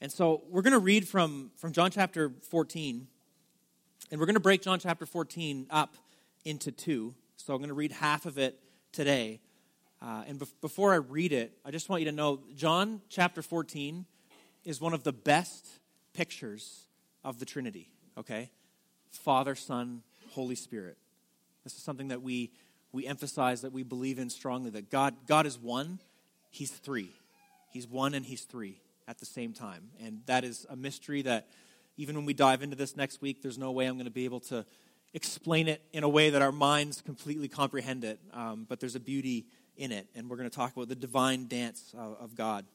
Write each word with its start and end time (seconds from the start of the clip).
And 0.00 0.12
so 0.12 0.42
we're 0.48 0.62
going 0.62 0.74
to 0.74 0.78
read 0.78 1.08
from, 1.08 1.50
from 1.56 1.72
John 1.72 1.90
chapter 1.90 2.30
14, 2.50 3.08
and 4.10 4.20
we're 4.20 4.26
going 4.26 4.34
to 4.34 4.40
break 4.40 4.62
John 4.62 4.78
chapter 4.78 5.06
14 5.06 5.66
up 5.70 5.96
into 6.44 6.70
two. 6.70 7.14
So 7.36 7.52
I'm 7.52 7.58
going 7.58 7.68
to 7.68 7.74
read 7.74 7.90
half 7.90 8.24
of 8.24 8.38
it 8.38 8.60
today. 8.92 9.40
Uh, 10.00 10.22
and 10.28 10.38
be- 10.38 10.46
before 10.60 10.92
I 10.92 10.96
read 10.96 11.32
it, 11.32 11.52
I 11.64 11.72
just 11.72 11.88
want 11.88 12.02
you 12.02 12.10
to 12.10 12.14
know 12.14 12.38
John 12.54 13.00
chapter 13.08 13.42
14 13.42 14.06
is 14.64 14.80
one 14.80 14.94
of 14.94 15.02
the 15.02 15.12
best 15.12 15.66
pictures 16.14 16.86
of 17.24 17.40
the 17.40 17.44
Trinity, 17.44 17.90
okay? 18.16 18.50
Father, 19.10 19.56
Son, 19.56 20.02
Holy 20.30 20.54
Spirit. 20.54 20.96
This 21.64 21.74
is 21.74 21.82
something 21.82 22.08
that 22.08 22.22
we, 22.22 22.52
we 22.92 23.04
emphasize, 23.04 23.62
that 23.62 23.72
we 23.72 23.82
believe 23.82 24.20
in 24.20 24.30
strongly 24.30 24.70
that 24.70 24.90
God, 24.90 25.16
God 25.26 25.44
is 25.44 25.58
one, 25.58 25.98
He's 26.50 26.70
three. 26.70 27.10
He's 27.72 27.88
one 27.88 28.14
and 28.14 28.24
He's 28.24 28.42
three 28.42 28.80
at 29.08 29.18
the 29.18 29.26
same 29.26 29.52
time. 29.52 29.88
And 30.04 30.20
that 30.26 30.44
is 30.44 30.66
a 30.68 30.76
mystery 30.76 31.22
that 31.22 31.48
even 31.96 32.14
when 32.14 32.26
we 32.26 32.34
dive 32.34 32.62
into 32.62 32.76
this 32.76 32.96
next 32.96 33.20
week, 33.20 33.42
there's 33.42 33.58
no 33.58 33.72
way 33.72 33.86
I'm 33.86 33.94
going 33.94 34.04
to 34.04 34.10
be 34.10 34.26
able 34.26 34.40
to 34.40 34.64
explain 35.14 35.66
it 35.66 35.82
in 35.92 36.04
a 36.04 36.08
way 36.08 36.30
that 36.30 36.42
our 36.42 36.52
minds 36.52 37.00
completely 37.00 37.48
comprehend 37.48 38.04
it. 38.04 38.20
Um, 38.34 38.66
but 38.68 38.78
there's 38.78 38.94
a 38.94 39.00
beauty 39.00 39.46
in 39.76 39.90
it. 39.90 40.06
And 40.14 40.28
we're 40.28 40.36
going 40.36 40.48
to 40.48 40.54
talk 40.54 40.76
about 40.76 40.88
the 40.88 40.94
divine 40.94 41.48
dance 41.48 41.94
of, 41.96 42.16
of 42.20 42.36
God. 42.36 42.66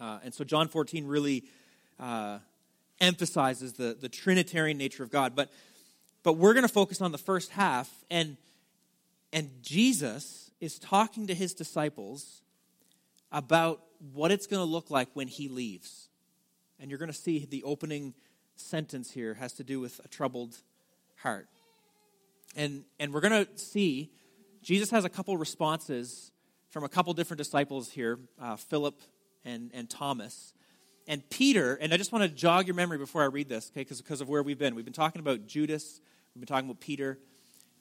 Uh, 0.00 0.18
and 0.24 0.34
so 0.34 0.42
John 0.42 0.66
14 0.66 1.06
really 1.06 1.44
uh, 2.00 2.38
emphasizes 3.00 3.74
the, 3.74 3.96
the 3.98 4.08
Trinitarian 4.08 4.76
nature 4.76 5.04
of 5.04 5.10
God. 5.10 5.36
But, 5.36 5.50
but 6.24 6.34
we're 6.34 6.54
going 6.54 6.66
to 6.66 6.72
focus 6.72 7.00
on 7.00 7.12
the 7.12 7.18
first 7.18 7.52
half. 7.52 7.88
And, 8.10 8.36
and 9.32 9.50
Jesus 9.62 10.50
is 10.60 10.80
talking 10.80 11.28
to 11.28 11.34
his 11.34 11.54
disciples 11.54 12.42
about 13.34 13.82
what 14.14 14.30
it's 14.30 14.46
going 14.46 14.60
to 14.60 14.70
look 14.70 14.90
like 14.90 15.08
when 15.12 15.28
he 15.28 15.48
leaves. 15.48 16.08
And 16.78 16.88
you're 16.88 16.98
going 16.98 17.10
to 17.10 17.16
see 17.16 17.44
the 17.44 17.64
opening 17.64 18.14
sentence 18.56 19.10
here 19.10 19.34
has 19.34 19.52
to 19.54 19.64
do 19.64 19.80
with 19.80 20.00
a 20.04 20.08
troubled 20.08 20.56
heart. 21.16 21.48
And, 22.56 22.84
and 23.00 23.12
we're 23.12 23.20
going 23.20 23.44
to 23.44 23.58
see 23.58 24.12
Jesus 24.62 24.90
has 24.90 25.04
a 25.04 25.08
couple 25.08 25.36
responses 25.36 26.30
from 26.70 26.84
a 26.84 26.88
couple 26.88 27.12
different 27.12 27.38
disciples 27.38 27.90
here 27.90 28.18
uh, 28.40 28.56
Philip 28.56 29.00
and, 29.44 29.70
and 29.74 29.90
Thomas. 29.90 30.54
And 31.06 31.28
Peter, 31.28 31.74
and 31.74 31.92
I 31.92 31.96
just 31.96 32.12
want 32.12 32.22
to 32.22 32.28
jog 32.28 32.66
your 32.66 32.74
memory 32.74 32.98
before 32.98 33.22
I 33.22 33.26
read 33.26 33.48
this, 33.48 33.70
okay, 33.72 33.82
because 33.82 34.20
of 34.20 34.28
where 34.28 34.42
we've 34.42 34.58
been. 34.58 34.74
We've 34.74 34.84
been 34.84 34.94
talking 34.94 35.20
about 35.20 35.46
Judas, 35.46 36.00
we've 36.34 36.40
been 36.40 36.46
talking 36.46 36.70
about 36.70 36.80
Peter. 36.80 37.18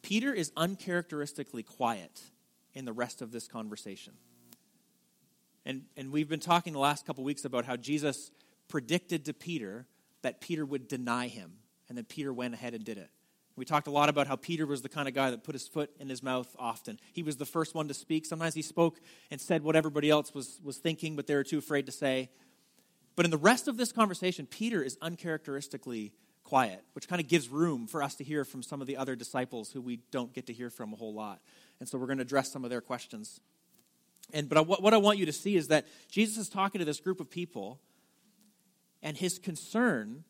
Peter 0.01 0.33
is 0.33 0.51
uncharacteristically 0.57 1.63
quiet 1.63 2.21
in 2.73 2.85
the 2.85 2.91
rest 2.91 3.21
of 3.21 3.31
this 3.31 3.47
conversation. 3.47 4.13
And, 5.65 5.83
and 5.95 6.11
we've 6.11 6.29
been 6.29 6.39
talking 6.39 6.73
the 6.73 6.79
last 6.79 7.05
couple 7.05 7.23
weeks 7.23 7.45
about 7.45 7.65
how 7.65 7.75
Jesus 7.75 8.31
predicted 8.67 9.25
to 9.25 9.33
Peter 9.33 9.87
that 10.21 10.41
Peter 10.41 10.65
would 10.65 10.87
deny 10.87 11.27
him, 11.27 11.53
and 11.89 11.97
then 11.97 12.05
Peter 12.05 12.33
went 12.33 12.53
ahead 12.53 12.73
and 12.73 12.83
did 12.83 12.97
it. 12.97 13.09
We 13.55 13.65
talked 13.65 13.87
a 13.87 13.91
lot 13.91 14.09
about 14.09 14.25
how 14.25 14.35
Peter 14.35 14.65
was 14.65 14.81
the 14.81 14.89
kind 14.89 15.07
of 15.07 15.13
guy 15.13 15.29
that 15.29 15.43
put 15.43 15.53
his 15.53 15.67
foot 15.67 15.91
in 15.99 16.09
his 16.09 16.23
mouth 16.23 16.53
often. 16.57 16.99
He 17.11 17.21
was 17.21 17.37
the 17.37 17.45
first 17.45 17.75
one 17.75 17.87
to 17.87 17.93
speak. 17.93 18.25
Sometimes 18.25 18.55
he 18.55 18.63
spoke 18.63 18.99
and 19.29 19.39
said 19.39 19.63
what 19.63 19.75
everybody 19.75 20.09
else 20.09 20.33
was, 20.33 20.59
was 20.63 20.77
thinking, 20.77 21.15
but 21.15 21.27
they 21.27 21.35
were 21.35 21.43
too 21.43 21.59
afraid 21.59 21.85
to 21.85 21.91
say. 21.91 22.31
But 23.15 23.25
in 23.25 23.31
the 23.31 23.37
rest 23.37 23.67
of 23.67 23.77
this 23.77 23.91
conversation, 23.91 24.47
Peter 24.47 24.81
is 24.81 24.97
uncharacteristically 25.01 26.13
quiet, 26.43 26.83
which 26.93 27.07
kind 27.07 27.21
of 27.21 27.27
gives 27.27 27.47
room 27.47 27.85
for 27.85 28.01
us 28.01 28.15
to 28.15 28.23
hear 28.23 28.43
from 28.43 28.63
some 28.63 28.81
of 28.81 28.87
the 28.87 28.97
other 28.97 29.15
disciples 29.15 29.71
who 29.71 29.81
we 29.81 29.99
don't 30.09 30.33
get 30.33 30.47
to 30.47 30.53
hear 30.53 30.71
from 30.71 30.91
a 30.91 30.95
whole 30.95 31.13
lot. 31.13 31.39
And 31.79 31.87
so 31.87 31.99
we're 31.99 32.07
going 32.07 32.17
to 32.17 32.23
address 32.23 32.51
some 32.51 32.63
of 32.63 32.71
their 32.71 32.81
questions. 32.81 33.39
And 34.31 34.49
but 34.49 34.57
I, 34.57 34.61
what 34.61 34.93
I 34.93 34.97
want 34.97 35.17
you 35.17 35.25
to 35.25 35.33
see 35.33 35.55
is 35.55 35.67
that 35.67 35.85
Jesus 36.09 36.37
is 36.37 36.49
talking 36.49 36.79
to 36.79 36.85
this 36.85 36.99
group 36.99 37.19
of 37.19 37.29
people, 37.29 37.79
and 39.01 39.17
his 39.17 39.37
concern 39.37 40.23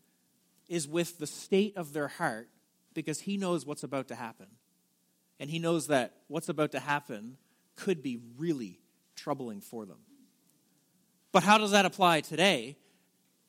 is 0.68 0.88
with 0.88 1.20
the 1.20 1.28
state 1.28 1.78
of 1.78 1.94
their 1.94 2.08
heart 2.08 2.50
because 2.94 3.22
he 3.22 3.38
knows 3.38 3.66
what's 3.66 3.84
about 3.84 4.08
to 4.08 4.16
happen. 4.16 4.48
And 5.40 5.50
he 5.50 5.60
knows 5.60 5.88
that 5.88 6.14
what's 6.28 6.50
about 6.50 6.72
to 6.72 6.80
happen 6.80 7.38
could 7.76 8.02
be 8.02 8.20
really 8.38 8.80
troubling 9.16 9.62
for 9.62 9.86
them. 9.86 9.98
But 11.32 11.44
how 11.44 11.58
does 11.58 11.72
that 11.72 11.86
apply 11.86 12.22
today? 12.22 12.78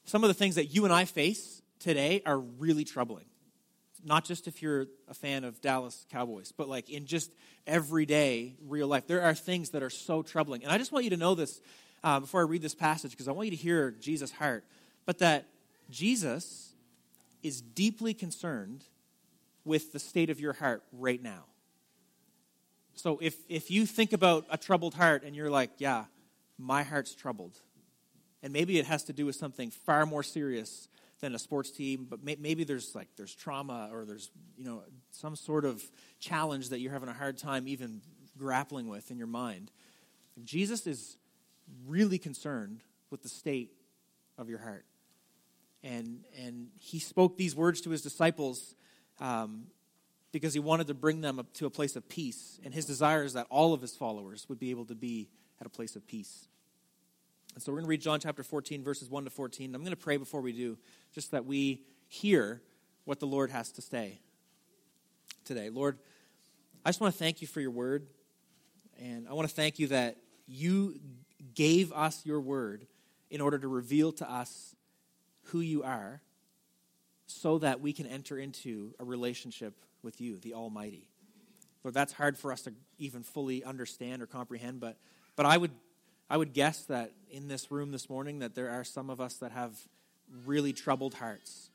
Some 0.05 0.25
of 0.25 0.29
the 0.29 0.35
things 0.35 0.55
that 0.55 0.67
you 0.67 0.85
and 0.85 0.93
I 0.93 1.05
face 1.05 1.63
today 1.79 2.23
are 2.25 2.39
really 2.39 2.85
troubling. 2.85 3.27
Not 4.05 4.25
just 4.25 4.47
if 4.47 4.63
you're 4.63 4.87
a 5.09 5.15
fan 5.15 5.45
of 5.45 5.61
Dallas 5.61 6.07
Cowboys, 6.11 6.53
but 6.57 6.69
like 6.69 6.91
in 6.91 7.07
just 7.07 7.33
everyday 7.67 8.55
real 8.67 8.87
life. 8.87 9.07
There 9.07 9.23
are 9.23 9.35
things 9.35 9.71
that 9.71 9.83
are 9.83 9.91
so 9.91 10.23
troubling. 10.23 10.63
And 10.63 10.73
I 10.73 10.79
just 10.79 10.93
want 10.93 11.05
you 11.05 11.11
to 11.11 11.17
know 11.17 11.35
this 11.35 11.61
uh, 12.03 12.21
before 12.21 12.41
I 12.41 12.45
read 12.45 12.63
this 12.63 12.75
passage 12.75 13.11
because 13.13 13.29
I 13.29 13.33
want 13.33 13.47
you 13.47 13.57
to 13.57 13.63
hear 13.63 13.91
Jesus' 13.93 14.31
heart. 14.31 14.65
But 15.07 15.19
that 15.19 15.47
Jesus 15.91 16.73
is 17.43 17.61
deeply 17.61 18.15
concerned 18.15 18.85
with 19.65 19.93
the 19.93 19.99
state 19.99 20.31
of 20.31 20.41
your 20.41 20.53
heart 20.53 20.83
right 20.93 21.23
now. 21.23 21.45
So 22.95 23.19
if, 23.21 23.37
if 23.49 23.71
you 23.71 23.87
think 23.87 24.13
about 24.13 24.47
a 24.51 24.57
troubled 24.57 24.95
heart 24.95 25.25
and 25.25 25.35
you're 25.35 25.51
like, 25.51 25.71
yeah, 25.79 26.05
my 26.59 26.83
heart's 26.83 27.15
troubled, 27.15 27.59
and 28.43 28.53
maybe 28.53 28.79
it 28.79 28.87
has 28.87 29.05
to 29.05 29.13
do 29.13 29.27
with 29.27 29.37
something 29.37 29.71
far 29.71 30.07
more 30.07 30.23
serious 30.23 30.89
than 31.25 31.35
a 31.35 31.39
sports 31.39 31.71
team, 31.71 32.07
but 32.09 32.23
may, 32.23 32.37
maybe 32.39 32.65
there's 32.65 32.95
like 32.95 33.09
there's 33.17 33.35
trauma 33.35 33.89
or 33.91 34.05
there's 34.05 34.31
you 34.57 34.65
know 34.65 34.83
some 35.11 35.35
sort 35.35 35.65
of 35.65 35.83
challenge 36.21 36.69
that 36.69 36.81
you're 36.81 36.93
having 36.93 37.09
a 37.09 37.15
hard 37.15 37.39
time 37.39 37.67
even 37.67 38.03
grappling 38.37 38.89
with 38.89 39.11
in 39.11 39.17
your 39.17 39.27
mind. 39.27 39.71
Jesus 40.45 40.87
is 40.87 41.17
really 41.87 42.19
concerned 42.19 42.81
with 43.11 43.23
the 43.23 43.29
state 43.29 43.73
of 44.37 44.51
your 44.51 44.59
heart, 44.59 44.85
and 45.83 46.25
and 46.39 46.69
he 46.79 46.99
spoke 46.99 47.39
these 47.39 47.57
words 47.57 47.81
to 47.81 47.91
his 47.91 48.03
disciples 48.03 48.75
um, 49.19 49.65
because 50.31 50.53
he 50.53 50.61
wanted 50.61 50.89
to 50.89 50.95
bring 50.95 51.23
them 51.23 51.39
up 51.39 51.53
to 51.55 51.65
a 51.65 51.71
place 51.71 51.97
of 51.97 52.07
peace. 52.07 52.61
And 52.65 52.75
his 52.75 52.85
desire 52.85 53.25
is 53.25 53.33
that 53.33 53.47
all 53.49 53.73
of 53.73 53.81
his 53.81 53.97
followers 53.97 54.47
would 54.51 54.59
be 54.59 54.71
able 54.71 54.85
to 54.87 54.95
be 54.95 55.31
at 55.59 55.67
a 55.67 55.71
place 55.71 55.97
of 55.97 56.07
peace. 56.07 56.49
And 57.55 57.63
so 57.63 57.71
we're 57.71 57.79
going 57.79 57.87
to 57.87 57.91
read 57.91 58.01
John 58.01 58.19
chapter 58.21 58.43
14, 58.43 58.83
verses 58.83 59.09
1 59.09 59.25
to 59.25 59.31
14. 59.31 59.75
I'm 59.75 59.83
going 59.83 59.93
to 59.93 59.97
pray 59.97 60.17
before 60.17 60.41
we 60.41 60.53
do, 60.53 60.77
just 61.15 61.31
that 61.31 61.45
we 61.45 61.83
hear 62.09 62.61
what 63.05 63.21
the 63.21 63.27
Lord 63.27 63.51
has 63.51 63.71
to 63.73 63.83
say 63.83 64.19
today. 65.45 65.71
Lord, 65.71 65.99
I 66.85 66.89
just 66.89 67.01
want 67.01 67.15
to 67.15 67.19
thank 67.19 67.41
you 67.41 67.47
for 67.47 67.61
your 67.61 67.71
word. 67.71 68.07
And 69.01 69.29
I 69.29 69.33
want 69.35 69.49
to 69.49 69.55
thank 69.55 69.79
you 69.79 69.89
that 69.89 70.17
you 70.47 70.99
gave 71.55 71.93
us 71.93 72.25
your 72.25 72.41
word 72.41 72.87
in 73.31 73.41
order 73.41 73.59
to 73.59 73.69
reveal 73.69 74.13
to 74.13 74.31
us 74.31 74.75
who 75.45 75.61
you 75.61 75.83
are 75.83 76.21
so 77.27 77.59
that 77.59 77.81
we 77.81 77.93
can 77.93 78.07
enter 78.07 78.39
into 78.39 78.95
a 78.99 79.05
relationship 79.05 79.75
with 80.03 80.21
you, 80.21 80.39
the 80.39 80.55
Almighty. 80.55 81.09
Lord, 81.83 81.95
that's 81.95 82.13
hard 82.13 82.37
for 82.37 82.53
us 82.53 82.63
to 82.63 82.73
even 82.99 83.23
fully 83.23 83.65
understand 83.65 84.23
or 84.23 84.27
comprehend, 84.27 84.81
but, 84.81 84.97
but 85.37 85.47
I, 85.47 85.57
would, 85.57 85.73
I 86.29 86.37
would 86.37 86.53
guess 86.53 86.85
that 86.87 87.13
in 87.31 87.49
this 87.49 87.71
room 87.71 87.93
this 87.93 88.09
morning 88.09 88.39
that 88.39 88.55
there 88.55 88.71
are 88.71 88.85
some 88.85 89.11
of 89.11 89.21
us 89.21 89.35
that 89.35 89.53
have 89.53 89.77
really 90.47 90.73
troubled 90.73 91.15
hearts. 91.15 91.71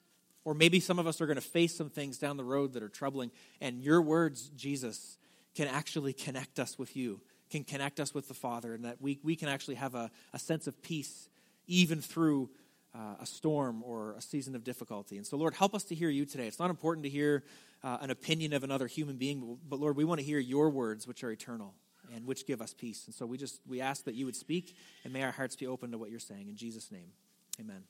Or 0.46 0.54
maybe 0.54 0.80
some 0.80 0.98
of 1.00 1.06
us 1.06 1.22
are 1.22 1.28
going 1.28 1.36
to 1.36 1.42
face 1.42 1.76
some 1.76 1.90
things 1.90 2.18
down 2.18 2.38
the 2.38 2.44
road 2.44 2.74
that 2.74 2.82
are 2.82 2.90
troubling, 2.90 3.32
and 3.62 3.82
your 3.82 4.02
words, 4.02 4.50
Jesus, 4.56 5.18
can 5.54 5.68
actually 5.68 6.14
connect 6.14 6.60
us 6.60 6.80
with 6.80 6.96
you, 6.96 7.22
can 7.52 7.64
connect 7.64 8.00
us 8.00 8.14
with 8.14 8.28
the 8.28 8.34
Father, 8.34 8.74
and 8.74 8.86
that 8.86 9.02
we, 9.02 9.20
we 9.24 9.36
can 9.36 9.50
actually 9.50 9.76
have 9.76 9.96
a, 9.96 10.10
a 10.34 10.40
sense 10.40 10.66
of 10.66 10.82
peace 10.82 11.30
even 11.68 12.02
through 12.02 12.50
uh, 12.96 13.16
a 13.20 13.26
storm 13.26 13.84
or 13.84 14.14
a 14.14 14.22
season 14.22 14.56
of 14.56 14.64
difficulty. 14.64 15.18
And 15.18 15.28
so, 15.28 15.38
Lord, 15.38 15.54
help 15.54 15.76
us 15.76 15.84
to 15.86 15.96
hear 15.96 16.10
you 16.10 16.26
today. 16.26 16.48
It's 16.48 16.58
not 16.58 16.72
important 16.72 17.04
to 17.04 17.10
hear 17.10 17.44
uh, 17.84 17.98
an 18.02 18.10
opinion 18.10 18.54
of 18.54 18.64
another 18.64 18.88
human 18.88 19.18
being, 19.18 19.58
but 19.68 19.80
Lord, 19.80 19.96
we 19.96 20.06
want 20.06 20.20
to 20.20 20.26
hear 20.26 20.40
your 20.40 20.70
words, 20.70 21.06
which 21.06 21.24
are 21.24 21.32
eternal 21.32 21.76
and 22.16 22.26
which 22.26 22.46
give 22.46 22.62
us 22.62 22.74
peace. 22.74 23.06
And 23.06 23.14
so 23.14 23.26
we 23.26 23.38
just 23.38 23.62
we 23.68 23.82
ask 23.82 24.06
that 24.06 24.16
you 24.16 24.26
would 24.26 24.36
speak, 24.36 24.76
and 25.04 25.14
may 25.14 25.24
our 25.24 25.32
hearts 25.32 25.56
be 25.56 25.68
open 25.68 25.92
to 25.92 25.98
what 25.98 26.10
you're 26.10 26.20
saying. 26.20 26.48
In 26.48 26.56
Jesus' 26.56 26.92
name, 26.92 27.12
Amen. 27.60 27.84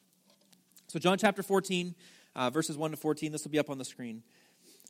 So, 0.87 0.97
John 0.97 1.19
chapter 1.19 1.43
14, 1.43 1.93
uh, 2.35 2.49
verses 2.49 2.75
1 2.75 2.91
to 2.91 2.97
14. 2.97 3.31
This 3.31 3.43
will 3.43 3.51
be 3.51 3.59
up 3.59 3.69
on 3.69 3.77
the 3.77 3.85
screen. 3.85 4.23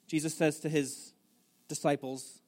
Jesus 0.07 0.33
says 0.33 0.61
to 0.61 0.69
his 0.69 1.11
disciples 1.67 2.39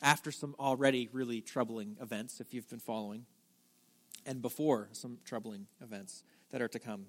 after 0.00 0.32
some 0.32 0.54
already 0.58 1.10
really 1.12 1.42
troubling 1.42 1.98
events, 2.00 2.40
if 2.40 2.54
you've 2.54 2.68
been 2.70 2.78
following, 2.78 3.26
and 4.24 4.40
before 4.40 4.88
some 4.92 5.18
troubling 5.26 5.66
events 5.82 6.22
that 6.50 6.62
are 6.62 6.68
to 6.68 6.78
come. 6.78 7.04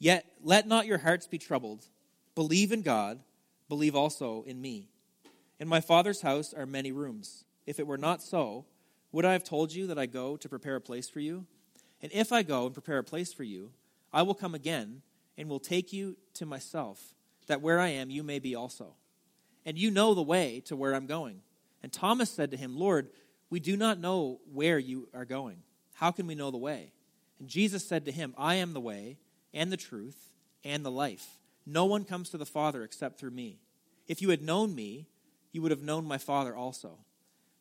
Yet 0.00 0.26
let 0.42 0.66
not 0.66 0.86
your 0.86 0.98
hearts 0.98 1.28
be 1.28 1.38
troubled. 1.38 1.86
Believe 2.34 2.72
in 2.72 2.82
God, 2.82 3.20
believe 3.68 3.94
also 3.94 4.42
in 4.48 4.60
me. 4.60 4.88
In 5.60 5.68
my 5.68 5.80
Father's 5.80 6.22
house 6.22 6.52
are 6.52 6.66
many 6.66 6.90
rooms. 6.90 7.44
If 7.66 7.78
it 7.78 7.86
were 7.86 7.98
not 7.98 8.22
so, 8.22 8.66
would 9.12 9.24
I 9.24 9.32
have 9.32 9.44
told 9.44 9.72
you 9.72 9.86
that 9.88 9.98
I 9.98 10.06
go 10.06 10.36
to 10.36 10.48
prepare 10.48 10.76
a 10.76 10.80
place 10.80 11.08
for 11.08 11.20
you? 11.20 11.46
And 12.00 12.10
if 12.12 12.32
I 12.32 12.42
go 12.42 12.66
and 12.66 12.74
prepare 12.74 12.98
a 12.98 13.04
place 13.04 13.32
for 13.32 13.44
you, 13.44 13.70
I 14.12 14.22
will 14.22 14.34
come 14.34 14.54
again 14.54 15.02
and 15.38 15.48
will 15.48 15.60
take 15.60 15.92
you 15.92 16.16
to 16.34 16.46
myself, 16.46 17.14
that 17.46 17.62
where 17.62 17.80
I 17.80 17.88
am, 17.88 18.10
you 18.10 18.22
may 18.22 18.38
be 18.38 18.54
also. 18.54 18.94
And 19.64 19.78
you 19.78 19.90
know 19.90 20.14
the 20.14 20.22
way 20.22 20.60
to 20.66 20.76
where 20.76 20.94
I'm 20.94 21.06
going. 21.06 21.40
And 21.82 21.92
Thomas 21.92 22.30
said 22.30 22.50
to 22.50 22.56
him, 22.56 22.76
Lord, 22.76 23.08
we 23.50 23.60
do 23.60 23.76
not 23.76 24.00
know 24.00 24.40
where 24.52 24.78
you 24.78 25.08
are 25.14 25.24
going. 25.24 25.58
How 25.94 26.10
can 26.10 26.26
we 26.26 26.34
know 26.34 26.50
the 26.50 26.58
way? 26.58 26.92
And 27.38 27.48
Jesus 27.48 27.86
said 27.86 28.04
to 28.06 28.12
him, 28.12 28.34
I 28.36 28.56
am 28.56 28.72
the 28.72 28.80
way 28.80 29.18
and 29.54 29.70
the 29.70 29.76
truth 29.76 30.32
and 30.64 30.84
the 30.84 30.90
life. 30.90 31.38
No 31.66 31.84
one 31.84 32.04
comes 32.04 32.30
to 32.30 32.38
the 32.38 32.46
Father 32.46 32.82
except 32.82 33.18
through 33.18 33.30
me. 33.30 33.60
If 34.08 34.20
you 34.20 34.30
had 34.30 34.42
known 34.42 34.74
me, 34.74 35.06
you 35.52 35.62
would 35.62 35.70
have 35.70 35.82
known 35.82 36.04
my 36.06 36.18
Father 36.18 36.56
also. 36.56 36.98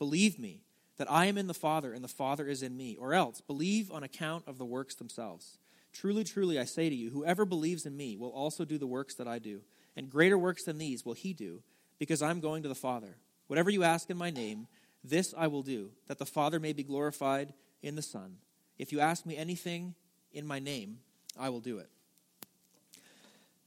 Believe 0.00 0.38
me 0.38 0.62
that 0.96 1.10
I 1.10 1.26
am 1.26 1.38
in 1.38 1.46
the 1.46 1.54
Father 1.54 1.92
and 1.92 2.02
the 2.02 2.08
Father 2.08 2.48
is 2.48 2.62
in 2.62 2.76
me, 2.76 2.96
or 2.98 3.14
else 3.14 3.40
believe 3.40 3.92
on 3.92 4.02
account 4.02 4.48
of 4.48 4.58
the 4.58 4.64
works 4.64 4.96
themselves. 4.96 5.58
Truly, 5.92 6.24
truly, 6.24 6.58
I 6.58 6.64
say 6.64 6.88
to 6.88 6.94
you, 6.94 7.10
whoever 7.10 7.44
believes 7.44 7.86
in 7.86 7.96
me 7.96 8.16
will 8.16 8.30
also 8.30 8.64
do 8.64 8.78
the 8.78 8.86
works 8.86 9.14
that 9.16 9.28
I 9.28 9.38
do, 9.38 9.60
and 9.96 10.10
greater 10.10 10.38
works 10.38 10.64
than 10.64 10.78
these 10.78 11.04
will 11.04 11.12
he 11.12 11.32
do, 11.32 11.62
because 11.98 12.22
I'm 12.22 12.40
going 12.40 12.62
to 12.62 12.68
the 12.68 12.74
Father. 12.74 13.18
Whatever 13.46 13.68
you 13.68 13.82
ask 13.82 14.08
in 14.08 14.16
my 14.16 14.30
name, 14.30 14.68
this 15.04 15.34
I 15.36 15.48
will 15.48 15.62
do, 15.62 15.90
that 16.06 16.18
the 16.18 16.26
Father 16.26 16.58
may 16.58 16.72
be 16.72 16.82
glorified 16.82 17.52
in 17.82 17.94
the 17.94 18.02
Son. 18.02 18.36
If 18.78 18.92
you 18.92 19.00
ask 19.00 19.26
me 19.26 19.36
anything 19.36 19.94
in 20.32 20.46
my 20.46 20.60
name, 20.60 21.00
I 21.38 21.50
will 21.50 21.60
do 21.60 21.78
it. 21.78 21.90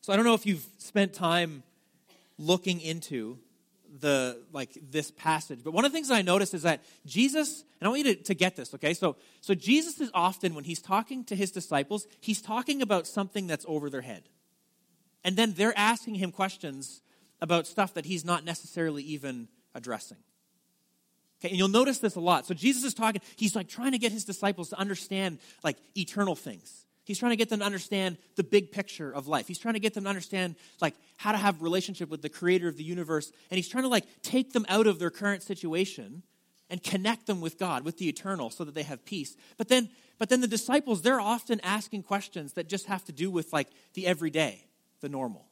So 0.02 0.12
I 0.12 0.16
don't 0.16 0.26
know 0.26 0.34
if 0.34 0.48
you've 0.48 0.66
spent 0.80 1.14
time 1.14 1.62
looking 2.40 2.82
into 2.82 3.38
the 4.00 4.42
like 4.51 4.78
this 4.92 5.12
passage, 5.12 5.60
but 5.63 5.72
one 5.72 5.86
of 5.86 5.92
the 5.92 5.95
things 5.95 6.10
I 6.10 6.22
noticed 6.22 6.54
is 6.54 6.63
that 6.63 6.84
Jesus, 7.06 7.63
and 7.80 7.88
I 7.88 7.90
want 7.90 8.06
you 8.06 8.16
to, 8.16 8.24
to 8.24 8.34
get 8.34 8.56
this, 8.56 8.74
okay? 8.74 8.94
So 8.94 9.16
so 9.42 9.54
Jesus 9.54 10.01
is 10.01 10.10
often 10.13 10.56
when 10.56 10.63
he's 10.63 10.81
talking 10.81 11.24
to 11.25 11.36
his 11.36 11.51
disciples, 11.51 12.07
he's 12.19 12.42
talking 12.42 12.81
about 12.81 13.07
something 13.07 13.48
that's 13.48 13.66
over 13.68 13.90
their 13.90 14.01
head. 14.01 14.24
And 15.24 15.36
then 15.36 15.54
they're 15.54 15.78
asking 15.78 16.16
him 16.16 16.31
questions 16.31 17.01
about 17.42 17.68
stuff 17.68 17.94
that 17.94 18.06
he's 18.06 18.25
not 18.25 18.44
necessarily 18.44 19.04
even 19.04 19.48
addressing. 19.75 20.18
Okay, 21.39 21.50
and 21.50 21.57
you'll 21.57 21.68
notice 21.68 22.00
this 22.00 22.16
a 22.16 22.22
lot. 22.22 22.46
So 22.46 22.54
Jesus 22.54 22.84
is 22.84 22.94
talking, 22.94 23.22
he's 23.36 23.56
like 23.56 23.68
trying 23.68 23.92
to 23.92 23.98
get 23.98 24.12
his 24.12 24.24
disciples 24.24 24.69
to 24.69 24.80
understand 24.80 25.39
like 25.63 25.78
eternal 25.96 26.36
things. 26.36 26.86
He's 27.06 27.20
trying 27.20 27.32
to 27.32 27.36
get 27.36 27.50
them 27.50 27.60
to 27.60 27.66
understand 27.66 28.18
the 28.36 28.44
big 28.44 28.72
picture 28.72 29.12
of 29.12 29.28
life. 29.28 29.48
He's 29.48 29.60
trying 29.60 29.74
to 29.74 29.80
get 29.80 29.94
them 29.94 30.04
to 30.04 30.10
understand 30.10 30.56
like 30.80 30.96
how 31.18 31.32
to 31.32 31.38
have 31.38 31.62
relationship 31.62 32.10
with 32.10 32.22
the 32.22 32.30
creator 32.30 32.68
of 32.68 32.78
the 32.78 32.84
universe 32.84 33.32
and 33.52 33.58
he's 33.58 33.68
trying 33.68 33.84
to 33.84 33.90
like 33.90 34.06
take 34.22 34.54
them 34.54 34.66
out 34.70 34.88
of 34.88 35.00
their 35.00 35.10
current 35.10 35.44
situation 35.44 36.24
and 36.70 36.82
connect 36.82 37.28
them 37.28 37.42
with 37.42 37.60
God, 37.60 37.84
with 37.84 37.98
the 37.98 38.08
eternal 38.08 38.50
so 38.50 38.64
that 38.64 38.74
they 38.74 38.84
have 38.84 39.04
peace. 39.06 39.36
But 39.58 39.68
then 39.68 39.90
but 40.18 40.30
then 40.30 40.42
the 40.42 40.48
disciples 40.48 41.02
they're 41.02 41.20
often 41.20 41.60
asking 41.62 42.04
questions 42.04 42.54
that 42.54 42.70
just 42.70 42.86
have 42.86 43.04
to 43.06 43.12
do 43.12 43.30
with 43.30 43.52
like 43.52 43.68
the 43.94 44.08
everyday, 44.08 44.66
the 45.02 45.10
normal. 45.10 45.48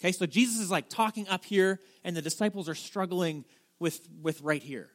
Okay? 0.00 0.12
So 0.12 0.26
Jesus 0.26 0.58
is 0.58 0.70
like 0.70 0.88
talking 0.88 1.28
up 1.28 1.44
here 1.44 1.78
and 2.02 2.16
the 2.16 2.22
disciples 2.22 2.68
are 2.68 2.74
struggling 2.74 3.44
with, 3.78 4.00
with 4.22 4.40
right 4.42 4.62
here, 4.62 4.90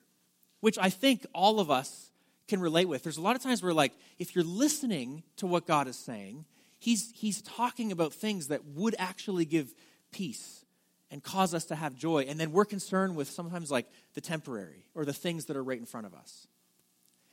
which 0.59 0.77
I 0.79 0.89
think 0.89 1.25
all 1.33 1.59
of 1.59 1.69
us 1.69 2.11
can 2.47 2.59
relate 2.59 2.85
with. 2.85 3.03
There's 3.03 3.17
a 3.17 3.21
lot 3.21 3.35
of 3.35 3.41
times 3.41 3.63
where, 3.63 3.73
like, 3.73 3.93
if 4.19 4.35
you're 4.35 4.43
listening 4.43 5.23
to 5.37 5.47
what 5.47 5.65
God 5.65 5.87
is 5.87 5.97
saying, 5.97 6.45
he's, 6.79 7.11
he's 7.15 7.41
talking 7.41 7.91
about 7.91 8.13
things 8.13 8.47
that 8.47 8.63
would 8.65 8.95
actually 8.99 9.45
give 9.45 9.73
peace 10.11 10.65
and 11.11 11.23
cause 11.23 11.53
us 11.53 11.65
to 11.65 11.75
have 11.75 11.95
joy. 11.95 12.25
And 12.27 12.39
then 12.39 12.51
we're 12.51 12.65
concerned 12.65 13.15
with 13.15 13.29
sometimes, 13.29 13.71
like, 13.71 13.87
the 14.13 14.21
temporary 14.21 14.85
or 14.93 15.05
the 15.05 15.13
things 15.13 15.45
that 15.45 15.57
are 15.57 15.63
right 15.63 15.79
in 15.79 15.85
front 15.85 16.05
of 16.05 16.13
us. 16.13 16.47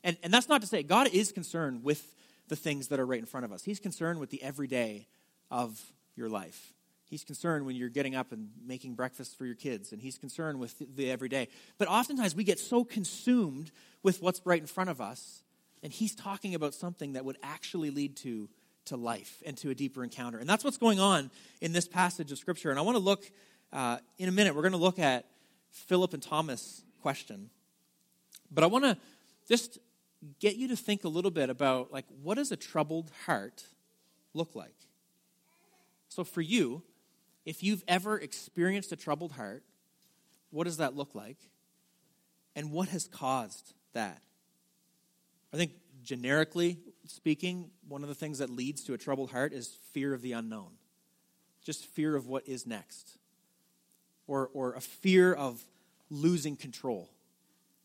And, 0.05 0.17
and 0.23 0.33
that's 0.33 0.49
not 0.49 0.61
to 0.63 0.67
say 0.67 0.83
God 0.83 1.09
is 1.13 1.33
concerned 1.33 1.85
with 1.85 2.15
the 2.49 2.57
things 2.57 2.89
that 2.89 3.01
are 3.01 3.07
right 3.07 3.21
in 3.21 3.27
front 3.27 3.45
of 3.45 3.53
us, 3.53 3.65
He's 3.65 3.81
concerned 3.81 4.19
with 4.19 4.31
the 4.31 4.43
everyday 4.43 5.07
of 5.51 5.81
your 6.17 6.29
life. 6.29 6.73
He's 7.13 7.25
concerned 7.25 7.67
when 7.67 7.77
you're 7.77 7.91
getting 7.91 8.15
up 8.15 8.33
and 8.33 8.49
making 8.67 8.95
breakfast 8.95 9.37
for 9.37 9.45
your 9.45 9.55
kids, 9.55 9.93
and 9.93 10.01
he's 10.01 10.17
concerned 10.17 10.59
with 10.59 10.83
the 10.97 11.11
everyday. 11.11 11.49
But 11.77 11.89
oftentimes 11.89 12.35
we 12.35 12.43
get 12.43 12.59
so 12.59 12.85
consumed 12.85 13.71
with 14.03 14.23
what's 14.23 14.41
right 14.47 14.59
in 14.59 14.67
front 14.67 14.89
of 14.89 14.99
us, 14.99 15.43
and 15.83 15.93
he's 15.93 16.15
talking 16.15 16.55
about 16.55 16.73
something 16.73 17.13
that 17.13 17.27
would 17.27 17.37
actually 17.43 17.91
lead 17.91 18.17
to, 18.17 18.49
to 18.87 18.97
life 18.97 19.43
and 19.45 19.59
to 19.59 19.69
a 19.69 19.75
deeper 19.75 20.03
encounter. 20.03 20.39
And 20.39 20.49
that's 20.49 20.65
what's 20.65 20.79
going 20.79 21.01
on 21.01 21.31
in 21.61 21.75
this 21.75 21.87
passage 21.87 22.33
of 22.33 22.39
Scripture. 22.39 22.71
And 22.71 22.79
I 22.79 22.83
want 22.83 22.97
to 22.97 23.03
look, 23.03 23.31
uh, 23.75 23.99
in 24.17 24.31
a 24.31 24.33
minute, 24.33 24.55
we're 24.55 24.63
going 24.63 24.73
to 24.73 24.79
look 24.79 24.99
at 24.99 25.27
Philip 25.71 26.15
and 26.15 26.23
Thomas' 26.23 26.83
question. 27.03 27.51
But 28.51 28.65
I 28.65 28.69
want 28.69 28.85
to 28.87 28.97
just 29.47 29.79
get 30.41 30.57
you 30.57 30.67
to 30.69 30.77
think 30.77 31.05
a 31.05 31.09
little 31.09 31.31
bit 31.31 31.51
about, 31.51 31.93
like, 31.93 32.07
what 32.23 32.37
does 32.37 32.53
a 32.53 32.57
troubled 32.57 33.11
heart 33.27 33.67
look 34.33 34.55
like? 34.55 34.77
So 36.09 36.25
for 36.25 36.41
you, 36.41 36.83
if 37.45 37.63
you've 37.63 37.83
ever 37.89 38.19
experienced 38.19 38.93
a 38.93 38.97
troubled 38.97 39.33
heart, 39.33 39.63
what 40.51 40.65
does 40.65 40.77
that 40.77 40.97
look 40.97 41.15
like? 41.15 41.39
And 42.55 42.71
what 42.71 42.89
has 42.89 43.09
caused 43.09 43.75
that? 43.95 44.21
I 45.53 45.57
think 45.57 45.73
generically 46.03 46.79
speaking, 47.07 47.71
one 47.89 48.03
of 48.03 48.09
the 48.09 48.15
things 48.15 48.39
that 48.39 48.51
leads 48.51 48.85
to 48.85 48.95
a 48.95 48.99
troubled 48.99 49.31
heart 49.31 49.53
is 49.53 49.79
fear 49.93 50.15
of 50.15 50.23
the 50.23 50.33
unknown. 50.33 50.71
Just 51.65 51.87
fear 51.87 52.17
of 52.17 52.27
what 52.27 52.47
is 52.47 52.67
next. 52.67 53.19
Or, 54.27 54.51
or 54.53 54.75
a 54.75 54.81
fear 54.81 55.33
of 55.33 55.63
losing 56.11 56.57
control. 56.57 57.11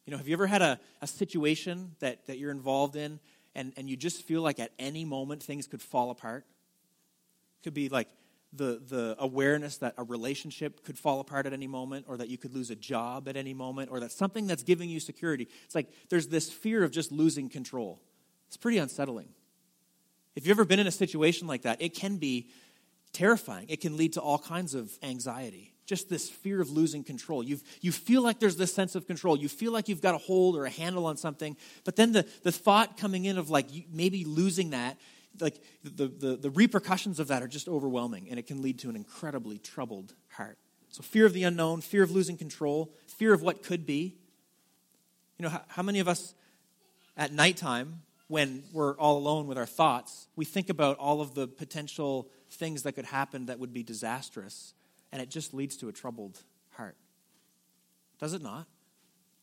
You 0.06 0.12
know, 0.12 0.18
have 0.18 0.28
you 0.28 0.34
ever 0.34 0.48
had 0.48 0.62
a, 0.62 0.80
a 1.02 1.08
situation 1.08 1.96
that, 2.00 2.28
that 2.28 2.38
you're 2.38 2.52
involved 2.52 2.96
in 2.96 3.20
and, 3.56 3.74
and 3.76 3.90
you 3.90 3.98
just 3.98 4.24
feel 4.24 4.42
like 4.42 4.60
at 4.60 4.72
any 4.80 5.04
moment 5.04 5.44
things 5.44 5.68
could 5.68 5.82
fall 5.82 6.12
apart? 6.12 6.46
Could 7.64 7.74
be 7.74 7.90
like 7.90 8.08
the, 8.54 8.82
the 8.88 9.16
awareness 9.20 9.78
that 9.78 9.94
a 9.98 10.04
relationship 10.04 10.84
could 10.84 10.98
fall 10.98 11.20
apart 11.20 11.46
at 11.46 11.54
any 11.54 11.68
moment, 11.68 12.06
or 12.08 12.18
that 12.18 12.30
you 12.30 12.38
could 12.38 12.54
lose 12.54 12.70
a 12.70 12.76
job 12.76 13.28
at 13.28 13.36
any 13.36 13.54
moment, 13.54 13.92
or 13.92 14.00
that 14.00 14.12
something 14.12 14.48
that's 14.48 14.64
giving 14.64 14.90
you 14.90 15.00
security. 15.00 15.48
It's 15.66 15.76
like 15.76 15.90
there's 16.10 16.28
this 16.28 16.50
fear 16.50 16.84
of 16.84 16.92
just 16.92 17.12
losing 17.12 17.50
control. 17.50 18.02
It's 18.48 18.58
pretty 18.58 18.78
unsettling. 18.78 19.30
If 20.36 20.46
you've 20.46 20.56
ever 20.56 20.66
been 20.66 20.80
in 20.80 20.88
a 20.88 20.92
situation 20.92 21.48
like 21.48 21.64
that, 21.64 21.82
it 21.82 21.94
can 21.94 22.18
be 22.18 22.50
terrifying. 23.12 23.66
It 23.70 23.82
can 23.82 23.98
lead 23.98 24.14
to 24.14 24.22
all 24.22 24.38
kinds 24.38 24.76
of 24.76 24.92
anxiety. 25.02 25.74
Just 25.86 26.10
this 26.10 26.30
fear 26.30 26.62
of 26.62 26.70
losing 26.70 27.04
control. 27.04 27.42
you 27.42 27.60
you 27.82 27.92
feel 27.92 28.22
like 28.22 28.40
there's 28.40 28.58
this 28.58 28.74
sense 28.74 28.96
of 28.96 29.08
control. 29.08 29.38
You 29.38 29.50
feel 29.50 29.72
like 29.72 29.88
you've 29.88 30.02
got 30.02 30.16
a 30.16 30.20
hold 30.20 30.56
or 30.56 30.66
a 30.66 30.70
handle 30.70 31.06
on 31.06 31.18
something, 31.18 31.56
but 31.86 31.96
then 31.96 32.12
the, 32.12 32.26
the 32.44 32.52
thought 32.52 32.98
coming 32.98 33.26
in 33.26 33.38
of 33.38 33.50
like 33.50 33.68
maybe 33.92 34.26
losing 34.26 34.72
that 34.72 34.98
like 35.40 35.62
the, 35.84 36.08
the, 36.08 36.36
the 36.36 36.50
repercussions 36.50 37.20
of 37.20 37.28
that 37.28 37.44
are 37.44 37.48
just 37.48 37.68
overwhelming 37.68 38.28
and 38.30 38.40
it 38.40 38.48
can 38.48 38.62
lead 38.62 38.80
to 38.80 38.90
an 38.90 38.96
incredibly 38.96 39.58
troubled 39.58 40.14
heart. 40.30 40.58
So 40.90 41.02
fear 41.04 41.26
of 41.26 41.34
the 41.34 41.44
unknown 41.44 41.82
fear 41.82 42.04
of 42.04 42.12
losing 42.12 42.38
control 42.38 42.94
fear 43.08 43.34
of 43.34 43.42
what 43.42 43.64
could 43.64 43.86
be. 43.86 44.18
You 45.38 45.44
know 45.44 45.50
how, 45.50 45.62
how 45.68 45.84
many 45.84 46.00
of 46.00 46.08
us 46.08 46.34
at 47.16 47.32
nighttime 47.32 48.02
when 48.28 48.64
we're 48.74 48.98
all 48.98 49.18
alone 49.18 49.48
with 49.48 49.58
our 49.58 49.66
thoughts 49.66 50.28
we 50.36 50.46
think 50.46 50.70
about 50.70 50.98
all 50.98 51.22
of 51.22 51.34
the 51.34 51.48
potential 51.48 52.30
things 52.50 52.84
that 52.84 52.94
could 52.94 53.06
happen 53.06 53.46
that 53.48 53.60
would 53.60 53.74
be 53.74 53.84
disastrous 53.84 54.74
and 55.12 55.22
it 55.22 55.30
just 55.30 55.54
leads 55.54 55.78
to 55.78 55.90
a 55.90 55.92
troubled 55.92 56.42
heart? 56.72 56.98
Does 58.20 58.34
it 58.34 58.42
not? 58.42 58.68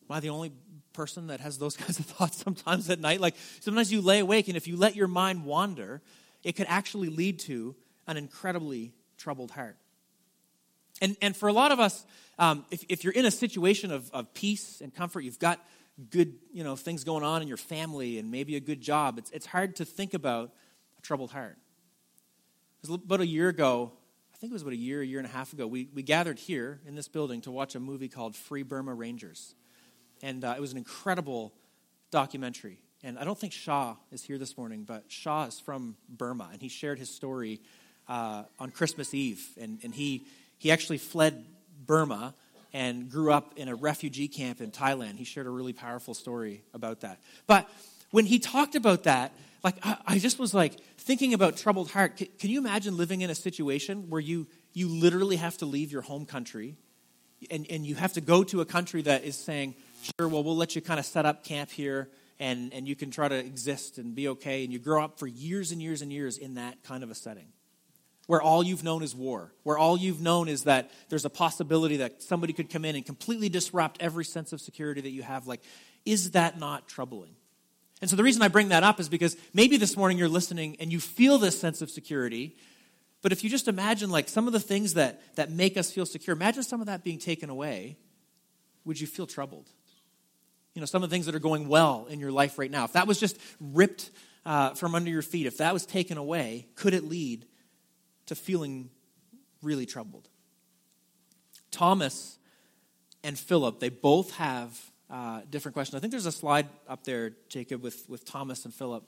Am 0.08 0.16
I 0.16 0.20
the 0.20 0.30
only 0.30 0.52
person 0.94 1.26
that 1.26 1.40
has 1.40 1.58
those 1.58 1.76
kinds 1.76 1.98
of 1.98 2.06
thoughts 2.06 2.42
sometimes 2.42 2.88
at 2.88 2.98
night? 2.98 3.20
Like 3.20 3.34
sometimes 3.60 3.92
you 3.92 4.00
lay 4.00 4.20
awake, 4.20 4.48
and 4.48 4.56
if 4.56 4.66
you 4.66 4.76
let 4.76 4.96
your 4.96 5.08
mind 5.08 5.44
wander, 5.44 6.00
it 6.42 6.52
could 6.52 6.66
actually 6.68 7.08
lead 7.08 7.40
to 7.40 7.74
an 8.06 8.16
incredibly 8.16 8.92
troubled 9.18 9.50
heart. 9.50 9.76
And, 11.00 11.16
and 11.20 11.36
for 11.36 11.48
a 11.48 11.52
lot 11.52 11.72
of 11.72 11.80
us, 11.80 12.04
um, 12.38 12.64
if, 12.70 12.84
if 12.88 13.04
you're 13.04 13.12
in 13.12 13.26
a 13.26 13.30
situation 13.30 13.90
of, 13.90 14.10
of 14.12 14.32
peace 14.34 14.80
and 14.80 14.94
comfort, 14.94 15.20
you've 15.20 15.38
got 15.38 15.60
good 16.10 16.34
you 16.52 16.64
know, 16.64 16.76
things 16.76 17.04
going 17.04 17.24
on 17.24 17.42
in 17.42 17.48
your 17.48 17.56
family 17.56 18.18
and 18.18 18.30
maybe 18.30 18.56
a 18.56 18.60
good 18.60 18.80
job, 18.80 19.18
it's, 19.18 19.30
it's 19.30 19.46
hard 19.46 19.76
to 19.76 19.84
think 19.84 20.14
about 20.14 20.52
a 20.98 21.02
troubled 21.02 21.30
heart. 21.30 21.56
About 22.88 23.20
a 23.20 23.26
year 23.26 23.48
ago, 23.48 23.92
I 24.34 24.36
think 24.36 24.50
it 24.50 24.54
was 24.54 24.62
about 24.62 24.74
a 24.74 24.78
year, 24.78 25.00
a 25.00 25.06
year 25.06 25.18
and 25.18 25.26
a 25.26 25.30
half 25.30 25.52
ago, 25.52 25.66
we, 25.66 25.88
we 25.94 26.02
gathered 26.02 26.38
here 26.38 26.80
in 26.86 26.94
this 26.94 27.08
building 27.08 27.40
to 27.42 27.50
watch 27.50 27.74
a 27.74 27.80
movie 27.80 28.08
called 28.08 28.36
Free 28.36 28.62
Burma 28.62 28.92
Rangers 28.92 29.54
and 30.25 30.43
uh, 30.43 30.54
it 30.57 30.61
was 30.61 30.73
an 30.73 30.78
incredible 30.78 31.52
documentary. 32.11 32.78
And 33.02 33.19
I 33.19 33.25
don't 33.25 33.38
think 33.38 33.52
Shaw 33.52 33.97
is 34.11 34.23
here 34.23 34.38
this 34.38 34.57
morning, 34.57 34.85
but 34.85 35.04
Shaw 35.09 35.45
is 35.45 35.61
from 35.61 35.97
Burma, 36.09 36.49
and 36.50 36.62
he 36.62 36.69
shared 36.69 36.99
his 36.99 37.11
story 37.11 37.61
uh, 38.09 38.45
on 38.59 38.71
Christmas 38.71 39.12
Eve. 39.12 39.47
And, 39.61 39.78
and 39.85 39.95
he, 39.95 40.26
he 40.57 40.73
actually 40.73 40.97
fled 40.97 41.45
Burma 41.85 42.33
and 42.73 43.11
grew 43.11 43.33
up 43.33 43.52
in 43.57 43.69
a 43.69 43.75
refugee 43.75 44.26
camp 44.26 44.62
in 44.62 44.71
Thailand. 44.71 45.16
He 45.16 45.25
shared 45.25 45.47
a 45.47 45.50
really 45.50 45.75
powerful 45.75 46.14
story 46.14 46.62
about 46.73 47.00
that. 47.00 47.21
But 47.47 47.69
when 48.11 48.25
he 48.25 48.38
talked 48.38 48.76
about 48.76 49.04
that, 49.04 49.33
like 49.62 49.76
I, 49.83 49.99
I 50.07 50.19
just 50.19 50.38
was 50.38 50.54
like 50.54 50.73
thinking 50.97 51.35
about 51.35 51.59
troubled 51.59 51.90
heart. 51.90 52.16
Can, 52.16 52.28
can 52.38 52.49
you 52.49 52.59
imagine 52.59 52.97
living 52.97 53.21
in 53.21 53.28
a 53.28 53.35
situation 53.35 54.09
where 54.09 54.21
you 54.21 54.47
you 54.73 54.88
literally 54.88 55.37
have 55.37 55.57
to 55.59 55.66
leave 55.66 55.93
your 55.93 56.02
home 56.02 56.26
country 56.26 56.76
and, 57.50 57.66
and 57.71 57.87
you 57.87 57.95
have 57.95 58.12
to 58.14 58.21
go 58.21 58.45
to 58.45 58.61
a 58.61 58.64
country 58.64 59.02
that 59.02 59.25
is 59.25 59.37
saying, 59.37 59.75
sure, 60.04 60.28
well, 60.28 60.42
we'll 60.42 60.56
let 60.56 60.75
you 60.75 60.82
kind 60.82 61.00
of 61.00 61.06
set 61.06 61.26
up 61.26 61.44
camp 61.44 61.70
here 61.70 62.08
and, 62.38 62.73
and 62.73 62.87
you 62.87 62.96
can 62.96 63.11
try 63.11 63.28
to 63.28 63.37
exist 63.37 63.99
and 63.99 64.14
be 64.14 64.28
okay. 64.28 64.64
And 64.64 64.73
you 64.73 64.78
grow 64.78 65.02
up 65.02 65.18
for 65.18 65.26
years 65.26 65.73
and 65.73 65.80
years 65.80 66.02
and 66.02 66.12
years 66.12 66.38
in 66.38 66.54
that 66.54 66.82
kind 66.82 67.02
of 67.02 67.11
a 67.11 67.14
setting 67.14 67.46
where 68.26 68.40
all 68.40 68.62
you've 68.62 68.82
known 68.82 69.02
is 69.02 69.14
war, 69.14 69.52
where 69.64 69.76
all 69.76 69.99
you've 69.99 70.20
known 70.20 70.49
is 70.49 70.64
that 70.64 70.90
there's 71.08 71.25
a 71.25 71.30
possibility 71.30 71.99
that 71.99 72.23
somebody 72.23 72.52
could 72.52 72.70
come 72.70 72.84
in 72.84 72.96
and 72.96 73.04
completely 73.04 73.49
disrupt 73.49 74.00
every 74.00 74.25
sense 74.25 74.52
of 74.52 74.61
security 74.61 75.00
that 75.02 75.11
you 75.11 75.23
have. 75.23 75.46
Like, 75.46 75.61
is 76.04 76.30
that 76.30 76.58
not 76.58 76.88
troubling? 76.88 77.34
And 78.00 78.08
so 78.08 78.16
the 78.16 78.23
reason 78.23 78.42
I 78.42 78.49
bring 78.49 78.68
that 78.68 78.82
up 78.82 78.99
is 78.99 79.08
because 79.08 79.37
maybe 79.52 79.76
this 79.76 79.96
morning 79.96 80.18
you're 80.18 80.28
listening 80.28 80.76
and 80.80 80.92
you 80.92 81.00
feel 81.00 81.38
this 81.38 81.58
sense 81.58 81.82
of 81.82 81.90
security. 81.90 82.56
But 83.23 83.32
if 83.32 83.44
you 83.44 83.50
just 83.50 83.68
imagine 83.68 84.11
like 84.11 84.28
some 84.28 84.46
of 84.46 84.52
the 84.52 84.61
things 84.61 84.94
that, 84.94 85.23
that 85.37 85.50
make 85.50 85.76
us 85.76 85.90
feel 85.90 86.06
secure, 86.06 86.34
imagine 86.34 86.62
some 86.62 86.80
of 86.80 86.87
that 86.87 87.04
being 87.04 87.18
taken 87.18 87.50
away, 87.50 87.96
would 88.84 89.00
you 89.00 89.06
feel 89.06 89.26
troubled? 89.26 89.68
You 90.75 90.81
know, 90.81 90.87
some 90.87 91.02
of 91.02 91.11
the 91.11 91.14
things 91.14 91.26
that 91.26 91.35
are 91.35 91.40
going 91.40 91.69
well 91.69 92.07
in 92.11 92.21
your 92.21 92.33
life 92.33 92.59
right 92.59 92.71
now. 92.71 92.85
If 92.85 92.93
that 92.93 93.07
was 93.07 93.21
just 93.21 93.38
ripped 93.61 94.11
uh, 94.45 94.71
from 94.75 94.95
under 94.95 95.11
your 95.11 95.23
feet, 95.23 95.47
if 95.47 95.59
that 95.59 95.73
was 95.73 95.87
taken 95.87 96.19
away, 96.19 96.66
could 96.75 96.95
it 96.95 97.04
lead 97.04 97.47
to 98.26 98.35
feeling 98.35 98.90
really 99.62 99.87
troubled. 99.87 100.28
Thomas 101.71 102.38
and 103.23 103.38
Philip, 103.38 103.81
they 103.81 103.88
both 103.88 104.37
have 104.37 104.78
uh, 105.11 105.40
different 105.50 105.75
questions. 105.75 105.97
I 105.97 106.00
think 106.00 106.11
there's 106.11 106.26
a 106.26 106.33
slide 106.33 106.69
up 106.88 107.04
there, 107.04 107.33
Jacob, 107.49 107.83
with, 107.83 108.09
with 108.09 108.25
Thomas 108.25 108.64
and 108.64 108.73
Philip. 108.73 109.04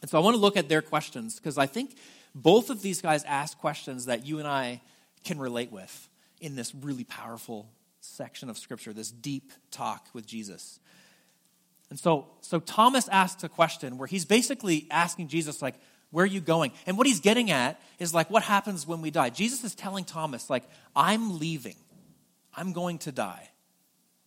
And 0.00 0.10
so 0.10 0.18
I 0.18 0.22
want 0.22 0.34
to 0.34 0.40
look 0.40 0.56
at 0.56 0.68
their 0.68 0.82
questions 0.82 1.36
because 1.36 1.58
I 1.58 1.66
think 1.66 1.96
both 2.34 2.70
of 2.70 2.82
these 2.82 3.00
guys 3.00 3.24
ask 3.24 3.58
questions 3.58 4.06
that 4.06 4.26
you 4.26 4.38
and 4.38 4.48
I 4.48 4.80
can 5.24 5.38
relate 5.38 5.72
with 5.72 6.08
in 6.40 6.56
this 6.56 6.74
really 6.74 7.04
powerful 7.04 7.70
section 8.04 8.50
of 8.50 8.58
Scripture, 8.58 8.92
this 8.92 9.10
deep 9.10 9.52
talk 9.70 10.08
with 10.12 10.26
Jesus. 10.26 10.78
And 11.90 11.98
so, 11.98 12.26
so 12.40 12.60
Thomas 12.60 13.08
asks 13.08 13.44
a 13.44 13.48
question 13.48 13.98
where 13.98 14.06
he's 14.08 14.24
basically 14.24 14.86
asking 14.90 15.28
Jesus, 15.28 15.62
like, 15.62 15.74
where 16.10 16.24
are 16.24 16.28
you 16.28 16.40
going? 16.40 16.72
And 16.86 16.96
what 16.96 17.06
he's 17.06 17.20
getting 17.20 17.50
at 17.50 17.80
is 17.98 18.14
like, 18.14 18.30
what 18.30 18.42
happens 18.42 18.86
when 18.86 19.00
we 19.00 19.10
die? 19.10 19.30
Jesus 19.30 19.64
is 19.64 19.74
telling 19.74 20.04
Thomas, 20.04 20.48
like, 20.48 20.64
I'm 20.94 21.38
leaving. 21.38 21.76
I'm 22.56 22.72
going 22.72 22.98
to 22.98 23.12
die. 23.12 23.50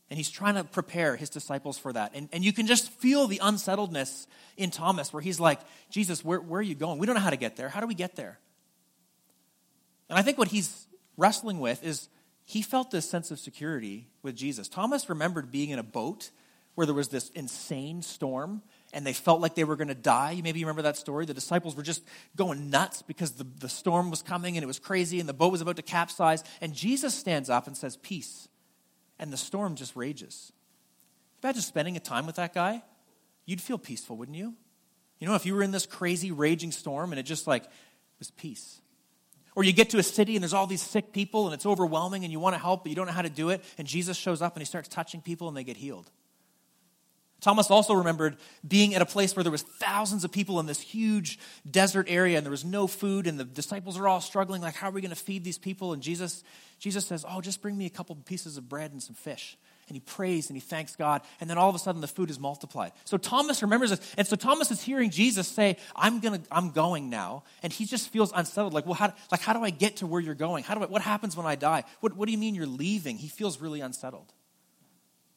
And 0.10 0.18
he's 0.18 0.30
trying 0.30 0.56
to 0.56 0.64
prepare 0.64 1.16
his 1.16 1.30
disciples 1.30 1.78
for 1.78 1.92
that. 1.94 2.12
And, 2.14 2.30
and 2.32 2.44
you 2.44 2.54
can 2.54 2.68
just 2.68 2.90
feel 2.92 3.28
the 3.28 3.40
unsettledness 3.42 4.28
in 4.56 4.72
Thomas 4.72 5.12
where 5.12 5.22
he's 5.22 5.40
like, 5.40 5.60
Jesus, 5.90 6.24
where, 6.24 6.40
where 6.40 6.60
are 6.60 6.64
you 6.64 6.76
going? 6.76 7.00
We 7.00 7.06
don't 7.06 7.16
know 7.16 7.22
how 7.22 7.30
to 7.30 7.38
get 7.38 7.58
there. 7.58 7.70
How 7.70 7.82
do 7.82 7.88
we 7.88 7.96
get 7.96 8.16
there? 8.16 8.40
And 10.10 10.18
I 10.18 10.22
think 10.22 10.38
what 10.38 10.48
he's 10.48 10.88
wrestling 11.18 11.60
with 11.60 11.84
is 11.84 12.08
he 12.48 12.62
felt 12.62 12.92
this 12.92 13.08
sense 13.08 13.30
of 13.30 13.40
security 13.40 14.08
with 14.22 14.34
Jesus. 14.34 14.70
Thomas 14.70 15.10
remembered 15.10 15.52
being 15.52 15.70
in 15.70 15.80
a 15.80 15.84
boat 15.84 16.32
where 16.76 16.86
there 16.86 16.96
was 16.96 17.10
this 17.10 17.28
insane 17.32 18.02
storm 18.02 18.62
and 18.94 19.06
they 19.06 19.12
felt 19.12 19.42
like 19.42 19.54
they 19.54 19.66
were 19.66 19.76
going 19.76 19.90
to 19.90 19.94
die. 19.94 20.40
Maybe 20.42 20.62
you 20.62 20.66
remember 20.66 20.84
that 20.84 20.96
story. 20.96 21.26
The 21.26 21.34
disciples 21.34 21.76
were 21.76 21.84
just 21.84 22.04
going 22.38 22.70
nuts 22.70 23.02
because 23.02 23.32
the, 23.32 23.44
the 23.44 23.68
storm 23.68 24.10
was 24.10 24.22
coming 24.22 24.56
and 24.56 24.64
it 24.64 24.68
was 24.68 24.80
crazy 24.80 25.20
and 25.20 25.28
the 25.28 25.34
boat 25.34 25.52
was 25.52 25.60
about 25.60 25.76
to 25.76 25.82
capsize. 25.82 26.42
And 26.62 26.74
Jesus 26.74 27.14
stands 27.14 27.50
up 27.50 27.68
and 27.68 27.76
says, 27.76 27.98
Peace. 27.98 28.48
And 29.20 29.34
the 29.34 29.38
storm 29.38 29.76
just 29.76 29.98
rages. 29.98 30.54
Imagine 31.44 31.64
spending 31.64 31.98
a 31.98 32.00
time 32.00 32.26
with 32.26 32.38
that 32.38 32.54
guy. 32.54 32.82
You'd 33.46 33.60
feel 33.60 33.78
peaceful, 33.78 34.16
wouldn't 34.16 34.38
you? 34.38 34.54
You 35.20 35.28
know, 35.28 35.36
if 35.36 35.46
you 35.46 35.54
were 35.54 35.64
in 35.64 35.72
this 35.72 35.86
crazy, 35.86 36.32
raging 36.32 36.72
storm 36.72 37.12
and 37.12 37.20
it 37.20 37.24
just 37.24 37.46
like 37.46 37.66
was 38.20 38.32
peace. 38.32 38.80
Or 39.58 39.64
you 39.64 39.74
get 39.74 39.90
to 39.90 39.98
a 39.98 40.04
city 40.04 40.36
and 40.36 40.44
there's 40.44 40.54
all 40.54 40.68
these 40.68 40.84
sick 40.84 41.12
people 41.12 41.48
and 41.48 41.54
it's 41.56 41.66
overwhelming 41.66 42.24
and 42.24 42.32
you 42.32 42.40
want 42.40 42.54
to 42.54 42.62
help, 42.62 42.84
but 42.84 42.92
you 42.92 42.96
don't 42.96 43.08
know 43.08 43.12
how 43.12 43.24
to 43.24 43.30
do 43.30 43.50
it. 43.50 43.64
And 43.80 43.88
Jesus 43.88 44.16
shows 44.16 44.40
up 44.40 44.54
and 44.54 44.62
he 44.62 44.66
starts 44.66 44.88
touching 44.88 45.20
people 45.20 45.48
and 45.48 45.58
they 45.58 45.64
get 45.64 45.78
healed. 45.78 46.12
Thomas 47.42 47.72
also 47.72 47.96
remembered 47.96 48.38
being 48.68 48.94
at 48.94 49.02
a 49.02 49.06
place 49.06 49.36
where 49.36 49.42
there 49.42 49.52
was 49.52 49.64
thousands 49.64 50.24
of 50.24 50.32
people 50.32 50.60
in 50.60 50.68
this 50.68 50.80
huge 50.80 51.40
desert 51.68 52.06
area 52.08 52.38
and 52.38 52.46
there 52.46 52.52
was 52.52 52.64
no 52.64 52.86
food 52.86 53.26
and 53.26 53.40
the 53.40 53.46
disciples 53.46 53.98
are 53.98 54.08
all 54.08 54.22
struggling 54.22 54.62
like 54.62 54.76
how 54.76 54.90
are 54.90 54.92
we 54.92 55.02
going 55.02 55.10
to 55.10 55.16
feed 55.16 55.44
these 55.44 55.58
people 55.58 55.92
and 55.92 56.04
Jesus 56.04 56.44
Jesus 56.78 57.08
says, 57.08 57.26
"Oh, 57.28 57.42
just 57.42 57.60
bring 57.60 57.76
me 57.76 57.88
a 57.88 57.90
couple 57.90 58.16
pieces 58.16 58.58
of 58.58 58.70
bread 58.70 58.92
and 58.92 59.02
some 59.02 59.16
fish." 59.16 59.58
And 59.88 59.96
he 59.96 60.02
prays 60.02 60.50
and 60.50 60.58
he 60.58 60.60
thanks 60.60 60.96
God 60.96 61.22
and 61.40 61.50
then 61.50 61.58
all 61.58 61.70
of 61.70 61.76
a 61.76 61.80
sudden 61.80 62.02
the 62.02 62.08
food 62.08 62.30
is 62.30 62.40
multiplied. 62.40 62.92
So 63.06 63.18
Thomas 63.18 63.62
remembers 63.62 63.92
this 63.92 64.14
and 64.18 64.28
so 64.28 64.36
Thomas 64.36 64.70
is 64.70 64.82
hearing 64.82 65.10
Jesus 65.10 65.48
say, 65.48 65.78
"I'm 65.96 66.20
to 66.20 66.42
I'm 66.52 66.72
going 66.72 67.10
now." 67.10 67.44
And 67.64 67.72
he 67.72 67.86
just 67.86 68.10
feels 68.10 68.32
unsettled 68.36 68.74
like, 68.74 68.86
"Well, 68.86 68.96
how 68.96 69.14
like 69.32 69.42
how 69.42 69.54
do 69.54 69.64
I 69.64 69.70
get 69.70 69.98
to 69.98 70.08
where 70.08 70.20
you're 70.20 70.36
going? 70.36 70.64
How 70.64 70.76
do 70.76 70.84
I 70.84 70.88
what 70.88 71.02
happens 71.02 71.38
when 71.38 71.46
I 71.46 71.56
die? 71.56 71.84
What 72.02 72.18
what 72.18 72.26
do 72.26 72.34
you 72.34 72.38
mean 72.38 72.54
you're 72.54 72.66
leaving?" 72.66 73.18
He 73.18 73.30
feels 73.30 73.62
really 73.62 73.80
unsettled. 73.80 74.34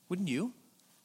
Wouldn't 0.08 0.28
you? 0.28 0.52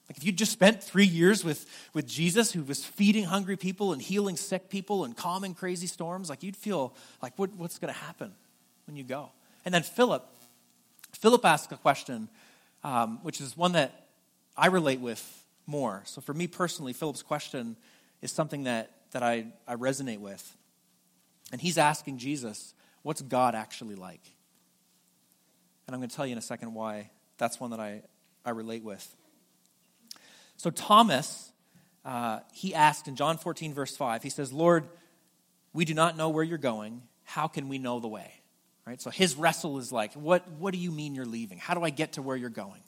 Like 0.09 0.17
if 0.17 0.23
you 0.23 0.31
just 0.31 0.51
spent 0.51 0.83
three 0.83 1.05
years 1.05 1.43
with, 1.43 1.65
with 1.93 2.07
Jesus 2.07 2.51
who 2.51 2.63
was 2.63 2.85
feeding 2.85 3.23
hungry 3.23 3.57
people 3.57 3.91
and 3.91 4.01
healing 4.01 4.37
sick 4.37 4.69
people 4.69 5.03
and 5.03 5.17
calming 5.17 5.55
crazy 5.55 5.87
storms, 5.87 6.29
like 6.29 6.43
you'd 6.43 6.55
feel 6.55 6.93
like 7.21 7.37
what, 7.37 7.53
what's 7.53 7.79
going 7.79 7.93
to 7.93 7.99
happen 7.99 8.33
when 8.85 8.95
you 8.95 9.03
go? 9.03 9.31
And 9.63 9.73
then 9.73 9.81
Philip, 9.81 10.23
Philip 11.13 11.43
asked 11.43 11.71
a 11.71 11.77
question, 11.77 12.29
um, 12.85 13.17
which 13.23 13.41
is 13.41 13.57
one 13.57 13.71
that 13.71 14.05
I 14.55 14.67
relate 14.67 14.99
with 14.99 15.43
more. 15.65 16.03
So 16.05 16.21
for 16.21 16.35
me 16.35 16.45
personally, 16.45 16.93
Philip's 16.93 17.23
question 17.23 17.77
is 18.21 18.31
something 18.31 18.65
that, 18.65 18.91
that 19.11 19.23
I, 19.23 19.47
I 19.67 19.75
resonate 19.75 20.19
with. 20.19 20.55
And 21.51 21.59
he's 21.59 21.79
asking 21.79 22.19
Jesus, 22.19 22.75
what's 23.01 23.23
God 23.23 23.55
actually 23.55 23.95
like? 23.95 24.21
And 25.87 25.95
I'm 25.95 25.99
going 25.99 26.09
to 26.09 26.15
tell 26.15 26.27
you 26.27 26.33
in 26.33 26.37
a 26.37 26.43
second 26.43 26.75
why 26.75 27.09
that's 27.39 27.59
one 27.59 27.71
that 27.71 27.79
I, 27.79 28.03
I 28.45 28.51
relate 28.51 28.83
with. 28.83 29.15
So 30.55 30.69
Thomas, 30.69 31.51
uh, 32.05 32.41
he 32.53 32.75
asked 32.75 33.07
in 33.07 33.15
John 33.15 33.39
14, 33.39 33.73
verse 33.73 33.97
5, 33.97 34.21
he 34.21 34.29
says, 34.29 34.53
Lord, 34.53 34.87
we 35.73 35.85
do 35.85 35.95
not 35.95 36.17
know 36.17 36.29
where 36.29 36.43
you're 36.43 36.59
going. 36.59 37.01
How 37.23 37.47
can 37.47 37.67
we 37.67 37.79
know 37.79 37.99
the 37.99 38.07
way? 38.07 38.41
Right? 38.85 39.01
So 39.01 39.09
his 39.09 39.35
wrestle 39.35 39.79
is 39.79 39.91
like, 39.91 40.13
what, 40.13 40.47
what 40.51 40.73
do 40.73 40.79
you 40.79 40.91
mean 40.91 41.15
you're 41.15 41.25
leaving? 41.25 41.57
How 41.57 41.73
do 41.73 41.83
I 41.83 41.89
get 41.89 42.13
to 42.13 42.21
where 42.21 42.37
you're 42.37 42.49
going? 42.49 42.81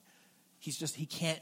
He's 0.60 0.78
just, 0.78 0.96
he 0.96 1.06
can't, 1.06 1.40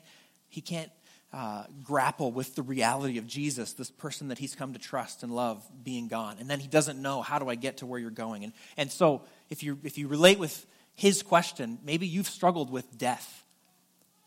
he 0.47 0.62
can't 0.62 0.91
uh, 1.33 1.65
grapple 1.83 2.31
with 2.31 2.55
the 2.55 2.62
reality 2.62 3.17
of 3.17 3.27
Jesus, 3.27 3.74
this 3.74 3.91
person 3.91 4.29
that 4.29 4.38
he's 4.38 4.55
come 4.55 4.74
to 4.74 4.79
trust 4.79 5.24
and 5.24 5.35
love 5.35 5.62
being 5.83 6.07
gone. 6.07 6.38
And 6.39 6.50
then 6.50 6.59
he 6.59 6.67
doesn't 6.67 7.01
know, 7.01 7.21
how 7.21 7.39
do 7.39 7.50
I 7.50 7.55
get 7.55 7.77
to 7.77 7.85
where 7.85 8.00
you're 8.00 8.12
going? 8.12 8.45
And, 8.45 8.53
and 8.77 8.91
so 8.91 9.24
if 9.50 9.62
you, 9.62 9.77
if 9.83 9.97
you 9.97 10.07
relate 10.07 10.39
with 10.39 10.65
his 10.93 11.21
question, 11.21 11.79
maybe 11.83 12.07
you've 12.07 12.29
struggled 12.29 12.69
with 12.71 12.97
death 12.97 13.43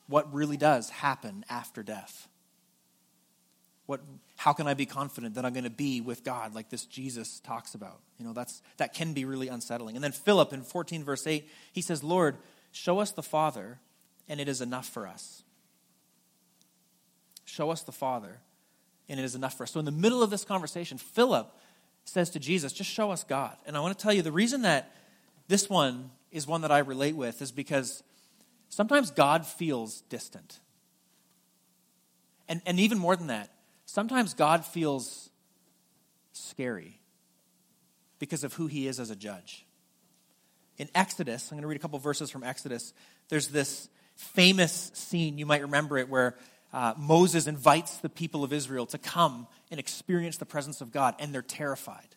what 0.08 0.32
really 0.32 0.56
does 0.56 0.90
happen 0.90 1.44
after 1.49 1.82
death. 1.82 2.28
What, 3.87 4.00
how 4.38 4.52
can 4.52 4.66
I 4.66 4.75
be 4.75 4.87
confident 4.87 5.35
that 5.35 5.45
I'm 5.45 5.52
going 5.52 5.64
to 5.64 5.71
be 5.71 6.00
with 6.00 6.25
God 6.25 6.54
like 6.54 6.71
this 6.71 6.87
Jesus 6.87 7.40
talks 7.40 7.75
about? 7.75 8.00
You 8.18 8.25
know, 8.25 8.33
that's, 8.33 8.62
that 8.78 8.95
can 8.95 9.12
be 9.12 9.25
really 9.25 9.49
unsettling. 9.49 9.97
And 9.97 10.02
then 10.02 10.12
Philip 10.12 10.52
in 10.52 10.62
14, 10.62 11.04
verse 11.04 11.26
8, 11.26 11.49
he 11.73 11.83
says, 11.83 12.02
Lord, 12.02 12.37
show 12.73 13.00
us 13.00 13.11
the 13.11 13.23
Father, 13.23 13.78
and 14.28 14.40
it 14.40 14.49
is 14.49 14.61
enough 14.61 14.88
for 14.88 15.07
us. 15.07 15.42
Show 17.45 17.71
us 17.71 17.83
the 17.83 17.92
Father, 17.92 18.38
and 19.09 19.21
it 19.21 19.25
is 19.25 19.35
enough 19.35 19.57
for 19.57 19.64
us. 19.64 19.73
So, 19.73 19.80
in 19.80 19.85
the 19.85 19.90
middle 19.90 20.23
of 20.23 20.30
this 20.30 20.45
conversation, 20.45 20.99
Philip 20.99 21.52
says 22.04 22.30
to 22.30 22.38
Jesus, 22.38 22.73
Just 22.73 22.90
show 22.90 23.11
us 23.11 23.25
God. 23.25 23.57
And 23.66 23.76
I 23.76 23.80
want 23.80 23.99
to 23.99 24.02
tell 24.02 24.12
you 24.12 24.23
the 24.23 24.33
reason 24.33 24.62
that 24.62 24.95
this 25.49 25.68
one 25.68 26.11
is 26.30 26.47
one 26.47 26.61
that 26.61 26.71
I 26.71 26.78
relate 26.78 27.16
with 27.16 27.42
is 27.42 27.50
because 27.50 28.02
Sometimes 28.68 29.11
God 29.11 29.47
feels 29.47 30.02
distant. 30.02 30.61
And, 32.49 32.62
and 32.66 32.78
even 32.80 32.99
more 32.99 33.16
than 33.16 33.28
that, 33.28 33.50
sometimes 33.88 34.35
God 34.35 34.64
feels 34.64 35.30
scary 36.33 37.00
because 38.18 38.45
of 38.45 38.52
who 38.52 38.66
he 38.66 38.87
is 38.87 39.00
as 39.00 39.11
a 39.11 39.16
judge. 39.16 39.64
In 40.76 40.88
Exodus, 40.95 41.50
I'm 41.50 41.57
going 41.57 41.62
to 41.62 41.68
read 41.68 41.78
a 41.78 41.80
couple 41.80 41.99
verses 41.99 42.30
from 42.30 42.45
Exodus. 42.45 42.92
There's 43.30 43.49
this 43.49 43.88
famous 44.14 44.90
scene, 44.95 45.38
you 45.38 45.47
might 45.47 45.62
remember 45.62 45.97
it, 45.97 46.09
where 46.09 46.37
uh, 46.73 46.92
Moses 46.99 47.47
invites 47.47 47.97
the 47.97 48.09
people 48.11 48.45
of 48.45 48.52
Israel 48.52 48.85
to 48.87 48.99
come 48.99 49.47
and 49.71 49.80
experience 49.80 50.37
the 50.37 50.47
presence 50.47 50.80
of 50.80 50.92
God, 50.92 51.14
and 51.18 51.35
they're 51.35 51.42
terrified. 51.42 52.14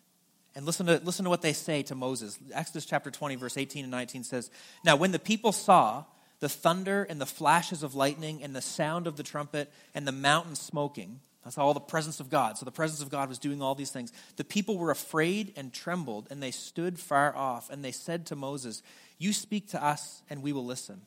And 0.54 0.66
listen 0.66 0.86
to, 0.86 1.00
listen 1.02 1.24
to 1.24 1.30
what 1.30 1.40
they 1.40 1.54
say 1.54 1.82
to 1.84 1.94
Moses. 1.94 2.38
Exodus 2.52 2.84
chapter 2.84 3.10
20, 3.10 3.36
verse 3.36 3.56
18 3.56 3.84
and 3.84 3.90
19 3.90 4.24
says 4.24 4.50
Now, 4.84 4.96
when 4.96 5.10
the 5.10 5.18
people 5.18 5.52
saw 5.52 6.04
the 6.42 6.48
thunder 6.48 7.04
and 7.04 7.20
the 7.20 7.26
flashes 7.26 7.84
of 7.84 7.94
lightning 7.94 8.42
and 8.42 8.54
the 8.54 8.60
sound 8.60 9.06
of 9.06 9.16
the 9.16 9.22
trumpet 9.22 9.72
and 9.94 10.08
the 10.08 10.12
mountain 10.12 10.56
smoking. 10.56 11.20
That's 11.44 11.58
all 11.58 11.74
the 11.74 11.80
presence 11.80 12.20
of 12.20 12.30
God. 12.30 12.56
So 12.56 12.64
the 12.64 12.70
presence 12.70 13.02
of 13.02 13.10
God 13.10 13.28
was 13.28 13.38
doing 13.38 13.60
all 13.60 13.74
these 13.74 13.90
things. 13.90 14.12
The 14.36 14.44
people 14.44 14.78
were 14.78 14.90
afraid 14.90 15.52
and 15.56 15.72
trembled, 15.72 16.28
and 16.30 16.42
they 16.42 16.52
stood 16.52 16.98
far 16.98 17.34
off, 17.34 17.68
and 17.68 17.84
they 17.84 17.92
said 17.92 18.26
to 18.26 18.36
Moses, 18.36 18.82
You 19.18 19.32
speak 19.32 19.68
to 19.70 19.84
us, 19.84 20.22
and 20.30 20.42
we 20.42 20.52
will 20.52 20.64
listen. 20.64 21.02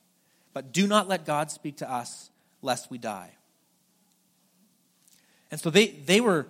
But 0.53 0.71
do 0.71 0.87
not 0.87 1.07
let 1.07 1.25
God 1.25 1.51
speak 1.51 1.77
to 1.77 1.91
us, 1.91 2.29
lest 2.61 2.91
we 2.91 2.97
die. 2.97 3.31
And 5.51 5.59
so 5.59 5.69
they, 5.69 5.87
they 5.87 6.19
were 6.19 6.47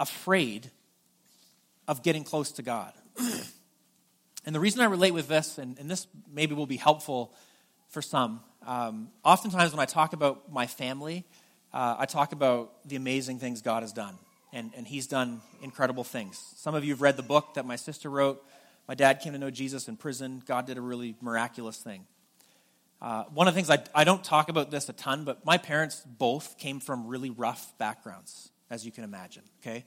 afraid 0.00 0.70
of 1.86 2.02
getting 2.02 2.24
close 2.24 2.52
to 2.52 2.62
God. 2.62 2.92
and 4.46 4.54
the 4.54 4.60
reason 4.60 4.80
I 4.80 4.86
relate 4.86 5.12
with 5.12 5.28
this, 5.28 5.58
and, 5.58 5.78
and 5.78 5.90
this 5.90 6.06
maybe 6.32 6.54
will 6.54 6.66
be 6.66 6.76
helpful 6.76 7.32
for 7.88 8.02
some, 8.02 8.40
um, 8.66 9.08
oftentimes 9.24 9.72
when 9.72 9.80
I 9.80 9.84
talk 9.84 10.12
about 10.12 10.52
my 10.52 10.66
family, 10.66 11.24
uh, 11.72 11.96
I 11.98 12.06
talk 12.06 12.32
about 12.32 12.72
the 12.84 12.96
amazing 12.96 13.38
things 13.38 13.62
God 13.62 13.82
has 13.82 13.92
done. 13.92 14.18
And, 14.52 14.72
and 14.76 14.86
He's 14.86 15.06
done 15.06 15.40
incredible 15.62 16.04
things. 16.04 16.42
Some 16.56 16.74
of 16.74 16.84
you 16.84 16.92
have 16.92 17.02
read 17.02 17.16
the 17.16 17.22
book 17.22 17.54
that 17.54 17.64
my 17.64 17.76
sister 17.76 18.10
wrote. 18.10 18.44
My 18.88 18.94
dad 18.94 19.20
came 19.20 19.32
to 19.34 19.38
know 19.38 19.50
Jesus 19.50 19.86
in 19.86 19.96
prison. 19.96 20.42
God 20.46 20.66
did 20.66 20.76
a 20.76 20.80
really 20.80 21.14
miraculous 21.20 21.76
thing. 21.76 22.06
Uh, 23.00 23.24
one 23.32 23.48
of 23.48 23.54
the 23.54 23.58
things 23.58 23.70
I, 23.70 23.78
I 23.94 24.04
don't 24.04 24.22
talk 24.22 24.50
about 24.50 24.70
this 24.70 24.88
a 24.88 24.92
ton, 24.92 25.24
but 25.24 25.44
my 25.46 25.56
parents 25.56 26.02
both 26.04 26.58
came 26.58 26.80
from 26.80 27.06
really 27.06 27.30
rough 27.30 27.72
backgrounds, 27.78 28.50
as 28.68 28.84
you 28.84 28.92
can 28.92 29.04
imagine. 29.04 29.42
Okay, 29.62 29.84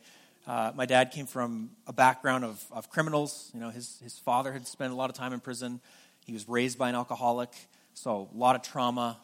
uh, 0.48 0.72
my 0.74 0.88
dad 0.88 1.12
came 1.12 1.28
from 1.28 1.72
a 1.86 1.94
background 1.94 2.44
of, 2.44 2.63
of 2.72 2.90
criminals. 2.90 3.52
You 3.54 3.60
know, 3.60 3.70
his 3.70 4.00
his 4.02 4.18
father 4.18 4.52
had 4.52 4.66
spent 4.68 4.94
a 4.94 4.96
lot 4.96 5.12
of 5.12 5.16
time 5.16 5.32
in 5.32 5.42
prison. 5.42 5.80
He 6.25 6.34
was 6.34 6.50
raised 6.50 6.80
by 6.80 6.90
an 6.90 6.96
alcoholic, 6.96 7.52
so 7.94 8.30
a 8.34 8.38
lot 8.38 8.56
of 8.56 8.63
trauma, 8.63 9.20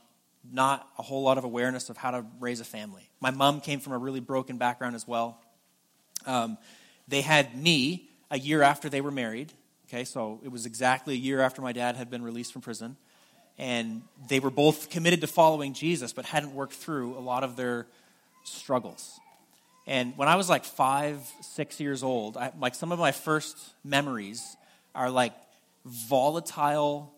not 0.51 0.87
a 0.97 1.01
whole 1.01 1.23
lot 1.23 1.37
of 1.37 1.43
awareness 1.43 1.89
of 1.89 1.97
how 1.97 2.11
to 2.11 2.25
raise 2.39 2.59
a 2.59 2.65
family. 2.65 3.09
My 3.19 3.31
mom 3.31 3.61
came 3.61 3.79
from 3.79 3.93
a 3.93 3.97
really 3.97 4.19
broken 4.19 4.57
background 4.57 4.95
as 4.95 5.07
well. 5.07 5.39
Um, 6.25 6.57
they 7.07 7.21
had 7.21 7.55
me 7.55 8.09
a 8.31 8.37
year 8.37 8.61
after 8.61 8.89
they 8.89 9.01
were 9.01 9.11
married. 9.11 9.53
Okay, 9.87 10.03
so 10.03 10.39
it 10.43 10.51
was 10.51 10.65
exactly 10.65 11.15
a 11.15 11.17
year 11.17 11.41
after 11.41 11.61
my 11.61 11.71
dad 11.71 11.95
had 11.95 12.09
been 12.09 12.21
released 12.21 12.53
from 12.53 12.61
prison 12.61 12.95
and 13.59 14.03
they 14.29 14.39
were 14.39 14.49
both 14.49 14.89
committed 14.89 15.19
to 15.21 15.27
following 15.27 15.73
Jesus, 15.73 16.13
but 16.13 16.25
hadn't 16.25 16.55
worked 16.55 16.73
through 16.73 17.17
a 17.17 17.19
lot 17.19 17.43
of 17.43 17.57
their 17.57 17.87
struggles. 18.43 19.19
And 19.85 20.17
when 20.17 20.29
I 20.29 20.35
was 20.35 20.49
like 20.49 20.63
five, 20.63 21.19
six 21.41 21.79
years 21.79 22.01
old, 22.01 22.37
I, 22.37 22.53
like 22.57 22.73
some 22.73 22.91
of 22.91 22.99
my 22.99 23.11
first 23.11 23.57
memories 23.83 24.55
are 24.95 25.09
like 25.09 25.33
volatile 25.85 27.13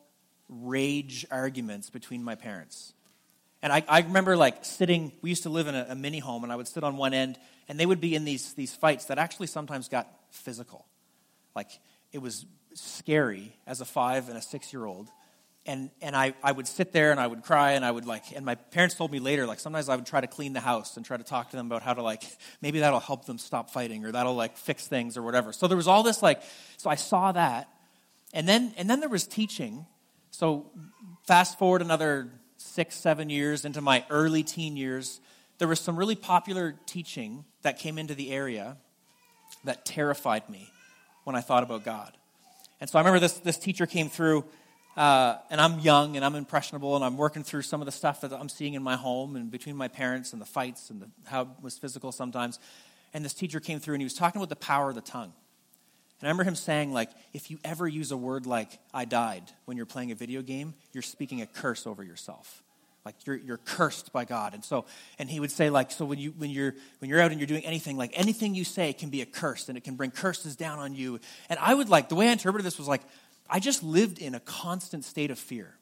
rage 0.50 1.26
arguments 1.30 1.90
between 1.90 2.24
my 2.24 2.36
parents. 2.36 2.94
And 3.62 3.72
I, 3.72 3.84
I 3.88 4.00
remember 4.02 4.36
like 4.36 4.66
sitting, 4.66 5.12
we 5.22 5.30
used 5.30 5.44
to 5.44 5.50
live 5.50 5.68
in 5.68 5.76
a, 5.76 5.88
a 5.90 5.96
mini 5.96 6.20
home, 6.20 6.44
and 6.44 6.52
I 6.52 6.56
would 6.56 6.68
sit 6.68 6.84
on 6.84 6.98
one 6.98 7.14
end, 7.14 7.38
and 7.68 7.80
they 7.80 7.86
would 7.86 8.02
be 8.02 8.16
in 8.16 8.26
these, 8.26 8.54
these 8.54 8.74
fights 8.74 9.06
that 9.06 9.18
actually 9.18 9.48
sometimes 9.48 9.88
got 9.88 10.08
physical. 10.32 10.86
Like 11.56 11.70
it 12.12 12.22
was 12.22 12.46
scary 12.74 13.56
as 13.68 13.82
a 13.82 13.86
five 13.86 14.30
and 14.30 14.38
a 14.38 14.42
six 14.42 14.72
year 14.72 14.86
old 14.86 15.10
and 15.66 15.92
and 16.02 16.16
I, 16.16 16.34
I 16.44 16.52
would 16.52 16.68
sit 16.68 16.92
there 16.92 17.12
and 17.12 17.20
I 17.20 17.28
would 17.28 17.44
cry 17.44 17.74
and 17.74 17.86
I 17.86 17.92
would 17.92 18.06
like 18.06 18.36
and 18.36 18.46
my 18.46 18.56
parents 18.56 18.96
told 18.96 19.12
me 19.12 19.20
later 19.20 19.46
like 19.46 19.60
sometimes 19.60 19.90
I 19.90 19.96
would 19.96 20.06
try 20.06 20.22
to 20.22 20.28
clean 20.28 20.54
the 20.54 20.60
house 20.60 20.98
and 20.98 21.06
try 21.06 21.18
to 21.18 21.24
talk 21.24 21.52
to 21.52 21.58
them 21.58 21.68
about 21.68 21.84
how 21.84 21.94
to 21.94 22.02
like 22.02 22.24
maybe 22.62 22.80
that'll 22.80 23.00
help 23.00 23.26
them 23.26 23.38
stop 23.38 23.70
fighting 23.70 24.06
or 24.06 24.12
that'll 24.12 24.36
like 24.36 24.58
fix 24.58 24.88
things 24.88 25.18
or 25.18 25.22
whatever. 25.22 25.54
So 25.54 25.68
there 25.68 25.78
was 25.78 25.88
all 25.88 26.04
this 26.04 26.22
like 26.22 26.42
so 26.78 26.90
I 26.90 26.96
saw 26.96 27.32
that. 27.32 27.70
And 28.34 28.48
then 28.48 28.74
and 28.78 28.90
then 28.90 29.02
there 29.02 29.10
was 29.10 29.28
teaching. 29.28 29.86
So 30.32 30.72
fast 31.28 31.60
forward 31.60 31.82
another 31.82 32.32
6 32.62 32.96
7 32.96 33.30
years 33.30 33.66
into 33.66 33.82
my 33.82 34.06
early 34.10 34.44
teen 34.44 34.78
years, 34.78 35.20
there 35.58 35.68
was 35.68 35.80
some 35.80 35.98
really 35.98 36.16
popular 36.16 36.76
teaching 36.86 37.46
that 37.62 37.78
came 37.78 37.98
into 37.98 38.16
the 38.16 38.32
area 38.32 38.78
that 39.64 39.86
terrified 39.86 40.50
me 40.50 40.72
when 41.24 41.36
I 41.36 41.42
thought 41.42 41.64
about 41.64 41.84
God. 41.84 42.18
And 42.80 42.90
so 42.90 42.98
I 42.98 43.02
remember 43.02 43.20
this 43.20 43.34
this 43.34 43.58
teacher 43.58 43.86
came 43.86 44.10
through 44.10 44.46
uh, 44.98 45.38
and 45.50 45.62
I'm 45.62 45.80
young 45.80 46.16
and 46.16 46.26
I'm 46.26 46.36
impressionable 46.36 46.96
and 46.96 47.06
I'm 47.06 47.16
working 47.16 47.44
through 47.44 47.62
some 47.62 47.82
of 47.82 47.86
the 47.86 47.92
stuff 47.92 48.22
that 48.22 48.34
I'm 48.34 48.50
seeing 48.50 48.74
in 48.74 48.84
my 48.84 48.96
home 48.96 49.36
and 49.36 49.50
between 49.50 49.76
my 49.76 49.88
parents 49.88 50.34
and 50.34 50.42
the 50.42 50.46
fights 50.46 50.90
and 50.90 51.02
the, 51.02 51.10
how 51.26 51.44
it 51.44 51.48
was 51.62 51.78
physical 51.78 52.12
sometimes. 52.12 52.60
And 53.14 53.24
this 53.24 53.34
teacher 53.34 53.60
came 53.60 53.80
through 53.80 53.96
and 53.96 54.02
he 54.02 54.06
was 54.06 54.14
talking 54.14 54.40
about 54.40 54.50
the 54.50 54.56
power 54.58 54.90
of 54.90 54.96
the 54.96 55.02
tongue. 55.02 55.34
And 56.22 56.28
I 56.28 56.30
remember 56.30 56.44
him 56.44 56.56
saying, 56.56 56.94
like, 56.94 57.10
if 57.34 57.50
you 57.50 57.58
ever 57.64 57.88
use 57.88 58.12
a 58.12 58.18
word 58.18 58.46
like 58.46 58.80
I 58.94 59.06
died 59.06 59.44
when 59.66 59.76
you're 59.76 59.88
playing 59.88 60.12
a 60.12 60.16
video 60.16 60.44
game, 60.44 60.76
you're 60.94 61.02
speaking 61.02 61.42
a 61.42 61.48
curse 61.48 61.88
over 61.88 62.04
yourself. 62.04 62.64
Like 63.04 63.16
you're, 63.26 63.38
you're 63.38 63.58
cursed 63.58 64.14
by 64.14 64.26
God. 64.26 64.54
And 64.54 64.64
so, 64.64 64.86
and 65.18 65.28
he 65.28 65.40
would 65.40 65.50
say, 65.50 65.72
like, 65.72 65.90
so 65.90 66.06
when 66.06 66.20
you 66.20 66.36
when 66.38 66.52
you're 66.52 66.76
when 67.00 67.10
you're 67.10 67.20
out 67.20 67.32
and 67.32 67.40
you're 67.40 67.48
doing 67.48 67.66
anything, 67.66 67.98
like 67.98 68.12
anything 68.14 68.54
you 68.54 68.64
say 68.64 68.94
can 68.94 69.10
be 69.10 69.24
a 69.24 69.26
curse 69.26 69.70
and 69.70 69.78
it 69.78 69.84
can 69.84 69.96
bring 69.96 70.12
curses 70.12 70.56
down 70.56 70.78
on 70.78 70.94
you. 70.94 71.20
And 71.50 71.58
I 71.60 71.74
would 71.74 71.90
like 71.90 72.10
the 72.10 72.16
way 72.16 72.30
I 72.30 72.32
interpreted 72.32 72.64
this 72.64 72.78
was 72.78 72.88
like, 72.88 73.02
I 73.50 73.60
just 73.60 73.82
lived 73.82 74.20
in 74.20 74.36
a 74.36 74.40
constant 74.40 75.04
state 75.04 75.32
of 75.32 75.40
fear. 75.40 75.76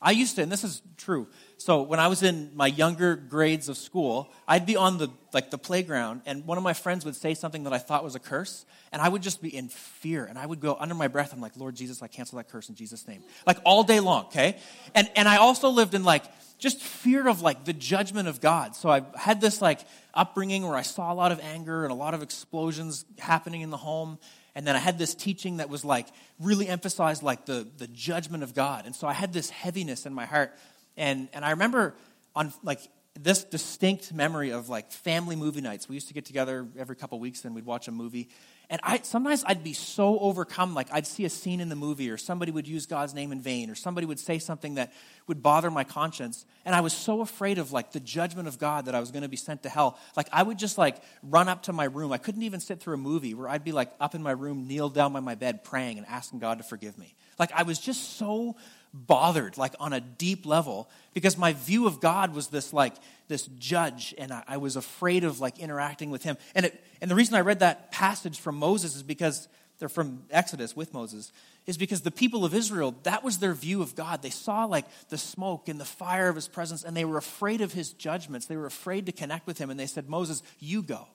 I 0.00 0.10
used 0.10 0.36
to, 0.36 0.42
and 0.42 0.52
this 0.52 0.62
is 0.62 0.82
true. 0.98 1.26
So 1.56 1.82
when 1.82 1.98
I 1.98 2.08
was 2.08 2.22
in 2.22 2.50
my 2.54 2.66
younger 2.66 3.16
grades 3.16 3.68
of 3.68 3.78
school, 3.78 4.30
I'd 4.46 4.66
be 4.66 4.76
on 4.76 4.98
the 4.98 5.08
like 5.32 5.50
the 5.50 5.58
playground, 5.58 6.22
and 6.26 6.46
one 6.46 6.58
of 6.58 6.64
my 6.64 6.74
friends 6.74 7.04
would 7.04 7.16
say 7.16 7.34
something 7.34 7.64
that 7.64 7.72
I 7.72 7.78
thought 7.78 8.04
was 8.04 8.14
a 8.14 8.18
curse, 8.18 8.66
and 8.92 9.00
I 9.00 9.08
would 9.08 9.22
just 9.22 9.40
be 9.40 9.54
in 9.54 9.68
fear, 9.68 10.24
and 10.26 10.38
I 10.38 10.44
would 10.44 10.60
go 10.60 10.76
under 10.78 10.94
my 10.94 11.08
breath. 11.08 11.32
I'm 11.32 11.40
like, 11.40 11.56
Lord 11.56 11.74
Jesus, 11.76 12.02
I 12.02 12.08
cancel 12.08 12.36
that 12.36 12.48
curse 12.48 12.68
in 12.68 12.74
Jesus' 12.74 13.08
name, 13.08 13.22
like 13.46 13.58
all 13.64 13.84
day 13.84 14.00
long. 14.00 14.26
Okay, 14.26 14.58
and 14.94 15.10
and 15.16 15.26
I 15.26 15.38
also 15.38 15.70
lived 15.70 15.94
in 15.94 16.04
like 16.04 16.24
just 16.58 16.82
fear 16.82 17.26
of 17.28 17.40
like 17.40 17.64
the 17.64 17.72
judgment 17.72 18.28
of 18.28 18.40
God. 18.40 18.76
So 18.76 18.88
I 18.90 19.02
had 19.14 19.40
this 19.40 19.60
like 19.60 19.80
upbringing 20.14 20.66
where 20.66 20.76
I 20.76 20.82
saw 20.82 21.12
a 21.12 21.14
lot 21.14 21.32
of 21.32 21.40
anger 21.40 21.84
and 21.84 21.92
a 21.92 21.96
lot 21.96 22.14
of 22.14 22.22
explosions 22.22 23.04
happening 23.18 23.60
in 23.62 23.70
the 23.70 23.76
home, 23.76 24.18
and 24.56 24.66
then 24.66 24.74
I 24.74 24.78
had 24.78 24.98
this 24.98 25.14
teaching 25.14 25.58
that 25.58 25.68
was 25.68 25.84
like 25.84 26.08
really 26.40 26.66
emphasized 26.66 27.22
like 27.22 27.44
the, 27.44 27.68
the 27.76 27.86
judgment 27.88 28.42
of 28.42 28.54
God. 28.54 28.86
And 28.86 28.96
so 28.96 29.06
I 29.06 29.12
had 29.12 29.34
this 29.34 29.50
heaviness 29.50 30.06
in 30.06 30.14
my 30.14 30.24
heart. 30.24 30.50
And, 30.96 31.28
and 31.34 31.44
I 31.44 31.50
remember 31.50 31.94
on 32.34 32.54
like 32.62 32.80
this 33.20 33.44
distinct 33.44 34.14
memory 34.14 34.52
of 34.52 34.70
like 34.70 34.90
family 34.92 35.36
movie 35.36 35.60
nights. 35.60 35.90
We 35.90 35.94
used 35.94 36.08
to 36.08 36.14
get 36.14 36.24
together 36.24 36.66
every 36.78 36.96
couple 36.96 37.20
weeks 37.20 37.44
and 37.44 37.54
we'd 37.54 37.66
watch 37.66 37.86
a 37.86 37.92
movie. 37.92 38.30
And 38.68 38.80
I 38.82 39.00
sometimes 39.02 39.44
I'd 39.46 39.62
be 39.62 39.72
so 39.72 40.18
overcome, 40.18 40.74
like 40.74 40.88
I'd 40.92 41.06
see 41.06 41.24
a 41.24 41.30
scene 41.30 41.60
in 41.60 41.68
the 41.68 41.76
movie, 41.76 42.10
or 42.10 42.16
somebody 42.16 42.50
would 42.50 42.66
use 42.66 42.86
God's 42.86 43.14
name 43.14 43.30
in 43.30 43.40
vain, 43.40 43.70
or 43.70 43.74
somebody 43.74 44.06
would 44.06 44.18
say 44.18 44.38
something 44.38 44.74
that 44.74 44.92
would 45.28 45.42
bother 45.42 45.70
my 45.70 45.84
conscience. 45.84 46.44
And 46.64 46.74
I 46.74 46.80
was 46.80 46.92
so 46.92 47.20
afraid 47.20 47.58
of 47.58 47.70
like 47.70 47.92
the 47.92 48.00
judgment 48.00 48.48
of 48.48 48.58
God 48.58 48.86
that 48.86 48.94
I 48.94 49.00
was 49.00 49.12
going 49.12 49.22
to 49.22 49.28
be 49.28 49.36
sent 49.36 49.62
to 49.62 49.68
hell. 49.68 49.98
Like 50.16 50.28
I 50.32 50.42
would 50.42 50.58
just 50.58 50.78
like 50.78 50.96
run 51.22 51.48
up 51.48 51.64
to 51.64 51.72
my 51.72 51.84
room. 51.84 52.12
I 52.12 52.18
couldn't 52.18 52.42
even 52.42 52.60
sit 52.60 52.80
through 52.80 52.94
a 52.94 52.98
movie 52.98 53.34
where 53.34 53.48
I'd 53.48 53.64
be 53.64 53.72
like 53.72 53.92
up 54.00 54.14
in 54.14 54.22
my 54.22 54.32
room, 54.32 54.66
kneel 54.66 54.88
down 54.88 55.12
by 55.12 55.20
my 55.20 55.36
bed, 55.36 55.62
praying 55.62 55.98
and 55.98 56.06
asking 56.06 56.40
God 56.40 56.58
to 56.58 56.64
forgive 56.64 56.98
me. 56.98 57.14
Like 57.38 57.52
I 57.52 57.62
was 57.62 57.78
just 57.78 58.16
so 58.16 58.56
bothered, 58.96 59.58
like 59.58 59.74
on 59.78 59.92
a 59.92 60.00
deep 60.00 60.46
level, 60.46 60.88
because 61.12 61.36
my 61.36 61.52
view 61.52 61.86
of 61.86 62.00
God 62.00 62.34
was 62.34 62.48
this 62.48 62.72
like 62.72 62.94
this 63.28 63.46
judge, 63.58 64.14
and 64.18 64.32
I, 64.32 64.42
I 64.46 64.56
was 64.56 64.76
afraid 64.76 65.24
of 65.24 65.40
like 65.40 65.58
interacting 65.58 66.10
with 66.10 66.22
him. 66.22 66.36
And 66.54 66.66
it, 66.66 66.84
and 67.00 67.10
the 67.10 67.14
reason 67.14 67.34
I 67.34 67.40
read 67.40 67.60
that 67.60 67.92
passage 67.92 68.38
from 68.38 68.56
Moses 68.56 68.96
is 68.96 69.02
because 69.02 69.48
they're 69.78 69.88
from 69.88 70.22
Exodus 70.30 70.74
with 70.74 70.94
Moses, 70.94 71.32
is 71.66 71.76
because 71.76 72.00
the 72.00 72.10
people 72.10 72.44
of 72.44 72.54
Israel, 72.54 72.94
that 73.02 73.22
was 73.22 73.38
their 73.38 73.52
view 73.52 73.82
of 73.82 73.94
God. 73.94 74.22
They 74.22 74.30
saw 74.30 74.64
like 74.64 74.86
the 75.08 75.18
smoke 75.18 75.68
and 75.68 75.78
the 75.78 75.84
fire 75.84 76.28
of 76.28 76.36
his 76.36 76.48
presence, 76.48 76.82
and 76.82 76.96
they 76.96 77.04
were 77.04 77.18
afraid 77.18 77.60
of 77.60 77.72
his 77.72 77.92
judgments. 77.92 78.46
They 78.46 78.56
were 78.56 78.66
afraid 78.66 79.06
to 79.06 79.12
connect 79.12 79.46
with 79.46 79.58
him, 79.58 79.68
and 79.68 79.78
they 79.78 79.86
said, 79.86 80.08
Moses, 80.08 80.42
you 80.58 80.82
go. 80.82 81.08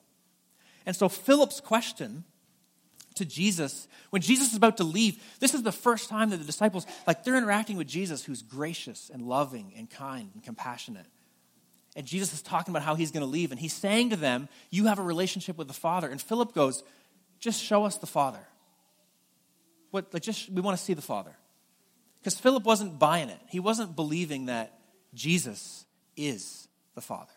And 0.85 0.95
so 0.95 1.09
Philip's 1.09 1.59
question 1.59 2.23
to 3.15 3.25
Jesus 3.25 3.87
when 4.09 4.21
Jesus 4.21 4.51
is 4.51 4.55
about 4.55 4.77
to 4.77 4.83
leave. 4.83 5.21
This 5.39 5.53
is 5.53 5.63
the 5.63 5.71
first 5.71 6.09
time 6.09 6.29
that 6.29 6.37
the 6.37 6.45
disciples, 6.45 6.85
like, 7.07 7.23
they're 7.23 7.37
interacting 7.37 7.77
with 7.77 7.87
Jesus 7.87 8.23
who's 8.23 8.41
gracious 8.41 9.09
and 9.13 9.23
loving 9.23 9.73
and 9.77 9.89
kind 9.89 10.29
and 10.33 10.43
compassionate. 10.43 11.07
And 11.95 12.05
Jesus 12.05 12.33
is 12.33 12.41
talking 12.41 12.71
about 12.71 12.83
how 12.83 12.95
he's 12.95 13.11
going 13.11 13.21
to 13.21 13.29
leave. 13.29 13.51
And 13.51 13.59
he's 13.59 13.73
saying 13.73 14.11
to 14.11 14.15
them, 14.15 14.47
You 14.69 14.85
have 14.85 14.99
a 14.99 15.03
relationship 15.03 15.57
with 15.57 15.67
the 15.67 15.73
Father. 15.73 16.07
And 16.07 16.21
Philip 16.21 16.53
goes, 16.53 16.83
Just 17.39 17.61
show 17.61 17.83
us 17.83 17.97
the 17.97 18.07
Father. 18.07 18.47
What, 19.91 20.13
like, 20.13 20.23
just, 20.23 20.49
we 20.49 20.61
want 20.61 20.77
to 20.77 20.83
see 20.83 20.93
the 20.93 21.01
Father. 21.01 21.35
Because 22.19 22.39
Philip 22.39 22.63
wasn't 22.63 22.99
buying 22.99 23.29
it, 23.29 23.39
he 23.49 23.59
wasn't 23.59 23.95
believing 23.95 24.45
that 24.45 24.79
Jesus 25.13 25.85
is 26.15 26.67
the 26.95 27.01
Father. 27.01 27.31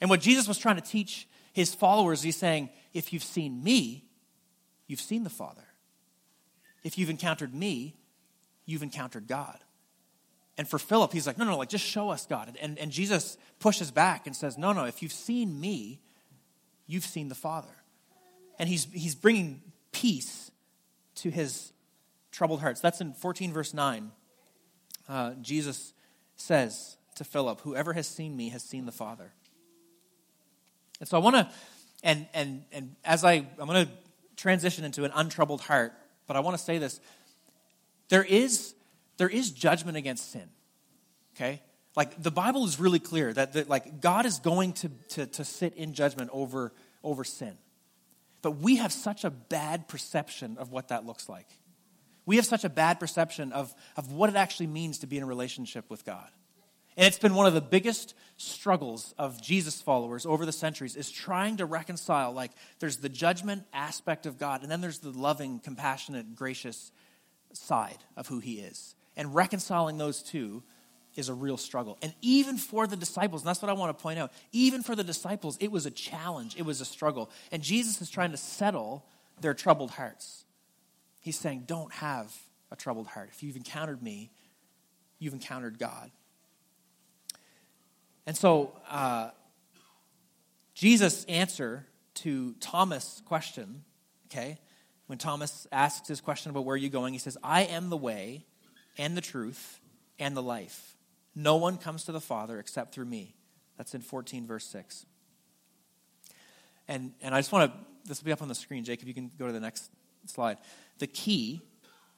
And 0.00 0.08
what 0.08 0.20
Jesus 0.20 0.46
was 0.46 0.58
trying 0.58 0.76
to 0.76 0.82
teach 0.82 1.26
his 1.52 1.74
followers, 1.74 2.22
he's 2.22 2.36
saying, 2.36 2.70
If 2.92 3.12
you've 3.12 3.24
seen 3.24 3.62
me, 3.64 4.07
you've 4.88 5.00
seen 5.00 5.22
the 5.22 5.30
Father. 5.30 5.62
If 6.82 6.98
you've 6.98 7.10
encountered 7.10 7.54
me, 7.54 7.94
you've 8.66 8.82
encountered 8.82 9.28
God. 9.28 9.58
And 10.56 10.68
for 10.68 10.78
Philip, 10.78 11.12
he's 11.12 11.26
like, 11.26 11.38
no, 11.38 11.44
no, 11.44 11.56
like 11.56 11.68
just 11.68 11.84
show 11.84 12.10
us 12.10 12.26
God. 12.26 12.56
And, 12.60 12.78
and 12.80 12.90
Jesus 12.90 13.38
pushes 13.60 13.92
back 13.92 14.26
and 14.26 14.34
says, 14.34 14.58
no, 14.58 14.72
no, 14.72 14.84
if 14.84 15.02
you've 15.02 15.12
seen 15.12 15.60
me, 15.60 16.00
you've 16.88 17.04
seen 17.04 17.28
the 17.28 17.36
Father. 17.36 17.68
And 18.58 18.68
he's, 18.68 18.88
he's 18.92 19.14
bringing 19.14 19.62
peace 19.92 20.50
to 21.16 21.30
his 21.30 21.72
troubled 22.32 22.60
hearts. 22.60 22.80
That's 22.80 23.00
in 23.00 23.12
14, 23.12 23.52
verse 23.52 23.72
9. 23.72 24.10
Uh, 25.08 25.34
Jesus 25.40 25.92
says 26.34 26.96
to 27.14 27.24
Philip, 27.24 27.60
whoever 27.60 27.92
has 27.92 28.08
seen 28.08 28.36
me 28.36 28.48
has 28.48 28.62
seen 28.62 28.84
the 28.84 28.92
Father. 28.92 29.32
And 30.98 31.08
so 31.08 31.16
I 31.16 31.20
want 31.20 31.36
to, 31.36 31.48
and, 32.02 32.26
and, 32.34 32.64
and 32.72 32.96
as 33.04 33.24
I, 33.24 33.46
I'm 33.58 33.68
going 33.68 33.86
to 33.86 33.92
transition 34.38 34.84
into 34.84 35.04
an 35.04 35.10
untroubled 35.14 35.60
heart, 35.60 35.92
but 36.26 36.36
I 36.36 36.40
want 36.40 36.56
to 36.56 36.62
say 36.62 36.78
this. 36.78 37.00
There 38.08 38.24
is, 38.24 38.74
there 39.18 39.28
is 39.28 39.50
judgment 39.50 39.98
against 39.98 40.32
sin, 40.32 40.48
okay? 41.36 41.60
Like 41.94 42.22
the 42.22 42.30
Bible 42.30 42.64
is 42.64 42.80
really 42.80 43.00
clear 43.00 43.32
that, 43.32 43.52
that 43.52 43.68
like 43.68 44.00
God 44.00 44.24
is 44.24 44.38
going 44.38 44.72
to, 44.74 44.88
to, 45.10 45.26
to 45.26 45.44
sit 45.44 45.74
in 45.74 45.92
judgment 45.92 46.30
over, 46.32 46.72
over 47.02 47.24
sin. 47.24 47.58
But 48.40 48.52
we 48.52 48.76
have 48.76 48.92
such 48.92 49.24
a 49.24 49.30
bad 49.30 49.88
perception 49.88 50.56
of 50.58 50.70
what 50.70 50.88
that 50.88 51.04
looks 51.04 51.28
like. 51.28 51.48
We 52.24 52.36
have 52.36 52.46
such 52.46 52.64
a 52.64 52.68
bad 52.68 53.00
perception 53.00 53.52
of, 53.52 53.74
of 53.96 54.12
what 54.12 54.30
it 54.30 54.36
actually 54.36 54.68
means 54.68 54.98
to 55.00 55.06
be 55.06 55.16
in 55.16 55.22
a 55.22 55.26
relationship 55.26 55.90
with 55.90 56.04
God. 56.04 56.30
And 56.98 57.06
it's 57.06 57.18
been 57.18 57.34
one 57.34 57.46
of 57.46 57.54
the 57.54 57.60
biggest 57.60 58.14
struggles 58.38 59.14
of 59.18 59.40
Jesus 59.40 59.80
followers 59.80 60.26
over 60.26 60.44
the 60.44 60.50
centuries 60.50 60.96
is 60.96 61.12
trying 61.12 61.58
to 61.58 61.64
reconcile 61.64 62.32
like 62.32 62.50
there's 62.80 62.96
the 62.96 63.08
judgment 63.08 63.62
aspect 63.72 64.26
of 64.26 64.36
God 64.36 64.62
and 64.62 64.70
then 64.70 64.80
there's 64.80 64.98
the 64.98 65.10
loving, 65.10 65.60
compassionate, 65.60 66.34
gracious 66.34 66.90
side 67.52 67.98
of 68.16 68.26
who 68.26 68.40
he 68.40 68.54
is. 68.54 68.96
And 69.16 69.32
reconciling 69.32 69.96
those 69.96 70.24
two 70.24 70.64
is 71.14 71.28
a 71.28 71.34
real 71.34 71.56
struggle. 71.56 71.98
And 72.02 72.12
even 72.20 72.58
for 72.58 72.88
the 72.88 72.96
disciples, 72.96 73.42
and 73.42 73.48
that's 73.48 73.62
what 73.62 73.70
I 73.70 73.74
want 73.74 73.96
to 73.96 74.02
point 74.02 74.18
out, 74.18 74.32
even 74.50 74.82
for 74.82 74.96
the 74.96 75.04
disciples, 75.04 75.56
it 75.60 75.70
was 75.70 75.86
a 75.86 75.92
challenge, 75.92 76.56
it 76.56 76.62
was 76.62 76.80
a 76.80 76.84
struggle. 76.84 77.30
And 77.52 77.62
Jesus 77.62 78.02
is 78.02 78.10
trying 78.10 78.32
to 78.32 78.36
settle 78.36 79.06
their 79.40 79.54
troubled 79.54 79.92
hearts. 79.92 80.44
He's 81.20 81.38
saying, 81.38 81.64
Don't 81.66 81.92
have 81.92 82.36
a 82.72 82.76
troubled 82.76 83.06
heart. 83.06 83.30
If 83.32 83.44
you've 83.44 83.56
encountered 83.56 84.02
me, 84.02 84.32
you've 85.20 85.34
encountered 85.34 85.78
God. 85.78 86.10
And 88.28 88.36
so, 88.36 88.74
uh, 88.90 89.30
Jesus' 90.74 91.24
answer 91.24 91.86
to 92.16 92.52
Thomas' 92.60 93.22
question, 93.24 93.84
okay, 94.26 94.58
when 95.06 95.16
Thomas 95.16 95.66
asks 95.72 96.08
his 96.08 96.20
question 96.20 96.50
about 96.50 96.66
where 96.66 96.74
are 96.74 96.76
you 96.76 96.90
going, 96.90 97.14
he 97.14 97.18
says, 97.18 97.38
I 97.42 97.62
am 97.62 97.88
the 97.88 97.96
way 97.96 98.44
and 98.98 99.16
the 99.16 99.22
truth 99.22 99.80
and 100.18 100.36
the 100.36 100.42
life. 100.42 100.94
No 101.34 101.56
one 101.56 101.78
comes 101.78 102.04
to 102.04 102.12
the 102.12 102.20
Father 102.20 102.58
except 102.58 102.92
through 102.92 103.06
me. 103.06 103.34
That's 103.78 103.94
in 103.94 104.02
14, 104.02 104.46
verse 104.46 104.66
6. 104.66 105.06
And, 106.86 107.14
and 107.22 107.34
I 107.34 107.38
just 107.38 107.50
want 107.50 107.72
to, 107.72 107.78
this 108.04 108.20
will 108.20 108.26
be 108.26 108.32
up 108.32 108.42
on 108.42 108.48
the 108.48 108.54
screen. 108.54 108.84
Jacob, 108.84 109.08
you 109.08 109.14
can 109.14 109.30
go 109.38 109.46
to 109.46 109.54
the 109.54 109.60
next 109.60 109.90
slide. 110.26 110.58
The 110.98 111.06
key 111.06 111.62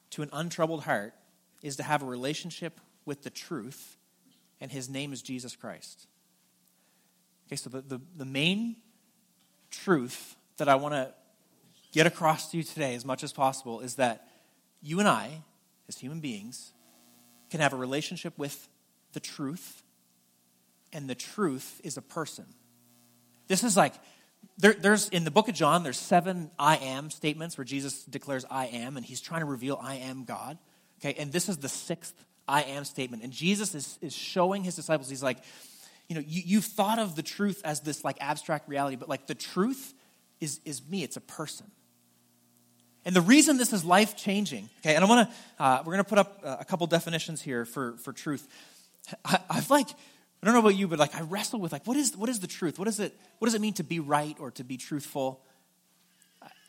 to 0.09 0.23
an 0.23 0.29
untroubled 0.33 0.83
heart 0.83 1.13
is 1.63 1.77
to 1.77 1.83
have 1.83 2.03
a 2.03 2.05
relationship 2.05 2.81
with 3.05 3.23
the 3.23 3.29
truth, 3.29 3.95
and 4.61 4.71
his 4.71 4.87
name 4.87 5.11
is 5.11 5.21
Jesus 5.21 5.55
Christ. 5.55 6.07
Okay, 7.47 7.57
so 7.57 7.69
the, 7.69 7.81
the, 7.81 8.01
the 8.15 8.25
main 8.25 8.77
truth 9.71 10.37
that 10.57 10.69
I 10.69 10.75
want 10.75 10.93
to 10.93 11.13
get 11.91 12.07
across 12.07 12.51
to 12.51 12.57
you 12.57 12.63
today 12.63 12.95
as 12.95 13.03
much 13.03 13.23
as 13.23 13.33
possible 13.33 13.81
is 13.81 13.95
that 13.95 14.27
you 14.81 14.99
and 14.99 15.07
I, 15.07 15.41
as 15.89 15.97
human 15.97 16.21
beings, 16.21 16.71
can 17.49 17.59
have 17.59 17.73
a 17.73 17.75
relationship 17.75 18.37
with 18.37 18.69
the 19.13 19.19
truth, 19.19 19.83
and 20.93 21.09
the 21.09 21.15
truth 21.15 21.81
is 21.83 21.97
a 21.97 22.01
person. 22.01 22.45
This 23.47 23.63
is 23.63 23.75
like, 23.75 23.93
there, 24.57 24.73
there's 24.73 25.09
in 25.09 25.25
the 25.25 25.31
book 25.31 25.49
of 25.49 25.55
John, 25.55 25.83
there's 25.83 25.99
seven 25.99 26.51
I 26.57 26.77
am 26.77 27.09
statements 27.09 27.57
where 27.57 27.65
Jesus 27.65 28.05
declares 28.05 28.45
I 28.49 28.67
am, 28.67 28.95
and 28.95 29.05
he's 29.05 29.19
trying 29.19 29.41
to 29.41 29.45
reveal 29.45 29.77
I 29.81 29.95
am 29.95 30.23
God. 30.23 30.57
Okay, 30.99 31.15
and 31.19 31.31
this 31.31 31.49
is 31.49 31.57
the 31.57 31.67
sixth 31.67 32.13
I 32.51 32.63
am 32.63 32.83
statement. 32.83 33.23
And 33.23 33.31
Jesus 33.31 33.73
is, 33.73 33.97
is 34.01 34.13
showing 34.13 34.63
his 34.63 34.75
disciples, 34.75 35.09
he's 35.09 35.23
like, 35.23 35.37
you 36.09 36.15
know, 36.15 36.23
you, 36.27 36.41
you've 36.45 36.65
thought 36.65 36.99
of 36.99 37.15
the 37.15 37.23
truth 37.23 37.61
as 37.63 37.79
this 37.79 38.03
like 38.03 38.17
abstract 38.19 38.67
reality, 38.67 38.97
but 38.97 39.07
like 39.07 39.25
the 39.27 39.35
truth 39.35 39.93
is, 40.41 40.59
is 40.65 40.81
me, 40.89 41.03
it's 41.03 41.15
a 41.15 41.21
person. 41.21 41.67
And 43.05 43.15
the 43.15 43.21
reason 43.21 43.57
this 43.57 43.71
is 43.71 43.85
life 43.85 44.17
changing, 44.17 44.69
okay, 44.81 44.95
and 44.95 45.05
I 45.05 45.07
want 45.07 45.29
to, 45.29 45.63
uh, 45.63 45.77
we're 45.79 45.93
going 45.93 46.03
to 46.03 46.09
put 46.09 46.19
up 46.19 46.41
a 46.43 46.65
couple 46.65 46.85
definitions 46.87 47.41
here 47.41 47.63
for, 47.63 47.93
for 47.93 48.11
truth. 48.11 48.45
I, 49.23 49.39
I've 49.49 49.69
like, 49.69 49.89
I 49.89 50.45
don't 50.45 50.53
know 50.53 50.59
about 50.59 50.75
you, 50.75 50.87
but 50.87 50.99
like 50.99 51.15
I 51.15 51.21
wrestle 51.21 51.59
with 51.61 51.71
like, 51.71 51.87
what 51.87 51.95
is, 51.95 52.17
what 52.17 52.29
is 52.29 52.41
the 52.41 52.47
truth? 52.47 52.77
What, 52.77 52.87
is 52.89 52.99
it, 52.99 53.17
what 53.39 53.47
does 53.47 53.55
it 53.55 53.61
mean 53.61 53.73
to 53.75 53.83
be 53.83 53.99
right 53.99 54.35
or 54.39 54.51
to 54.51 54.63
be 54.65 54.75
truthful? 54.75 55.39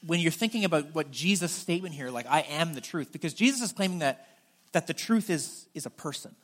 When 0.06 0.20
you're 0.20 0.30
thinking 0.30 0.64
about 0.64 0.94
what 0.94 1.10
Jesus' 1.10 1.52
statement 1.52 1.94
here, 1.94 2.10
like, 2.10 2.26
I 2.28 2.42
am 2.42 2.74
the 2.74 2.80
truth, 2.80 3.12
because 3.12 3.34
Jesus 3.34 3.60
is 3.60 3.72
claiming 3.72 3.98
that, 3.98 4.26
that 4.72 4.86
the 4.86 4.94
truth 4.94 5.30
is, 5.30 5.66
is 5.74 5.86
a 5.86 5.90
person. 5.90 6.34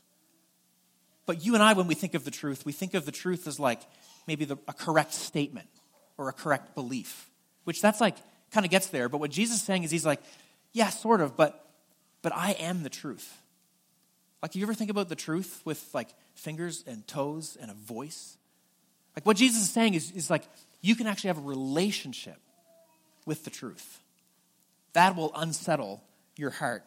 But 1.26 1.44
you 1.44 1.54
and 1.54 1.62
I, 1.62 1.74
when 1.74 1.86
we 1.86 1.94
think 1.94 2.14
of 2.14 2.24
the 2.24 2.30
truth, 2.30 2.64
we 2.64 2.72
think 2.72 2.94
of 2.94 3.04
the 3.04 3.12
truth 3.12 3.46
as 3.46 3.60
like 3.60 3.80
maybe 4.26 4.44
the, 4.44 4.56
a 4.66 4.72
correct 4.72 5.12
statement 5.12 5.68
or 6.16 6.28
a 6.28 6.32
correct 6.32 6.74
belief, 6.74 7.30
which 7.64 7.82
that's 7.82 8.00
like 8.00 8.16
kind 8.50 8.64
of 8.64 8.70
gets 8.70 8.88
there. 8.88 9.08
But 9.08 9.18
what 9.18 9.30
Jesus 9.30 9.56
is 9.56 9.62
saying 9.62 9.84
is 9.84 9.90
he's 9.90 10.06
like, 10.06 10.20
yeah, 10.72 10.88
sort 10.88 11.20
of, 11.20 11.36
but, 11.36 11.66
but 12.22 12.32
I 12.34 12.52
am 12.52 12.82
the 12.82 12.90
truth. 12.90 13.40
Like, 14.42 14.54
you 14.54 14.62
ever 14.62 14.74
think 14.74 14.90
about 14.90 15.08
the 15.08 15.16
truth 15.16 15.60
with 15.64 15.90
like 15.92 16.08
fingers 16.34 16.84
and 16.86 17.06
toes 17.06 17.58
and 17.60 17.70
a 17.70 17.74
voice? 17.74 18.36
Like, 19.16 19.26
what 19.26 19.36
Jesus 19.36 19.62
is 19.62 19.70
saying 19.70 19.94
is, 19.94 20.12
is 20.12 20.30
like, 20.30 20.44
you 20.80 20.94
can 20.94 21.06
actually 21.06 21.28
have 21.28 21.38
a 21.38 21.42
relationship 21.42 22.38
with 23.26 23.44
the 23.44 23.50
truth. 23.50 24.00
That 24.92 25.16
will 25.16 25.32
unsettle 25.34 26.02
your 26.36 26.50
heart 26.50 26.84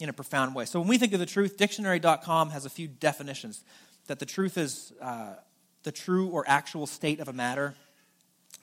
in 0.00 0.08
a 0.08 0.12
profound 0.12 0.54
way. 0.54 0.64
So, 0.64 0.80
when 0.80 0.88
we 0.88 0.98
think 0.98 1.12
of 1.12 1.20
the 1.20 1.26
truth, 1.26 1.56
dictionary.com 1.56 2.50
has 2.50 2.64
a 2.64 2.70
few 2.70 2.88
definitions 2.88 3.62
that 4.06 4.18
the 4.18 4.26
truth 4.26 4.58
is 4.58 4.92
uh, 5.00 5.34
the 5.82 5.92
true 5.92 6.28
or 6.28 6.44
actual 6.46 6.86
state 6.86 7.20
of 7.20 7.28
a 7.28 7.32
matter, 7.32 7.74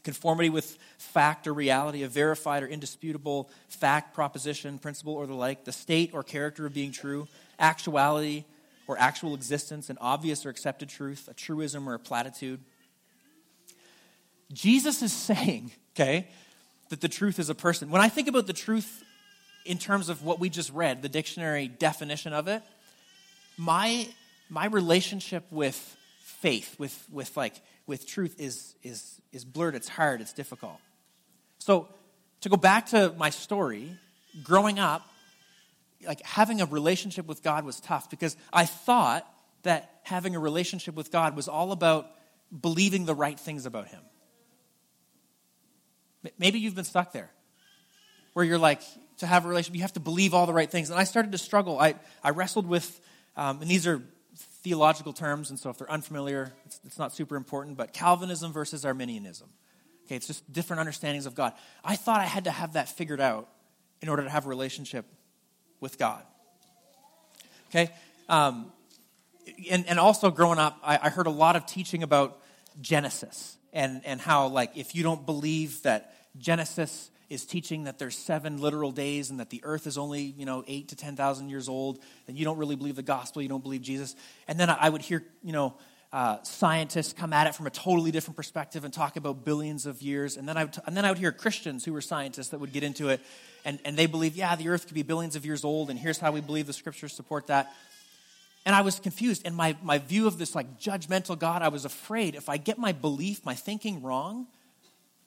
conformity 0.04 0.50
with 0.50 0.78
fact 0.98 1.48
or 1.48 1.54
reality, 1.54 2.04
a 2.04 2.08
verified 2.08 2.64
or 2.64 2.68
indisputable 2.68 3.50
fact, 3.70 4.14
proposition, 4.14 4.78
principle, 4.78 5.14
or 5.14 5.26
the 5.26 5.34
like, 5.34 5.64
the 5.66 5.72
state 5.72 6.12
or 6.14 6.24
character 6.24 6.66
of 6.66 6.74
being 6.74 6.92
true 6.92 7.28
actuality 7.60 8.44
or 8.88 8.98
actual 9.00 9.36
existence, 9.36 9.90
an 9.90 9.98
obvious 10.02 10.46
or 10.46 10.50
accepted 10.50 10.90
truth, 10.90 11.30
a 11.30 11.34
truism 11.34 11.88
or 11.88 11.94
a 11.94 12.00
platitude. 12.00 12.60
Jesus 14.52 15.02
is 15.02 15.14
saying, 15.30 15.72
okay, 15.96 16.28
that 16.90 17.00
the 17.00 17.08
truth 17.08 17.40
is 17.40 17.50
a 17.50 17.56
person. 17.56 17.90
When 17.90 18.02
I 18.02 18.10
think 18.10 18.28
about 18.28 18.48
the 18.48 18.54
truth 18.54 19.04
in 19.66 19.78
terms 19.78 20.10
of 20.10 20.24
what 20.24 20.40
we 20.40 20.50
just 20.50 20.72
read, 20.72 21.02
the 21.02 21.10
dictionary 21.10 21.68
definition 21.68 22.34
of 22.34 22.48
it, 22.48 22.64
my 23.58 24.08
my 24.50 24.66
relationship 24.66 25.46
with 25.52 25.98
faith, 26.20 26.76
with 26.80 27.06
with 27.12 27.36
like 27.38 27.62
with 27.88 28.08
truth 28.08 28.36
is 28.40 28.76
is 28.84 29.22
is 29.32 29.46
blurred, 29.46 29.76
it's 29.76 29.90
hard, 29.90 30.22
it's 30.22 30.34
difficult. 30.34 30.80
So 31.60 31.88
to 32.42 32.50
go 32.50 32.58
back 32.58 32.88
to 32.88 33.14
my 33.18 33.30
story, 33.30 33.96
growing 34.44 34.80
up, 34.80 35.08
like 36.06 36.22
having 36.26 36.62
a 36.62 36.66
relationship 36.66 37.28
with 37.28 37.44
God 37.44 37.64
was 37.64 37.80
tough 37.80 38.10
because 38.10 38.36
I 38.52 38.66
thought 38.66 39.28
that 39.64 40.00
having 40.04 40.36
a 40.36 40.40
relationship 40.40 40.96
with 40.96 41.12
God 41.12 41.36
was 41.36 41.48
all 41.48 41.72
about 41.72 42.10
believing 42.60 43.06
the 43.06 43.14
right 43.14 43.40
things 43.40 43.66
about 43.66 43.88
Him. 43.88 44.02
Maybe 46.38 46.60
you've 46.60 46.76
been 46.76 46.84
stuck 46.84 47.14
there 47.14 47.30
where 48.34 48.46
you're 48.46 48.58
like, 48.58 48.82
to 49.22 49.28
have 49.28 49.46
a 49.46 49.48
relationship, 49.48 49.78
you 49.78 49.82
have 49.82 49.94
to 49.94 50.00
believe 50.00 50.34
all 50.34 50.46
the 50.46 50.54
right 50.54 50.70
things. 50.70 50.90
And 50.90 51.00
I 51.00 51.06
started 51.06 51.32
to 51.32 51.38
struggle. 51.38 51.80
I, 51.80 51.96
I 52.24 52.32
wrestled 52.32 52.68
with, 52.68 53.00
um, 53.36 53.62
and 53.62 53.70
these 53.70 53.88
are 53.88 54.02
theological 54.64 55.14
terms, 55.14 55.50
and 55.50 55.60
so 55.60 55.70
if 55.70 55.78
they're 55.78 55.92
unfamiliar, 55.92 56.54
it's, 56.66 56.80
it's 56.86 57.00
not 57.00 57.14
super 57.14 57.36
important, 57.36 57.78
but 57.78 57.94
Calvinism 57.94 58.52
versus 58.52 58.86
Arminianism. 58.86 59.50
Okay, 60.06 60.16
it's 60.16 60.28
just 60.28 60.52
different 60.52 60.80
understandings 60.80 61.26
of 61.26 61.36
God. 61.36 61.54
I 61.84 61.96
thought 61.96 62.20
I 62.20 62.26
had 62.26 62.44
to 62.44 62.52
have 62.52 62.74
that 62.74 62.90
figured 62.90 63.22
out 63.22 63.48
in 64.02 64.10
order 64.10 64.24
to 64.24 64.30
have 64.30 64.46
a 64.46 64.50
relationship 64.50 65.06
with 65.80 65.98
God. 65.98 66.24
Okay? 67.70 67.92
Um, 68.28 68.72
and, 69.70 69.88
and 69.88 70.00
also 70.00 70.32
growing 70.32 70.60
up, 70.60 70.78
I, 70.84 71.00
I 71.04 71.10
heard 71.10 71.28
a 71.28 71.32
lot 71.32 71.56
of 71.56 71.66
teaching 71.66 72.04
about 72.04 72.40
Genesis 72.82 73.58
and, 73.74 74.02
and 74.06 74.20
how, 74.20 74.48
like, 74.48 74.76
if 74.76 74.96
you 74.96 75.04
don't 75.04 75.26
believe 75.26 75.82
that 75.84 76.14
Genesis 76.38 77.10
is 77.32 77.46
teaching 77.46 77.86
that 77.86 77.98
there's 77.98 78.18
seven 78.18 78.60
literal 78.62 78.92
days 78.92 79.30
and 79.30 79.40
that 79.40 79.50
the 79.50 79.62
earth 79.64 79.88
is 79.88 79.98
only, 79.98 80.22
you 80.22 80.46
know, 80.46 80.64
eight 80.68 80.90
to 80.90 80.96
10,000 80.96 81.50
years 81.50 81.70
old, 81.70 82.00
then 82.28 82.36
you 82.36 82.46
don't 82.46 82.58
really 82.58 82.76
believe 82.76 82.96
the 82.96 83.04
gospel, 83.04 83.42
you 83.42 83.50
don't 83.50 83.64
believe 83.64 83.82
Jesus. 83.82 84.16
And 84.48 84.60
then 84.60 84.70
I 84.70 84.90
would 84.90 85.02
hear, 85.02 85.24
you 85.42 85.54
know, 85.54 85.76
uh, 86.14 86.44
scientists 86.44 87.14
come 87.14 87.32
at 87.32 87.48
it 87.48 87.56
from 87.56 87.68
a 87.68 87.70
totally 87.70 88.12
different 88.12 88.36
perspective 88.36 88.84
and 88.84 88.94
talk 88.94 89.16
about 89.16 89.46
billions 89.46 89.86
of 89.86 90.02
years. 90.02 90.36
And 90.36 90.48
then 90.48 90.58
I 90.58 90.66
would, 90.66 90.74
t- 90.74 90.82
and 90.86 90.98
then 90.98 91.06
I 91.06 91.10
would 91.10 91.18
hear 91.18 91.32
Christians 91.32 91.86
who 91.86 91.94
were 91.94 92.02
scientists 92.02 92.50
that 92.50 92.60
would 92.60 92.74
get 92.74 92.84
into 92.84 93.08
it 93.10 93.22
and, 93.66 93.80
and 93.86 93.98
they 93.98 94.06
believe, 94.06 94.36
yeah, 94.36 94.56
the 94.56 94.70
earth 94.70 94.88
could 94.88 94.96
be 94.96 95.04
billions 95.04 95.36
of 95.36 95.46
years 95.46 95.64
old, 95.64 95.90
and 95.90 96.00
here's 96.00 96.18
how 96.18 96.32
we 96.32 96.42
believe 96.42 96.68
the 96.68 96.74
scriptures 96.74 97.14
support 97.14 97.48
that. 97.48 97.72
And 98.66 98.76
I 98.76 98.82
was 98.82 99.00
confused. 99.00 99.42
And 99.46 99.56
my, 99.56 99.76
my 99.82 99.98
view 99.98 100.28
of 100.28 100.38
this 100.38 100.54
like 100.54 100.80
judgmental 100.80 101.38
God, 101.38 101.62
I 101.62 101.70
was 101.70 101.86
afraid 101.86 102.36
if 102.36 102.48
I 102.50 102.58
get 102.58 102.78
my 102.78 102.92
belief, 102.92 103.44
my 103.46 103.56
thinking 103.56 104.04
wrong, 104.04 104.48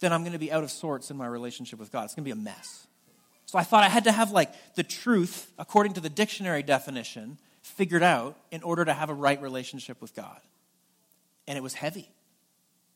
then 0.05 0.13
I'm 0.13 0.23
going 0.23 0.33
to 0.33 0.39
be 0.39 0.53
out 0.53 0.63
of 0.63 0.71
sorts 0.71 1.11
in 1.11 1.17
my 1.17 1.27
relationship 1.27 1.79
with 1.79 1.91
God. 1.91 2.05
It's 2.05 2.15
going 2.15 2.25
to 2.25 2.35
be 2.35 2.39
a 2.39 2.43
mess. 2.43 2.87
So 3.47 3.59
I 3.59 3.63
thought 3.63 3.85
I 3.85 3.89
had 3.89 4.05
to 4.05 4.13
have 4.13 4.31
like 4.31 4.53
the 4.75 4.83
truth, 4.83 5.51
according 5.59 5.95
to 5.95 6.01
the 6.01 6.11
dictionary 6.11 6.63
definition, 6.63 7.39
figured 7.63 8.03
out 8.03 8.37
in 8.51 8.63
order 8.63 8.85
to 8.85 8.93
have 8.93 9.11
a 9.11 9.15
right 9.15 9.41
relationship 9.41 10.01
with 10.03 10.15
God. 10.15 10.41
And 11.47 11.57
it 11.57 11.63
was 11.63 11.75
heavy. 11.75 12.09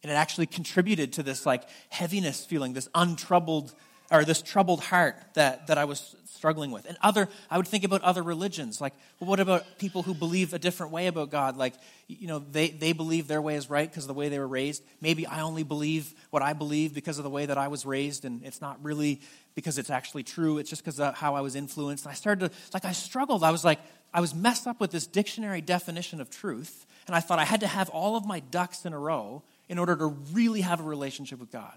And 0.02 0.12
it 0.12 0.14
actually 0.14 0.46
contributed 0.46 1.14
to 1.14 1.22
this 1.22 1.46
like 1.46 1.64
heaviness 1.88 2.44
feeling, 2.44 2.72
this 2.72 2.88
untroubled 2.94 3.74
or 4.10 4.24
this 4.24 4.42
troubled 4.42 4.80
heart 4.80 5.16
that, 5.34 5.66
that 5.66 5.78
I 5.78 5.84
was 5.84 6.16
struggling 6.38 6.70
with. 6.70 6.86
And 6.86 6.96
other, 7.02 7.28
I 7.50 7.56
would 7.56 7.66
think 7.66 7.84
about 7.84 8.02
other 8.02 8.22
religions. 8.22 8.80
Like, 8.80 8.94
well, 9.18 9.28
what 9.28 9.40
about 9.40 9.78
people 9.78 10.02
who 10.02 10.14
believe 10.14 10.54
a 10.54 10.58
different 10.58 10.92
way 10.92 11.08
about 11.08 11.30
God? 11.30 11.56
Like, 11.56 11.74
you 12.06 12.28
know, 12.28 12.38
they, 12.38 12.70
they 12.70 12.92
believe 12.92 13.26
their 13.26 13.42
way 13.42 13.56
is 13.56 13.68
right 13.68 13.90
because 13.90 14.04
of 14.04 14.08
the 14.08 14.14
way 14.14 14.28
they 14.28 14.38
were 14.38 14.48
raised. 14.48 14.82
Maybe 15.00 15.26
I 15.26 15.40
only 15.40 15.64
believe 15.64 16.14
what 16.30 16.42
I 16.42 16.52
believe 16.52 16.94
because 16.94 17.18
of 17.18 17.24
the 17.24 17.30
way 17.30 17.46
that 17.46 17.58
I 17.58 17.68
was 17.68 17.84
raised, 17.84 18.24
and 18.24 18.42
it's 18.44 18.60
not 18.60 18.82
really 18.82 19.20
because 19.54 19.78
it's 19.78 19.90
actually 19.90 20.22
true. 20.22 20.58
It's 20.58 20.70
just 20.70 20.82
because 20.84 21.00
of 21.00 21.14
how 21.14 21.34
I 21.34 21.40
was 21.40 21.56
influenced. 21.56 22.04
And 22.04 22.12
I 22.12 22.14
started 22.14 22.50
to, 22.50 22.56
like, 22.72 22.84
I 22.84 22.92
struggled. 22.92 23.42
I 23.42 23.50
was 23.50 23.64
like, 23.64 23.80
I 24.14 24.20
was 24.20 24.34
messed 24.34 24.66
up 24.66 24.80
with 24.80 24.92
this 24.92 25.06
dictionary 25.06 25.60
definition 25.60 26.20
of 26.20 26.30
truth, 26.30 26.86
and 27.06 27.16
I 27.16 27.20
thought 27.20 27.38
I 27.40 27.44
had 27.44 27.60
to 27.60 27.66
have 27.66 27.88
all 27.90 28.16
of 28.16 28.24
my 28.24 28.40
ducks 28.40 28.86
in 28.86 28.92
a 28.92 28.98
row 28.98 29.42
in 29.68 29.78
order 29.78 29.96
to 29.96 30.06
really 30.32 30.60
have 30.62 30.80
a 30.80 30.84
relationship 30.84 31.40
with 31.40 31.50
God. 31.50 31.76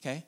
Okay? 0.00 0.24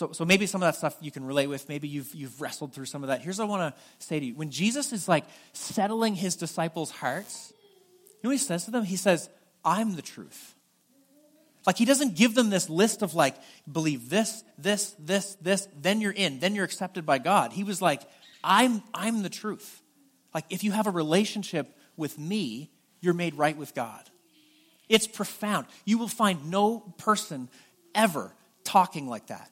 So, 0.00 0.12
so 0.12 0.24
maybe 0.24 0.46
some 0.46 0.62
of 0.62 0.66
that 0.66 0.76
stuff 0.76 0.96
you 1.02 1.10
can 1.10 1.26
relate 1.26 1.48
with. 1.48 1.68
Maybe 1.68 1.86
you've, 1.86 2.14
you've 2.14 2.40
wrestled 2.40 2.72
through 2.72 2.86
some 2.86 3.02
of 3.02 3.08
that. 3.08 3.20
Here's 3.20 3.38
what 3.38 3.44
I 3.44 3.48
want 3.48 3.74
to 3.74 3.80
say 3.98 4.18
to 4.18 4.24
you. 4.24 4.34
When 4.34 4.50
Jesus 4.50 4.94
is 4.94 5.06
like 5.06 5.26
settling 5.52 6.14
his 6.14 6.36
disciples' 6.36 6.90
hearts, 6.90 7.52
you 7.52 8.20
know 8.24 8.30
what 8.30 8.32
he 8.32 8.38
says 8.38 8.64
to 8.64 8.70
them? 8.70 8.82
He 8.82 8.96
says, 8.96 9.28
I'm 9.62 9.96
the 9.96 10.02
truth. 10.02 10.54
Like 11.66 11.76
he 11.76 11.84
doesn't 11.84 12.16
give 12.16 12.34
them 12.34 12.48
this 12.48 12.70
list 12.70 13.02
of 13.02 13.12
like, 13.12 13.34
believe 13.70 14.08
this, 14.08 14.42
this, 14.56 14.96
this, 14.98 15.34
this, 15.42 15.68
then 15.78 16.00
you're 16.00 16.12
in, 16.12 16.40
then 16.40 16.54
you're 16.54 16.64
accepted 16.64 17.04
by 17.04 17.18
God. 17.18 17.52
He 17.52 17.62
was 17.62 17.82
like, 17.82 18.00
I'm, 18.42 18.82
I'm 18.94 19.22
the 19.22 19.28
truth. 19.28 19.82
Like 20.34 20.46
if 20.48 20.64
you 20.64 20.72
have 20.72 20.86
a 20.86 20.90
relationship 20.90 21.76
with 21.98 22.18
me, 22.18 22.70
you're 23.02 23.12
made 23.12 23.34
right 23.34 23.54
with 23.54 23.74
God. 23.74 24.08
It's 24.88 25.06
profound. 25.06 25.66
You 25.84 25.98
will 25.98 26.08
find 26.08 26.50
no 26.50 26.80
person 26.96 27.50
ever 27.94 28.32
talking 28.64 29.06
like 29.06 29.26
that. 29.26 29.50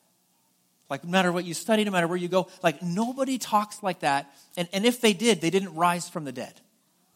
Like, 0.91 1.05
no 1.05 1.11
matter 1.11 1.31
what 1.33 1.45
you 1.45 1.55
study, 1.55 1.85
no 1.85 1.91
matter 1.91 2.07
where 2.07 2.17
you 2.17 2.29
go, 2.29 2.49
like, 2.63 2.83
nobody 2.83 3.39
talks 3.39 3.83
like 3.83 4.01
that. 4.01 4.35
And, 4.57 4.69
and 4.73 4.87
if 4.87 5.01
they 5.01 5.13
did, 5.13 5.41
they 5.41 5.51
didn't 5.51 5.75
rise 5.75 6.09
from 6.09 6.25
the 6.25 6.33
dead. 6.33 6.55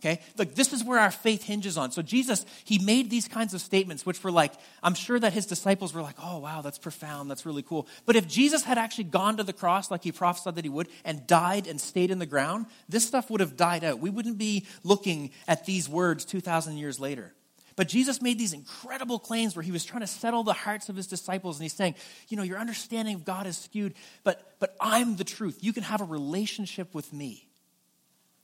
Okay? 0.05 0.21
Like, 0.37 0.57
this 0.57 0.73
is 0.73 0.83
where 0.83 0.99
our 0.99 1.13
faith 1.13 1.45
hinges 1.45 1.79
on. 1.79 1.93
So, 1.93 2.03
Jesus, 2.03 2.45
he 2.65 2.79
made 2.81 3.09
these 3.09 3.29
kinds 3.29 3.55
of 3.55 3.61
statements, 3.61 4.05
which 4.05 4.23
were 4.25 4.33
like, 4.33 4.53
I'm 4.83 4.95
sure 4.95 5.19
that 5.19 5.33
his 5.33 5.47
disciples 5.47 5.95
were 5.95 6.03
like, 6.03 6.17
oh, 6.21 6.39
wow, 6.39 6.61
that's 6.61 6.79
profound. 6.79 7.31
That's 7.31 7.47
really 7.47 7.63
cool. 7.63 7.87
But 8.05 8.17
if 8.17 8.27
Jesus 8.27 8.65
had 8.65 8.79
actually 8.79 9.05
gone 9.05 9.37
to 9.37 9.45
the 9.45 9.53
cross 9.53 9.93
like 9.93 10.03
he 10.03 10.11
prophesied 10.11 10.57
that 10.57 10.65
he 10.65 10.71
would 10.71 10.89
and 11.05 11.25
died 11.29 11.69
and 11.69 11.81
stayed 11.81 12.11
in 12.11 12.19
the 12.19 12.27
ground, 12.27 12.67
this 12.89 13.07
stuff 13.07 13.31
would 13.31 13.41
have 13.41 13.57
died 13.57 13.85
out. 13.85 14.01
We 14.01 14.11
wouldn't 14.11 14.39
be 14.39 14.67
looking 14.83 15.31
at 15.47 15.67
these 15.67 15.89
words 15.89 16.25
2,000 16.25 16.79
years 16.79 16.99
later. 16.99 17.33
But 17.77 17.89
Jesus 17.89 18.21
made 18.21 18.39
these 18.39 18.53
incredible 18.53 19.19
claims 19.19 19.57
where 19.57 19.63
he 19.63 19.73
was 19.73 19.85
trying 19.85 20.03
to 20.03 20.07
settle 20.07 20.43
the 20.43 20.53
hearts 20.53 20.89
of 20.89 20.97
his 20.97 21.07
disciples. 21.07 21.59
And 21.59 21.63
he's 21.63 21.73
saying, 21.73 21.95
you 22.29 22.37
know, 22.37 22.43
your 22.43 22.59
understanding 22.59 23.15
of 23.15 23.25
God 23.25 23.47
is 23.47 23.57
skewed, 23.57 23.95
but, 24.25 24.57
but 24.59 24.77
I'm 24.81 25.17
the 25.17 25.25
truth. 25.25 25.59
You 25.61 25.73
can 25.73 25.83
have 25.83 26.01
a 26.01 26.05
relationship 26.05 26.95
with 26.95 27.13
me. 27.13 27.49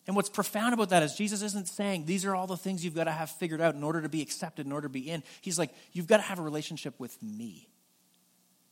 And 0.07 0.17
what's 0.17 0.31
profound 0.31 0.73
about 0.73 0.89
that 0.89 1.03
is 1.03 1.15
Jesus 1.15 1.43
isn't 1.43 1.69
saying 1.69 2.07
these 2.07 2.25
are 2.25 2.35
all 2.35 2.47
the 2.47 2.57
things 2.57 2.83
you've 2.83 2.95
got 2.95 3.05
to 3.05 3.13
have 3.13 3.31
figured 3.31 3.61
out 3.61 3.75
in 3.75 3.85
order 3.85 4.01
to 4.01 4.09
be 4.09 4.23
accepted, 4.23 4.65
in 4.65 4.73
order 4.73 4.89
to 4.89 4.93
be 4.93 5.11
in. 5.11 5.23
He's 5.43 5.59
like, 5.59 5.71
you've 5.93 6.07
got 6.07 6.17
to 6.17 6.23
have 6.23 6.39
a 6.39 6.43
relationship 6.43 6.99
with 6.99 7.23
me. 7.23 7.69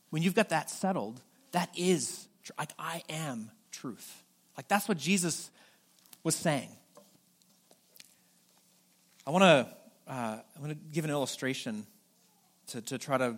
When 0.09 0.23
you've 0.23 0.33
got 0.33 0.49
that 0.49 0.71
settled, 0.71 1.21
that 1.51 1.69
is, 1.77 2.27
like, 2.57 2.71
I 2.79 3.03
am 3.09 3.51
truth. 3.71 4.23
Like, 4.55 4.67
that's 4.67 4.87
what 4.87 4.97
Jesus 4.97 5.51
was 6.23 6.35
saying. 6.35 6.69
I 9.27 9.29
want 9.29 9.43
to 9.43 9.67
uh, 10.07 10.37
I'm 10.55 10.63
going 10.63 10.73
to 10.73 10.81
give 10.91 11.03
an 11.03 11.11
illustration 11.11 11.85
to, 12.67 12.81
to 12.81 12.97
try 12.97 13.17
to 13.17 13.37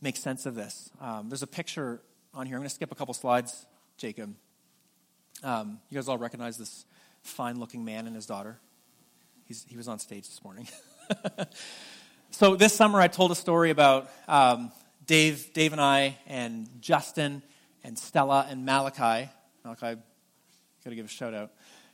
make 0.00 0.16
sense 0.16 0.46
of 0.46 0.54
this. 0.54 0.90
Um, 1.00 1.28
there's 1.28 1.42
a 1.42 1.48
picture 1.48 2.00
on 2.32 2.46
here. 2.46 2.56
I'm 2.56 2.60
going 2.60 2.68
to 2.68 2.74
skip 2.74 2.92
a 2.92 2.94
couple 2.94 3.14
slides, 3.14 3.66
Jacob. 3.96 4.34
Um, 5.42 5.80
you 5.90 5.96
guys 5.96 6.08
all 6.08 6.18
recognize 6.18 6.56
this 6.56 6.84
fine 7.22 7.58
looking 7.58 7.84
man 7.84 8.06
and 8.06 8.14
his 8.14 8.26
daughter? 8.26 8.58
He's, 9.46 9.64
he 9.68 9.76
was 9.76 9.88
on 9.88 9.98
stage 9.98 10.28
this 10.28 10.42
morning. 10.44 10.68
so 12.30 12.56
this 12.56 12.72
summer, 12.72 13.00
I 13.00 13.08
told 13.08 13.32
a 13.32 13.36
story 13.36 13.70
about 13.70 14.10
um, 14.28 14.70
Dave, 15.06 15.52
Dave 15.52 15.72
and 15.72 15.80
I, 15.80 16.16
and 16.26 16.68
Justin, 16.80 17.42
and 17.82 17.98
Stella, 17.98 18.46
and 18.48 18.64
Malachi. 18.64 19.28
Malachi, 19.64 20.00
got 20.84 20.90
to 20.90 20.94
give 20.94 21.06
a 21.06 21.08
shout 21.08 21.34
out. 21.34 21.50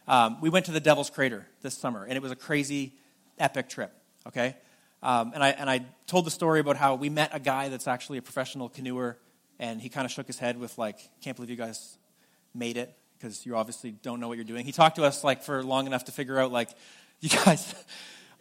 Um, 0.07 0.41
we 0.41 0.51
went 0.51 0.67
to 0.67 0.73
the 0.73 0.81
Devil's 0.81 1.11
Crater 1.11 1.47
this 1.63 1.75
summer, 1.75 2.05
and 2.05 2.15
it 2.15 2.23
was 2.23 2.33
a 2.33 2.37
crazy, 2.37 2.95
epic 3.39 3.69
trip 3.69 3.93
okay? 4.27 4.57
Um, 5.03 5.33
and, 5.35 5.43
I, 5.43 5.51
and 5.51 5.69
I 5.69 5.85
told 6.07 6.27
the 6.27 6.31
story 6.31 6.61
about 6.61 6.77
how 6.77 6.95
we 6.95 7.11
met 7.11 7.31
a 7.33 7.41
guy 7.41 7.69
that's 7.69 7.89
actually 7.89 8.19
a 8.19 8.23
professional 8.23 8.69
canoeer, 8.69 9.17
and 9.59 9.81
he 9.81 9.89
kind 9.89 10.05
of 10.05 10.13
shook 10.13 10.27
his 10.27 10.39
head 10.39 10.59
with, 10.59 10.79
like, 10.79 10.99
can't 11.21 11.37
believe 11.37 11.51
you 11.51 11.57
guys 11.57 11.99
made 12.55 12.77
it 12.77 12.95
because 13.19 13.45
you 13.45 13.57
obviously 13.57 13.91
don't 13.91 14.21
know 14.21 14.29
what 14.29 14.37
you're 14.37 14.45
doing. 14.45 14.65
He 14.65 14.73
talked 14.73 14.97
to 14.97 15.05
us, 15.05 15.25
like, 15.25 15.43
for 15.43 15.63
long 15.63 15.87
enough 15.87 16.05
to 16.05 16.13
figure 16.13 16.39
out, 16.39 16.53
like, 16.53 16.71
you 17.21 17.29
guys, 17.29 17.75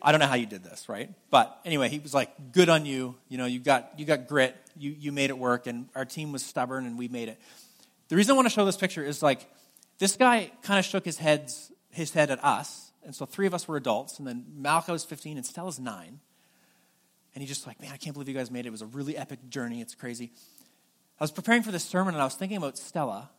I 0.01 0.11
don't 0.11 0.19
know 0.19 0.27
how 0.27 0.35
you 0.35 0.45
did 0.45 0.63
this, 0.63 0.87
right? 0.87 1.11
But 1.29 1.59
anyway, 1.65 1.89
he 1.89 1.99
was 1.99 2.13
like, 2.13 2.51
good 2.51 2.69
on 2.69 2.85
you. 2.85 3.15
You 3.27 3.37
know, 3.37 3.45
you 3.45 3.59
got, 3.59 3.93
you 3.97 4.05
got 4.05 4.27
grit. 4.27 4.55
You, 4.77 4.95
you 4.97 5.11
made 5.11 5.29
it 5.29 5.37
work, 5.37 5.67
and 5.67 5.87
our 5.95 6.05
team 6.05 6.31
was 6.31 6.43
stubborn, 6.43 6.85
and 6.85 6.97
we 6.97 7.07
made 7.07 7.27
it. 7.27 7.39
The 8.09 8.15
reason 8.15 8.33
I 8.33 8.35
want 8.35 8.47
to 8.47 8.53
show 8.53 8.65
this 8.65 8.77
picture 8.77 9.03
is, 9.03 9.23
like, 9.23 9.47
this 9.97 10.15
guy 10.15 10.51
kind 10.63 10.79
of 10.79 10.85
shook 10.85 11.05
his, 11.05 11.17
heads, 11.17 11.71
his 11.91 12.11
head 12.11 12.29
at 12.29 12.43
us 12.43 12.90
and 13.03 13.15
so 13.15 13.25
three 13.25 13.47
of 13.47 13.53
us 13.53 13.67
were 13.67 13.77
adults, 13.77 14.19
and 14.19 14.27
then 14.27 14.45
Malachi 14.55 14.91
was 14.91 15.03
15, 15.03 15.37
and 15.37 15.45
Stella's 15.45 15.79
nine. 15.79 16.19
And 17.33 17.41
he 17.41 17.47
just 17.47 17.65
like, 17.65 17.81
man, 17.81 17.91
I 17.93 17.97
can't 17.97 18.13
believe 18.13 18.27
you 18.27 18.35
guys 18.35 18.51
made 18.51 18.65
it. 18.65 18.67
It 18.67 18.71
was 18.71 18.81
a 18.81 18.87
really 18.87 19.17
epic 19.17 19.39
journey. 19.49 19.81
It's 19.81 19.95
crazy. 19.95 20.31
I 21.19 21.23
was 21.23 21.31
preparing 21.31 21.63
for 21.63 21.71
this 21.71 21.83
sermon, 21.83 22.13
and 22.13 22.21
I 22.21 22.25
was 22.25 22.35
thinking 22.35 22.57
about 22.57 22.77
Stella. 22.77 23.29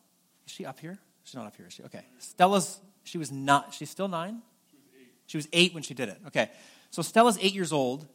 Is 0.47 0.53
she 0.53 0.65
up 0.65 0.81
here? 0.81 0.99
She's 1.25 1.35
not 1.35 1.47
up 1.47 1.57
here, 1.57 1.67
is 1.67 1.75
she? 1.75 1.83
Okay. 1.85 2.05
Stella's, 2.19 2.81
she 3.05 3.19
was 3.19 3.31
not, 3.31 3.75
she's 3.75 3.91
still 3.91 4.09
nine? 4.09 4.43
She 4.71 4.77
was 4.77 4.85
eight. 4.99 5.09
She 5.27 5.37
was 5.37 5.49
eight 5.53 5.75
when 5.75 5.83
she 5.83 5.95
did 5.95 6.09
it. 6.09 6.19
Okay. 6.29 6.51
So 6.91 7.03
Stella's 7.03 7.39
eight 7.41 7.55
years 7.55 7.73
old 7.73 8.07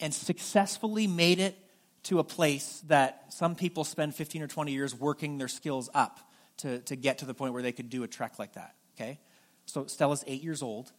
and 0.00 0.12
successfully 0.12 1.06
made 1.06 1.38
it 1.38 1.56
to 2.04 2.18
a 2.18 2.24
place 2.24 2.82
that 2.86 3.32
some 3.32 3.54
people 3.54 3.84
spend 3.84 4.14
15 4.14 4.42
or 4.42 4.46
20 4.46 4.72
years 4.72 4.94
working 4.94 5.38
their 5.38 5.48
skills 5.48 5.90
up 5.94 6.20
to, 6.58 6.78
to 6.80 6.96
get 6.96 7.18
to 7.18 7.24
the 7.24 7.34
point 7.34 7.52
where 7.52 7.62
they 7.62 7.72
could 7.72 7.90
do 7.90 8.02
a 8.02 8.08
trek 8.08 8.38
like 8.38 8.54
that. 8.54 8.74
Okay? 8.96 9.18
So 9.68 9.86
Stella's 9.86 10.24
eight 10.26 10.42
years 10.42 10.62
old. 10.62 10.90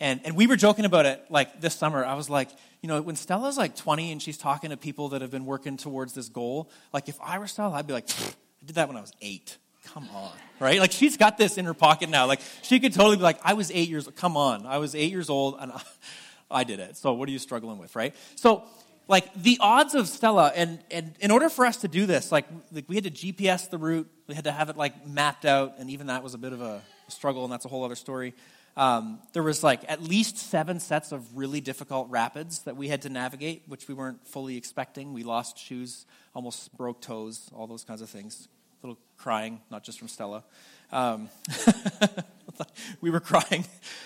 And, 0.00 0.20
and 0.24 0.36
we 0.36 0.46
were 0.46 0.56
joking 0.56 0.84
about 0.84 1.06
it 1.06 1.24
like 1.30 1.60
this 1.60 1.74
summer. 1.74 2.04
I 2.04 2.14
was 2.14 2.28
like, 2.28 2.50
you 2.82 2.88
know, 2.88 3.00
when 3.00 3.16
Stella's 3.16 3.56
like 3.56 3.76
20 3.76 4.12
and 4.12 4.20
she's 4.20 4.36
talking 4.36 4.70
to 4.70 4.76
people 4.76 5.10
that 5.10 5.22
have 5.22 5.30
been 5.30 5.46
working 5.46 5.76
towards 5.76 6.12
this 6.12 6.28
goal, 6.28 6.70
like 6.92 7.08
if 7.08 7.18
I 7.22 7.38
were 7.38 7.46
Stella, 7.46 7.74
I'd 7.74 7.86
be 7.86 7.92
like, 7.92 8.08
I 8.10 8.66
did 8.66 8.76
that 8.76 8.88
when 8.88 8.96
I 8.96 9.00
was 9.00 9.12
eight. 9.22 9.56
Come 9.84 10.08
on, 10.14 10.32
right? 10.60 10.80
Like 10.80 10.92
she's 10.92 11.16
got 11.16 11.38
this 11.38 11.58
in 11.58 11.64
her 11.64 11.74
pocket 11.74 12.10
now. 12.10 12.26
Like 12.26 12.40
she 12.62 12.80
could 12.80 12.92
totally 12.92 13.16
be 13.16 13.22
like, 13.22 13.38
I 13.44 13.54
was 13.54 13.70
eight 13.70 13.88
years, 13.88 14.08
come 14.16 14.36
on, 14.36 14.66
I 14.66 14.78
was 14.78 14.94
eight 14.94 15.12
years 15.12 15.30
old 15.30 15.56
and 15.60 15.72
I, 15.72 15.82
I 16.50 16.64
did 16.64 16.80
it. 16.80 16.96
So 16.96 17.12
what 17.14 17.28
are 17.28 17.32
you 17.32 17.38
struggling 17.38 17.78
with, 17.78 17.94
right? 17.96 18.14
So 18.34 18.64
like 19.08 19.32
the 19.34 19.58
odds 19.60 19.94
of 19.94 20.08
Stella, 20.08 20.52
and, 20.54 20.78
and 20.90 21.14
in 21.20 21.30
order 21.30 21.48
for 21.48 21.64
us 21.64 21.78
to 21.78 21.88
do 21.88 22.06
this, 22.06 22.32
like, 22.32 22.46
like 22.72 22.88
we 22.88 22.96
had 22.96 23.04
to 23.04 23.10
GPS 23.10 23.70
the 23.70 23.78
route, 23.78 24.10
we 24.26 24.34
had 24.34 24.44
to 24.44 24.52
have 24.52 24.68
it 24.68 24.76
like 24.76 25.06
mapped 25.06 25.44
out, 25.44 25.74
and 25.78 25.90
even 25.90 26.08
that 26.08 26.22
was 26.22 26.34
a 26.34 26.38
bit 26.38 26.52
of 26.52 26.60
a 26.60 26.82
struggle, 27.08 27.44
and 27.44 27.52
that's 27.52 27.64
a 27.64 27.68
whole 27.68 27.84
other 27.84 27.94
story. 27.94 28.34
Um, 28.76 29.20
there 29.32 29.42
was 29.42 29.62
like 29.62 29.80
at 29.88 30.02
least 30.02 30.36
seven 30.36 30.80
sets 30.80 31.10
of 31.10 31.36
really 31.36 31.62
difficult 31.62 32.10
rapids 32.10 32.60
that 32.60 32.76
we 32.76 32.88
had 32.88 33.02
to 33.02 33.08
navigate, 33.08 33.62
which 33.66 33.88
we 33.88 33.94
weren't 33.94 34.26
fully 34.26 34.56
expecting. 34.56 35.14
We 35.14 35.22
lost 35.22 35.58
shoes, 35.58 36.04
almost 36.34 36.76
broke 36.76 37.00
toes, 37.00 37.50
all 37.54 37.66
those 37.66 37.84
kinds 37.84 38.02
of 38.02 38.10
things. 38.10 38.48
A 38.82 38.86
little 38.86 39.00
crying, 39.16 39.60
not 39.70 39.82
just 39.82 39.98
from 39.98 40.08
Stella. 40.08 40.44
Um, 40.92 41.30
we 43.00 43.10
were 43.10 43.20
crying. 43.20 43.64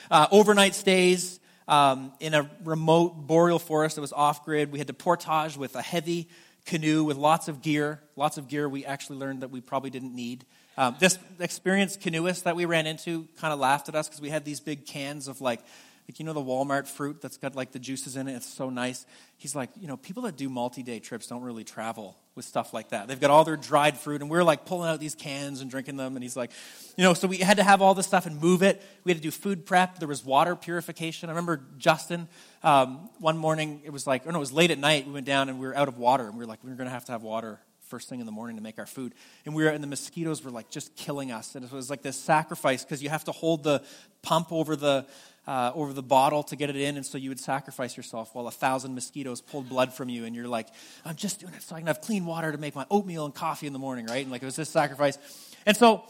Uh, 0.09 0.29
overnight 0.31 0.77
stays 0.77 1.41
um, 1.67 2.13
in 2.21 2.35
a 2.35 2.49
remote 2.65 3.27
boreal 3.27 3.59
forest 3.59 3.97
that 3.97 4.03
was 4.03 4.13
off 4.13 4.45
grid. 4.45 4.71
We 4.71 4.79
had 4.79 4.87
to 4.87 4.95
portage 4.95 5.57
with 5.57 5.75
a 5.75 5.83
heavy 5.83 6.29
canoe 6.65 7.03
with 7.03 7.17
lots 7.17 7.49
of 7.49 7.61
gear. 7.61 8.01
Lots 8.15 8.39
of 8.39 8.47
gear 8.47 8.69
we 8.69 8.85
actually 8.85 9.19
learned 9.19 9.43
that 9.43 9.51
we 9.51 9.61
probably 9.61 9.91
didn't 9.91 10.15
need. 10.15 10.45
Um, 10.77 10.97
this 10.99 11.19
experienced 11.39 12.01
canoeist 12.01 12.45
that 12.45 12.57
we 12.57 12.65
ran 12.65 12.87
into 12.87 13.29
kind 13.39 13.53
of 13.53 13.59
laughed 13.59 13.89
at 13.89 13.95
us 13.95 14.09
because 14.09 14.21
we 14.21 14.31
had 14.31 14.45
these 14.45 14.61
big 14.61 14.87
cans 14.87 15.29
of 15.29 15.41
like, 15.41 15.61
like 16.09 16.19
you 16.19 16.25
know 16.25 16.33
the 16.33 16.41
Walmart 16.41 16.87
fruit 16.87 17.21
that's 17.21 17.37
got 17.37 17.55
like 17.55 17.73
the 17.73 17.79
juices 17.79 18.17
in 18.17 18.29
it. 18.29 18.35
It's 18.35 18.49
so 18.49 18.71
nice. 18.71 19.05
He's 19.37 19.55
like, 19.55 19.71
you 19.81 19.89
know, 19.89 19.97
people 19.97 20.25
that 20.25 20.37
do 20.37 20.49
multi-day 20.49 21.01
trips 21.01 21.27
don't 21.27 21.43
really 21.43 21.65
travel 21.65 22.17
with 22.35 22.45
stuff 22.45 22.73
like 22.73 22.91
that. 22.91 23.09
They've 23.09 23.21
got 23.21 23.31
all 23.31 23.45
their 23.45 23.57
dried 23.57 23.97
fruit, 23.97 24.21
and 24.21 24.31
we're 24.31 24.43
like 24.43 24.65
pulling 24.65 24.89
out 24.89 25.01
these 25.01 25.15
cans 25.15 25.61
and 25.61 25.71
drinking 25.71 25.97
them. 25.97 26.17
And 26.17 26.23
he's 26.23 26.37
like, 26.37 26.53
you 26.97 27.05
know, 27.05 27.15
so 27.15 27.29
we 27.29 27.39
had 27.39 27.59
to 27.59 27.63
have 27.63 27.83
all 27.83 27.95
this 27.95 28.07
stuff 28.07 28.27
and 28.27 28.41
move 28.41 28.63
it. 28.63 28.83
We 29.05 29.13
had 29.13 29.19
to 29.19 29.23
do 29.23 29.31
food 29.31 29.67
prep. 29.67 29.99
There 29.99 30.09
was 30.09 30.25
water 30.25 30.57
purification. 30.57 31.29
I 31.29 31.33
remember 31.33 31.63
Justin 31.79 32.29
um, 32.63 33.11
one 33.19 33.37
morning. 33.37 33.83
It 33.85 33.91
was 33.91 34.07
like, 34.07 34.27
or 34.27 34.33
no, 34.33 34.39
it 34.39 34.41
was 34.41 34.53
late 34.53 34.71
at 34.71 34.79
night. 34.79 35.07
We 35.07 35.13
went 35.13 35.27
down 35.27 35.49
and 35.49 35.59
we 35.59 35.67
were 35.67 35.77
out 35.77 35.89
of 35.89 35.99
water, 35.99 36.27
and 36.27 36.35
we 36.35 36.41
were 36.41 36.49
like, 36.49 36.65
we 36.65 36.71
we're 36.71 36.77
going 36.77 36.89
to 36.89 36.95
have 36.95 37.05
to 37.07 37.13
have 37.13 37.23
water 37.23 37.61
first 37.91 38.09
thing 38.09 38.21
in 38.21 38.27
the 38.27 38.33
morning 38.33 38.57
to 38.57 38.63
make 38.63 38.79
our 38.79 38.87
food. 38.87 39.13
And 39.45 39.55
we 39.55 39.65
were, 39.65 39.71
and 39.71 39.83
the 39.83 39.89
mosquitoes 39.89 40.43
were 40.45 40.51
like 40.51 40.71
just 40.71 40.97
killing 40.97 41.33
us. 41.33 41.55
And 41.55 41.65
it 41.65 41.73
was 41.73 41.91
like 41.91 42.03
this 42.03 42.17
sacrifice 42.17 42.85
because 42.85 43.03
you 43.03 43.11
have 43.11 43.25
to 43.25 43.33
hold 43.33 43.65
the 43.65 43.83
pump 44.23 44.53
over 44.53 44.77
the, 44.77 45.07
uh, 45.47 45.73
over 45.75 45.93
the 45.93 46.03
bottle 46.03 46.43
to 46.45 46.57
get 46.57 46.71
it 46.71 46.77
in, 46.77 46.97
and 46.97 47.05
so 47.05 47.19
you 47.19 47.29
would 47.29 47.41
sacrifice 47.41 47.97
yourself 47.97 48.35
while 48.35 48.47
a 48.47 48.53
thousand 48.53 48.95
mosquitoes 48.95 49.41
pulled 49.41 49.69
blood 49.69 49.93
from 49.93 50.09
you, 50.09 50.25
and 50.25 50.37
you're 50.37 50.47
like, 50.47 50.69
I'm 51.05 51.17
just 51.17 51.41
doing 51.41 51.55
it 51.55 51.63
so 51.63 51.75
I 51.75 51.81
can 51.81 51.89
have 51.89 52.01
clean 52.01 52.25
water 52.27 52.53
to 52.53 52.59
make 52.59 52.75
my 52.75 52.87
oatmeal 52.91 53.25
and 53.25 53.35
coffee 53.35 53.67
in 53.67 53.73
the 53.73 53.79
morning, 53.79 54.07
right? 54.07 54.23
And 54.23 54.31
like 54.31 54.43
it 54.43 54.47
was 54.47 54.57
this 54.57 54.69
sacrifice. 54.69 55.19
And 55.67 55.77
so, 55.77 56.05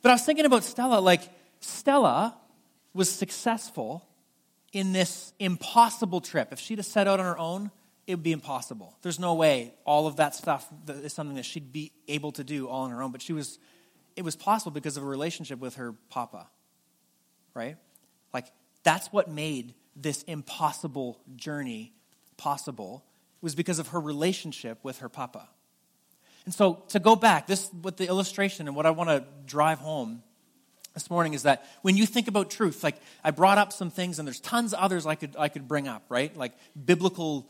but 0.00 0.08
I 0.10 0.14
was 0.14 0.24
thinking 0.24 0.46
about 0.46 0.64
Stella, 0.64 0.98
like, 0.98 1.22
Stella 1.60 2.36
was 2.92 3.08
successful 3.08 4.04
in 4.72 4.92
this 4.92 5.32
impossible 5.38 6.20
trip. 6.20 6.48
If 6.50 6.58
she'd 6.58 6.78
have 6.78 6.86
set 6.86 7.06
out 7.06 7.20
on 7.20 7.26
her 7.26 7.38
own, 7.38 7.70
it 8.12 8.16
would 8.16 8.22
be 8.22 8.32
impossible. 8.32 8.94
There's 9.00 9.18
no 9.18 9.32
way 9.32 9.72
all 9.86 10.06
of 10.06 10.16
that 10.16 10.34
stuff 10.34 10.68
is 10.86 11.14
something 11.14 11.36
that 11.36 11.46
she'd 11.46 11.72
be 11.72 11.92
able 12.08 12.30
to 12.32 12.44
do 12.44 12.68
all 12.68 12.82
on 12.82 12.90
her 12.90 13.02
own. 13.02 13.10
But 13.10 13.22
she 13.22 13.32
was, 13.32 13.58
it 14.16 14.22
was 14.22 14.36
possible 14.36 14.70
because 14.70 14.98
of 14.98 15.02
a 15.02 15.06
relationship 15.06 15.58
with 15.58 15.76
her 15.76 15.94
papa, 16.10 16.46
right? 17.54 17.78
Like, 18.34 18.48
that's 18.82 19.10
what 19.12 19.30
made 19.30 19.72
this 19.96 20.24
impossible 20.24 21.22
journey 21.36 21.94
possible, 22.36 23.02
was 23.40 23.54
because 23.54 23.78
of 23.78 23.88
her 23.88 24.00
relationship 24.00 24.78
with 24.82 24.98
her 24.98 25.08
papa. 25.08 25.48
And 26.44 26.52
so, 26.52 26.82
to 26.88 26.98
go 26.98 27.16
back, 27.16 27.46
this 27.46 27.70
with 27.82 27.96
the 27.96 28.08
illustration 28.08 28.66
and 28.66 28.76
what 28.76 28.84
I 28.84 28.90
want 28.90 29.08
to 29.08 29.24
drive 29.46 29.78
home 29.78 30.22
this 30.92 31.08
morning 31.08 31.32
is 31.32 31.44
that 31.44 31.64
when 31.80 31.96
you 31.96 32.04
think 32.04 32.28
about 32.28 32.50
truth, 32.50 32.84
like 32.84 32.96
I 33.24 33.30
brought 33.30 33.56
up 33.56 33.72
some 33.72 33.90
things, 33.90 34.18
and 34.18 34.28
there's 34.28 34.40
tons 34.40 34.74
of 34.74 34.80
others 34.80 35.06
I 35.06 35.14
could 35.14 35.34
I 35.38 35.48
could 35.48 35.66
bring 35.66 35.88
up, 35.88 36.02
right? 36.10 36.36
Like 36.36 36.52
biblical 36.84 37.48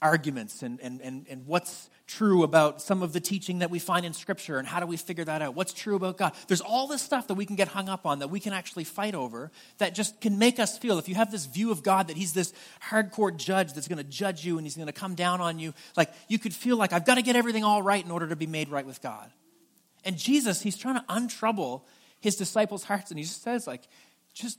arguments 0.00 0.62
and, 0.62 0.80
and, 0.80 1.00
and, 1.00 1.26
and 1.28 1.46
what's 1.46 1.90
true 2.06 2.42
about 2.42 2.80
some 2.80 3.02
of 3.02 3.12
the 3.12 3.20
teaching 3.20 3.58
that 3.58 3.70
we 3.70 3.78
find 3.78 4.06
in 4.06 4.14
Scripture 4.14 4.58
and 4.58 4.66
how 4.66 4.80
do 4.80 4.86
we 4.86 4.96
figure 4.96 5.24
that 5.24 5.42
out? 5.42 5.54
What's 5.54 5.72
true 5.72 5.94
about 5.94 6.16
God? 6.16 6.32
There's 6.46 6.60
all 6.60 6.86
this 6.86 7.02
stuff 7.02 7.26
that 7.28 7.34
we 7.34 7.44
can 7.44 7.54
get 7.54 7.68
hung 7.68 7.88
up 7.88 8.06
on 8.06 8.20
that 8.20 8.28
we 8.28 8.40
can 8.40 8.52
actually 8.52 8.84
fight 8.84 9.14
over 9.14 9.50
that 9.76 9.94
just 9.94 10.20
can 10.20 10.38
make 10.38 10.58
us 10.58 10.78
feel, 10.78 10.98
if 10.98 11.08
you 11.08 11.14
have 11.16 11.30
this 11.30 11.46
view 11.46 11.70
of 11.70 11.82
God 11.82 12.08
that 12.08 12.16
He's 12.16 12.32
this 12.32 12.52
hardcore 12.90 13.36
judge 13.36 13.74
that's 13.74 13.88
going 13.88 13.98
to 13.98 14.04
judge 14.04 14.44
you 14.44 14.56
and 14.56 14.66
He's 14.66 14.76
going 14.76 14.86
to 14.86 14.92
come 14.92 15.14
down 15.14 15.40
on 15.40 15.58
you, 15.58 15.74
like 15.96 16.10
you 16.28 16.38
could 16.38 16.54
feel 16.54 16.76
like 16.76 16.92
I've 16.92 17.04
got 17.04 17.16
to 17.16 17.22
get 17.22 17.36
everything 17.36 17.64
all 17.64 17.82
right 17.82 18.02
in 18.02 18.10
order 18.10 18.28
to 18.28 18.36
be 18.36 18.46
made 18.46 18.70
right 18.70 18.86
with 18.86 19.02
God. 19.02 19.30
And 20.04 20.16
Jesus, 20.16 20.62
He's 20.62 20.78
trying 20.78 20.94
to 20.94 21.04
untrouble 21.08 21.82
His 22.20 22.36
disciples' 22.36 22.84
hearts 22.84 23.10
and 23.10 23.18
He 23.18 23.24
just 23.24 23.42
says, 23.42 23.66
like, 23.66 23.82
just 24.32 24.58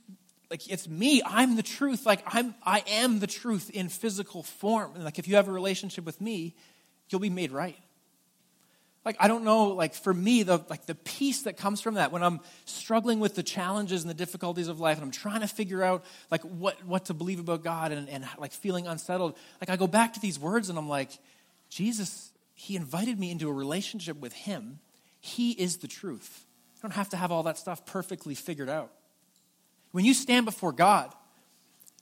like 0.50 0.68
it's 0.68 0.88
me. 0.88 1.22
I'm 1.24 1.56
the 1.56 1.62
truth. 1.62 2.06
Like 2.06 2.22
i'm 2.26 2.54
i 2.64 2.82
am 2.86 3.20
the 3.20 3.26
truth 3.26 3.70
in 3.70 3.88
physical 3.88 4.42
form. 4.42 4.92
And 4.94 5.04
like 5.04 5.18
if 5.18 5.28
you 5.28 5.36
have 5.36 5.48
a 5.48 5.52
relationship 5.52 6.04
with 6.04 6.20
me 6.20 6.54
you'll 7.08 7.20
be 7.20 7.30
made 7.30 7.52
right. 7.52 7.78
Like 9.04 9.16
i 9.18 9.28
don't 9.28 9.44
know 9.44 9.68
like 9.68 9.94
for 9.94 10.12
me 10.12 10.42
the 10.42 10.62
like 10.68 10.86
the 10.86 10.94
peace 10.94 11.42
that 11.42 11.56
comes 11.56 11.80
from 11.80 11.94
that 11.94 12.12
when 12.12 12.22
i'm 12.22 12.40
struggling 12.66 13.18
with 13.18 13.34
the 13.34 13.42
challenges 13.42 14.02
and 14.02 14.10
the 14.10 14.14
difficulties 14.14 14.68
of 14.68 14.78
life 14.78 14.98
and 14.98 15.04
i'm 15.04 15.10
trying 15.10 15.40
to 15.40 15.48
figure 15.48 15.82
out 15.82 16.04
like 16.30 16.42
what 16.42 16.84
what 16.84 17.06
to 17.06 17.14
believe 17.14 17.40
about 17.40 17.64
god 17.64 17.92
and, 17.92 18.10
and 18.10 18.28
like 18.38 18.52
feeling 18.52 18.86
unsettled 18.86 19.36
like 19.58 19.70
i 19.70 19.76
go 19.76 19.86
back 19.86 20.12
to 20.12 20.20
these 20.20 20.38
words 20.38 20.68
and 20.68 20.78
i'm 20.78 20.88
like 20.88 21.10
jesus 21.70 22.30
he 22.60 22.76
invited 22.76 23.18
me 23.18 23.30
into 23.30 23.48
a 23.48 23.52
relationship 23.54 24.20
with 24.20 24.34
him. 24.34 24.80
He 25.18 25.52
is 25.52 25.78
the 25.78 25.88
truth. 25.88 26.44
I 26.76 26.82
don't 26.82 26.92
have 26.92 27.08
to 27.08 27.16
have 27.16 27.32
all 27.32 27.44
that 27.44 27.56
stuff 27.56 27.86
perfectly 27.86 28.34
figured 28.34 28.68
out 28.68 28.90
when 29.92 30.04
you 30.04 30.14
stand 30.14 30.46
before 30.46 30.72
God, 30.72 31.12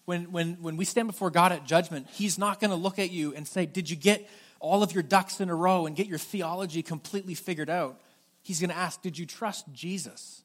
when, 0.05 0.33
when, 0.33 0.55
when 0.63 0.77
we 0.77 0.85
stand 0.85 1.07
before 1.07 1.31
God 1.31 1.53
at 1.53 1.67
judgment, 1.67 2.07
He's 2.13 2.39
not 2.39 2.61
going 2.61 2.71
to 2.71 2.77
look 2.77 2.99
at 2.99 3.11
you 3.11 3.35
and 3.35 3.47
say, 3.47 3.67
Did 3.67 3.91
you 3.91 3.97
get 3.97 4.29
all 4.61 4.83
of 4.83 4.93
your 4.93 5.03
ducks 5.03 5.41
in 5.41 5.51
a 5.51 5.55
row 5.55 5.87
and 5.87 5.95
get 5.95 6.07
your 6.07 6.19
theology 6.19 6.83
completely 6.83 7.35
figured 7.35 7.71
out? 7.71 8.01
He's 8.43 8.61
going 8.61 8.71
to 8.71 8.77
ask, 8.77 9.03
Did 9.03 9.19
you 9.19 9.27
trust 9.27 9.71
Jesus? 9.73 10.43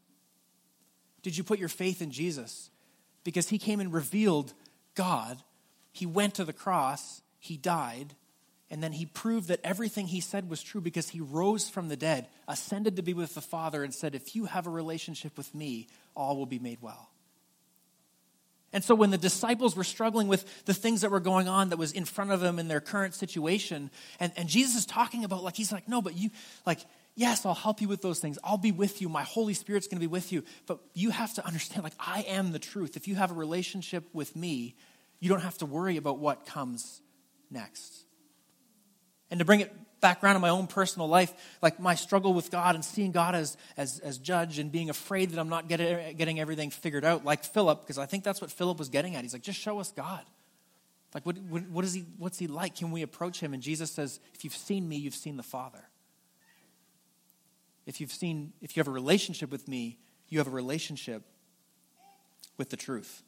Did 1.21 1.37
you 1.37 1.43
put 1.45 1.59
your 1.59 1.69
faith 1.69 2.01
in 2.01 2.11
Jesus? 2.11 2.69
Because 3.23 3.49
He 3.49 3.57
came 3.57 3.79
and 3.79 3.93
revealed 3.93 4.53
God. 4.95 5.41
He 5.93 6.05
went 6.05 6.35
to 6.35 6.43
the 6.45 6.51
cross, 6.53 7.21
He 7.39 7.55
died, 7.55 8.15
and 8.69 8.83
then 8.83 8.91
He 8.91 9.05
proved 9.05 9.47
that 9.47 9.61
everything 9.63 10.07
He 10.07 10.19
said 10.19 10.49
was 10.49 10.61
true 10.61 10.81
because 10.81 11.09
He 11.09 11.21
rose 11.21 11.69
from 11.69 11.87
the 11.87 11.95
dead, 11.95 12.27
ascended 12.49 12.97
to 12.97 13.01
be 13.01 13.13
with 13.13 13.33
the 13.33 13.41
Father, 13.41 13.81
and 13.81 13.93
said, 13.93 14.13
If 14.13 14.35
you 14.35 14.43
have 14.45 14.67
a 14.67 14.71
relationship 14.71 15.37
with 15.37 15.55
me, 15.55 15.87
all 16.15 16.35
will 16.35 16.45
be 16.45 16.59
made 16.59 16.79
well. 16.81 17.12
And 18.73 18.83
so 18.83 18.95
when 18.95 19.11
the 19.11 19.17
disciples 19.17 19.75
were 19.75 19.83
struggling 19.83 20.27
with 20.27 20.65
the 20.65 20.73
things 20.73 21.01
that 21.01 21.11
were 21.11 21.19
going 21.19 21.47
on 21.47 21.69
that 21.69 21.77
was 21.77 21.91
in 21.91 22.05
front 22.05 22.31
of 22.31 22.39
them 22.39 22.57
in 22.57 22.67
their 22.67 22.81
current 22.81 23.13
situation, 23.13 23.91
and, 24.19 24.33
and 24.35 24.49
Jesus 24.49 24.75
is 24.75 24.85
talking 24.85 25.23
about, 25.23 25.43
like, 25.43 25.55
he's 25.55 25.71
like, 25.71 25.87
no, 25.87 26.01
but 26.01 26.17
you, 26.17 26.31
like, 26.65 26.79
yes, 27.15 27.45
I'll 27.45 27.53
help 27.53 27.81
you 27.81 27.87
with 27.87 28.01
those 28.01 28.19
things. 28.19 28.39
I'll 28.43 28.57
be 28.57 28.71
with 28.71 28.99
you. 28.99 29.09
My 29.09 29.21
Holy 29.21 29.53
Spirit's 29.53 29.87
going 29.87 29.97
to 29.97 30.07
be 30.07 30.11
with 30.11 30.31
you. 30.31 30.43
But 30.65 30.79
you 30.95 31.11
have 31.11 31.33
to 31.35 31.45
understand, 31.45 31.83
like, 31.83 31.93
I 31.99 32.25
am 32.27 32.51
the 32.51 32.59
truth. 32.59 32.97
If 32.97 33.07
you 33.07 33.15
have 33.15 33.29
a 33.29 33.35
relationship 33.35 34.09
with 34.11 34.35
me, 34.35 34.75
you 35.19 35.29
don't 35.29 35.41
have 35.41 35.57
to 35.59 35.67
worry 35.67 35.97
about 35.97 36.17
what 36.17 36.45
comes 36.45 37.01
next. 37.51 37.93
And 39.29 39.39
to 39.39 39.45
bring 39.45 39.61
it 39.61 39.71
background 40.03 40.35
in 40.35 40.41
my 40.41 40.49
own 40.49 40.67
personal 40.67 41.07
life, 41.07 41.33
like 41.61 41.79
my 41.79 41.95
struggle 41.95 42.33
with 42.33 42.51
God 42.51 42.75
and 42.75 42.83
seeing 42.83 43.13
God 43.13 43.33
as, 43.33 43.55
as, 43.77 43.99
as 43.99 44.17
judge 44.19 44.59
and 44.59 44.69
being 44.69 44.89
afraid 44.89 45.31
that 45.31 45.39
I'm 45.39 45.47
not 45.47 45.69
getting, 45.69 46.17
getting 46.17 46.41
everything 46.41 46.69
figured 46.69 47.05
out, 47.05 47.23
like 47.23 47.45
Philip, 47.45 47.81
because 47.81 47.97
I 47.97 48.05
think 48.05 48.25
that's 48.25 48.41
what 48.41 48.51
Philip 48.51 48.77
was 48.77 48.89
getting 48.89 49.15
at. 49.15 49.23
He's 49.23 49.31
like, 49.33 49.41
just 49.41 49.57
show 49.57 49.79
us 49.79 49.91
God. 49.91 50.23
Like, 51.13 51.25
what, 51.25 51.37
what, 51.37 51.63
what 51.69 51.85
is 51.85 51.93
he, 51.93 52.05
what's 52.17 52.37
he 52.37 52.47
like? 52.47 52.75
Can 52.75 52.91
we 52.91 53.01
approach 53.01 53.39
him? 53.39 53.53
And 53.53 53.63
Jesus 53.63 53.91
says, 53.91 54.19
if 54.33 54.43
you've 54.43 54.55
seen 54.55 54.87
me, 54.89 54.97
you've 54.97 55.15
seen 55.15 55.37
the 55.37 55.43
Father. 55.43 55.87
If 57.85 58.01
you've 58.01 58.11
seen, 58.11 58.51
if 58.61 58.75
you 58.75 58.81
have 58.81 58.87
a 58.89 58.91
relationship 58.91 59.51
with 59.51 59.67
me, 59.67 59.99
you 60.27 60.39
have 60.39 60.47
a 60.47 60.51
relationship 60.51 61.23
with 62.57 62.69
the 62.69 62.77
truth. 62.77 63.23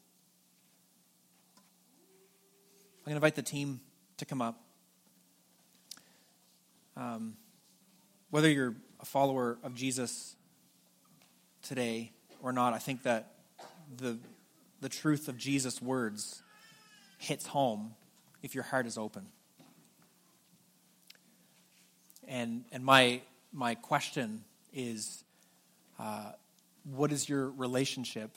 I'm 3.06 3.12
going 3.12 3.14
to 3.14 3.16
invite 3.16 3.36
the 3.36 3.42
team 3.42 3.80
to 4.18 4.26
come 4.26 4.42
up. 4.42 4.65
Um, 6.96 7.36
whether 8.30 8.48
you're 8.48 8.74
a 9.00 9.04
follower 9.04 9.58
of 9.62 9.74
Jesus 9.74 10.36
today 11.62 12.12
or 12.42 12.52
not, 12.52 12.72
I 12.72 12.78
think 12.78 13.02
that 13.02 13.32
the, 13.96 14.18
the 14.80 14.88
truth 14.88 15.28
of 15.28 15.36
Jesus' 15.36 15.82
words 15.82 16.42
hits 17.18 17.46
home 17.46 17.94
if 18.42 18.54
your 18.54 18.64
heart 18.64 18.86
is 18.86 18.96
open. 18.96 19.26
And, 22.26 22.64
and 22.72 22.84
my, 22.84 23.20
my 23.52 23.74
question 23.74 24.44
is 24.72 25.24
uh, 25.98 26.32
what 26.84 27.12
is 27.12 27.28
your 27.28 27.50
relationship 27.50 28.36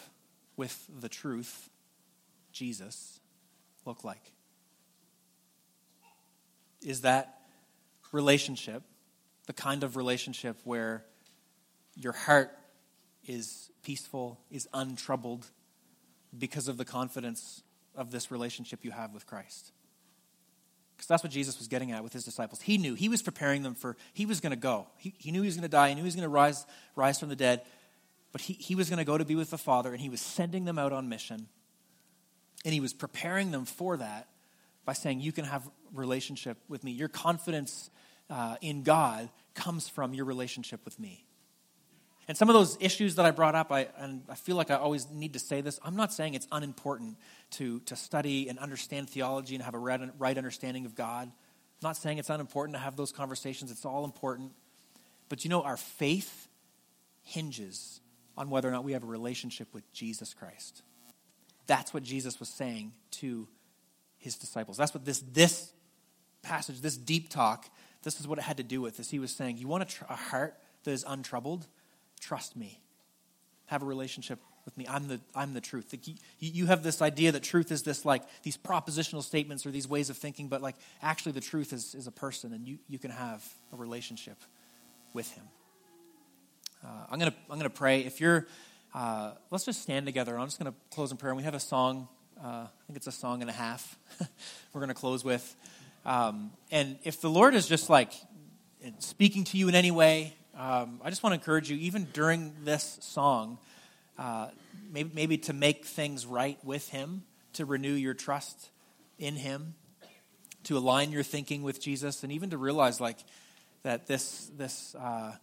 with 0.58 0.86
the 1.00 1.10
truth, 1.10 1.70
Jesus, 2.52 3.20
look 3.86 4.04
like? 4.04 4.34
Is 6.82 7.02
that 7.02 7.39
relationship, 8.12 8.84
the 9.48 9.54
kind 9.54 9.84
of 9.84 9.96
relationship 9.96 10.58
where 10.64 11.06
your 11.96 12.14
heart 12.14 12.52
is 13.28 13.70
peaceful, 13.84 14.40
is 14.50 14.68
untroubled 14.74 15.46
because 16.38 16.68
of 16.68 16.78
the 16.78 16.86
confidence 16.86 17.64
of 17.96 18.12
this 18.12 18.32
relationship 18.32 18.84
you 18.84 18.92
have 18.92 19.14
with 19.14 19.26
Christ. 19.26 19.72
Because 20.96 21.08
that's 21.08 21.24
what 21.24 21.32
Jesus 21.32 21.58
was 21.58 21.68
getting 21.68 21.92
at 21.92 22.04
with 22.04 22.14
his 22.14 22.24
disciples. 22.24 22.62
He 22.62 22.78
knew, 22.78 22.94
he 22.94 23.10
was 23.10 23.22
preparing 23.22 23.64
them 23.64 23.74
for, 23.74 23.96
he 24.14 24.26
was 24.26 24.42
going 24.42 24.52
to 24.52 24.58
go. 24.58 24.88
He, 24.98 25.14
he 25.18 25.32
knew 25.32 25.42
he 25.42 25.48
was 25.48 25.56
going 25.56 25.64
to 25.64 25.70
die, 25.70 25.90
he 25.90 25.96
knew 25.96 26.02
he 26.02 26.08
was 26.08 26.16
going 26.16 26.24
to 26.24 26.30
rise, 26.30 26.66
rise 26.96 27.20
from 27.20 27.30
the 27.30 27.36
dead, 27.36 27.62
but 28.32 28.42
he, 28.42 28.54
he 28.54 28.76
was 28.76 28.90
going 28.90 28.98
to 28.98 29.06
go 29.06 29.18
to 29.18 29.26
be 29.26 29.36
with 29.36 29.50
the 29.50 29.58
Father, 29.58 29.92
and 29.92 30.02
he 30.02 30.10
was 30.10 30.22
sending 30.22 30.66
them 30.66 30.78
out 30.78 30.92
on 30.92 31.10
mission. 31.10 31.48
And 32.66 32.74
he 32.74 32.80
was 32.80 32.94
preparing 32.94 33.52
them 33.52 33.66
for 33.66 33.98
that 33.98 34.28
by 34.86 34.94
saying, 34.94 35.22
You 35.22 35.32
can 35.32 35.46
have 35.46 35.68
relationship 35.94 36.58
with 36.68 36.84
me. 36.84 36.92
Your 36.92 37.08
confidence 37.08 37.90
uh, 38.30 38.56
in 38.62 38.84
God 38.84 39.30
comes 39.56 39.90
from 39.90 40.14
your 40.14 40.26
relationship 40.26 40.84
with 40.86 41.00
me. 41.00 41.26
And 42.28 42.38
some 42.38 42.48
of 42.48 42.54
those 42.54 42.78
issues 42.80 43.16
that 43.16 43.26
I 43.26 43.32
brought 43.32 43.56
up, 43.56 43.72
I, 43.72 43.88
and 43.98 44.22
I 44.30 44.36
feel 44.36 44.56
like 44.56 44.70
I 44.70 44.76
always 44.76 45.10
need 45.10 45.34
to 45.34 45.40
say 45.40 45.62
this, 45.62 45.80
I'm 45.84 45.96
not 45.96 46.14
saying 46.14 46.36
it's 46.36 46.48
unimportant 46.52 47.18
to, 47.52 47.80
to 47.82 47.96
study 47.96 48.50
and 48.50 48.60
understand 48.60 49.10
theology 49.10 49.56
and 49.56 49.64
have 49.64 49.74
a 49.74 49.80
right, 49.80 50.00
right 50.20 50.38
understanding 50.38 50.86
of 50.86 50.94
God. 50.94 51.28
I'm 51.28 51.32
not 51.82 51.98
saying 51.98 52.20
it's 52.20 52.30
unimportant 52.30 52.76
to 52.76 52.80
have 52.80 52.96
those 52.96 53.12
conversations, 53.12 53.72
it's 53.72 53.84
all 53.84 54.06
important. 54.06 54.52
But 55.28 55.44
you 55.44 55.50
know, 55.50 55.64
our 55.64 55.78
faith 55.78 56.48
hinges 57.24 58.00
on 58.38 58.52
whether 58.52 58.68
or 58.68 58.72
not 58.72 58.84
we 58.84 58.92
have 58.92 59.04
a 59.04 59.08
relationship 59.08 59.68
with 59.74 59.92
Jesus 59.92 60.36
Christ. 60.36 60.84
That's 61.66 61.96
what 61.96 62.04
Jesus 62.04 62.40
was 62.40 62.50
saying 62.50 62.94
to 63.12 63.48
his 64.20 64.36
disciples. 64.36 64.78
That's 64.78 64.94
what 64.94 65.04
this, 65.04 65.24
this 65.34 65.72
passage, 66.44 66.82
this 66.82 66.96
deep 66.96 67.30
talk 67.30 67.70
this 68.04 68.20
is 68.20 68.28
what 68.28 68.40
it 68.40 68.44
had 68.44 68.58
to 68.58 68.64
do 68.64 68.82
with 68.82 68.98
this. 68.98 69.10
He 69.10 69.20
was 69.20 69.32
saying, 69.32 69.58
You 69.58 69.68
want 69.68 69.84
a, 69.84 69.86
tr- 69.86 70.06
a 70.10 70.16
heart 70.16 70.56
that 70.84 70.92
is 70.92 71.06
untroubled? 71.08 71.66
Trust 72.20 72.56
me. 72.56 72.80
Have 73.68 73.82
a 73.82 73.86
relationship 73.86 74.40
with 74.66 74.78
me. 74.78 74.86
I'm 74.90 75.08
the, 75.08 75.20
I'm 75.36 75.54
the 75.54 75.62
truth. 75.62 75.90
Like 75.92 76.08
you, 76.08 76.16
you 76.40 76.66
have 76.68 76.84
this 76.84 77.02
idea 77.02 77.32
that 77.32 77.44
truth 77.44 77.72
is 77.72 77.84
this, 77.84 78.06
like, 78.06 78.24
these 78.44 78.58
propositional 78.58 79.24
statements 79.24 79.66
or 79.66 79.72
these 79.72 79.88
ways 79.88 80.10
of 80.10 80.18
thinking, 80.18 80.48
but, 80.48 80.62
like, 80.62 80.76
actually, 81.02 81.34
the 81.34 81.42
truth 81.42 81.74
is, 81.74 81.96
is 81.96 82.08
a 82.08 82.12
person, 82.12 82.54
and 82.54 82.68
you, 82.68 82.80
you 82.88 83.00
can 83.00 83.12
have 83.12 83.44
a 83.74 83.76
relationship 83.76 84.38
with 85.14 85.32
him. 85.32 85.46
Uh, 86.84 86.88
I'm 87.10 87.20
going 87.20 87.32
to 87.32 87.38
I'm 87.50 87.58
gonna 87.58 87.70
pray. 87.70 88.02
If 88.02 88.22
you're 88.22 88.48
uh, 88.94 89.32
let's 89.52 89.66
just 89.66 89.82
stand 89.82 90.06
together. 90.06 90.38
I'm 90.38 90.48
just 90.48 90.60
going 90.60 90.72
to 90.72 90.78
close 90.92 91.12
in 91.12 91.18
prayer. 91.18 91.32
And 91.32 91.38
we 91.38 91.44
have 91.44 91.54
a 91.54 91.60
song, 91.60 92.08
uh, 92.44 92.48
I 92.48 92.68
think 92.88 92.98
it's 92.98 93.08
a 93.08 93.12
song 93.12 93.42
and 93.42 93.50
a 93.50 93.54
half, 93.54 93.98
we're 94.74 94.82
going 94.82 94.90
to 94.90 94.96
close 94.96 95.24
with. 95.24 95.56
Um, 96.06 96.52
and 96.72 96.98
if 97.04 97.22
the 97.22 97.30
Lord 97.30 97.56
is 97.56 97.68
just 97.68 97.90
like 97.90 98.14
speaking 99.00 99.44
to 99.46 99.58
you 99.58 99.68
in 99.68 99.76
any 99.76 99.92
way, 99.92 100.34
um, 100.58 101.00
I 101.04 101.10
just 101.10 101.24
want 101.24 101.34
to 101.34 101.40
encourage 101.40 101.70
you, 101.70 101.78
even 101.78 102.08
during 102.12 102.54
this 102.64 102.98
song, 103.02 103.60
uh, 104.18 104.50
maybe, 104.92 105.12
maybe 105.14 105.38
to 105.38 105.54
make 105.54 105.86
things 105.86 106.26
right 106.26 106.58
with 106.64 106.90
Him, 106.90 107.24
to 107.54 107.66
renew 107.66 107.94
your 107.94 108.14
trust 108.14 108.70
in 109.18 109.36
Him, 109.36 109.76
to 110.66 110.78
align 110.78 111.12
your 111.12 111.24
thinking 111.24 111.64
with 111.64 111.82
Jesus, 111.82 112.24
and 112.24 112.32
even 112.32 112.50
to 112.50 112.58
realize 112.58 113.00
like 113.00 113.20
that 113.84 114.08
this 114.08 114.52
this 114.58 114.96
uh, 114.96 115.34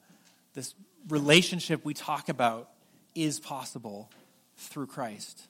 this 0.55 0.75
relationship 1.09 1.85
we 1.85 1.95
talk 1.95 2.29
about 2.29 2.69
is 3.15 3.41
possible 3.41 4.11
through 4.57 4.87
Christ. 4.87 5.41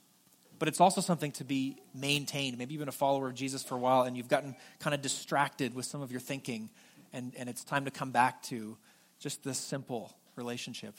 But 0.59 0.69
it's 0.69 0.81
also 0.81 1.01
something 1.01 1.33
to 1.33 1.45
be 1.45 1.77
maintained. 1.95 2.57
Maybe 2.59 2.75
you've 2.75 2.81
been 2.81 2.89
a 2.89 2.93
follower 2.93 3.29
of 3.29 3.35
Jesus 3.35 3.63
for 3.63 3.75
a 3.75 3.79
while 3.79 4.03
and 4.03 4.17
you've 4.17 4.29
gotten 4.29 4.57
kind 4.79 4.95
of 4.95 5.03
distracted 5.03 5.75
with 5.75 5.85
some 5.85 6.03
of 6.03 6.11
your 6.11 6.21
thinking, 6.21 6.71
and, 7.13 7.33
and 7.37 7.49
it's 7.49 7.65
time 7.65 7.85
to 7.85 7.91
come 7.91 8.11
back 8.11 8.43
to 8.45 8.77
just 9.19 9.45
this 9.45 9.59
simple 9.59 10.17
relationship 10.35 10.95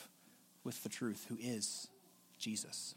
with 0.64 0.82
the 0.84 0.90
truth, 0.90 1.26
who 1.30 1.38
is 1.40 1.88
Jesus. 2.40 2.96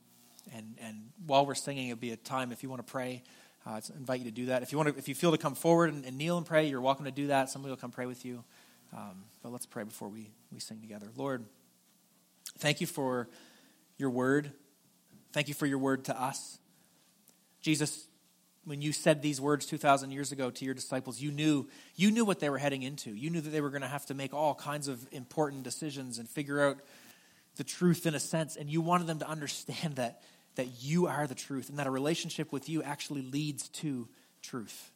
And, 0.54 0.76
and 0.80 1.10
while 1.26 1.46
we're 1.46 1.54
singing, 1.54 1.88
it'd 1.88 2.00
be 2.00 2.12
a 2.12 2.16
time 2.16 2.52
if 2.52 2.62
you 2.62 2.68
want 2.68 2.84
to 2.84 2.90
pray. 2.90 3.22
Uh, 3.66 3.72
I 3.72 3.80
invite 3.96 4.20
you 4.20 4.24
to 4.24 4.30
do 4.30 4.46
that. 4.46 4.62
If 4.62 4.72
you 4.72 4.78
want 4.78 4.90
to, 4.90 4.98
if 4.98 5.08
you 5.08 5.14
feel 5.14 5.32
to 5.32 5.38
come 5.38 5.54
forward 5.54 5.92
and, 5.92 6.04
and, 6.04 6.16
kneel 6.16 6.38
and 6.38 6.46
pray, 6.46 6.66
you're 6.66 6.80
welcome 6.80 7.04
to 7.04 7.10
do 7.10 7.26
that. 7.28 7.50
Somebody 7.50 7.70
will 7.70 7.76
come 7.76 7.90
pray 7.90 8.06
with 8.06 8.24
you. 8.24 8.42
Um, 8.96 9.24
but 9.42 9.52
let's 9.52 9.66
pray 9.66 9.84
before 9.84 10.08
we, 10.08 10.30
we 10.50 10.60
sing 10.60 10.80
together. 10.80 11.06
Lord, 11.14 11.44
thank 12.58 12.80
you 12.80 12.86
for 12.86 13.28
your 13.98 14.10
word. 14.10 14.52
Thank 15.32 15.48
you 15.48 15.54
for 15.54 15.66
your 15.66 15.78
word 15.78 16.04
to 16.06 16.20
us. 16.20 16.58
Jesus, 17.60 18.06
when 18.64 18.82
you 18.82 18.92
said 18.92 19.22
these 19.22 19.40
words 19.40 19.66
2,000 19.66 20.10
years 20.10 20.32
ago 20.32 20.50
to 20.50 20.64
your 20.64 20.74
disciples, 20.74 21.20
you 21.20 21.30
knew, 21.30 21.68
you 21.96 22.10
knew 22.10 22.24
what 22.24 22.40
they 22.40 22.50
were 22.50 22.58
heading 22.58 22.82
into. 22.82 23.10
You 23.10 23.30
knew 23.30 23.40
that 23.40 23.50
they 23.50 23.60
were 23.60 23.70
going 23.70 23.82
to 23.82 23.88
have 23.88 24.06
to 24.06 24.14
make 24.14 24.34
all 24.34 24.54
kinds 24.54 24.88
of 24.88 25.06
important 25.12 25.62
decisions 25.62 26.18
and 26.18 26.28
figure 26.28 26.60
out 26.60 26.78
the 27.56 27.64
truth 27.64 28.06
in 28.06 28.14
a 28.14 28.20
sense. 28.20 28.56
And 28.56 28.68
you 28.68 28.80
wanted 28.80 29.06
them 29.06 29.20
to 29.20 29.28
understand 29.28 29.96
that, 29.96 30.22
that 30.56 30.82
you 30.82 31.06
are 31.06 31.26
the 31.26 31.34
truth 31.34 31.68
and 31.68 31.78
that 31.78 31.86
a 31.86 31.90
relationship 31.90 32.52
with 32.52 32.68
you 32.68 32.82
actually 32.82 33.22
leads 33.22 33.68
to 33.68 34.08
truth. 34.42 34.90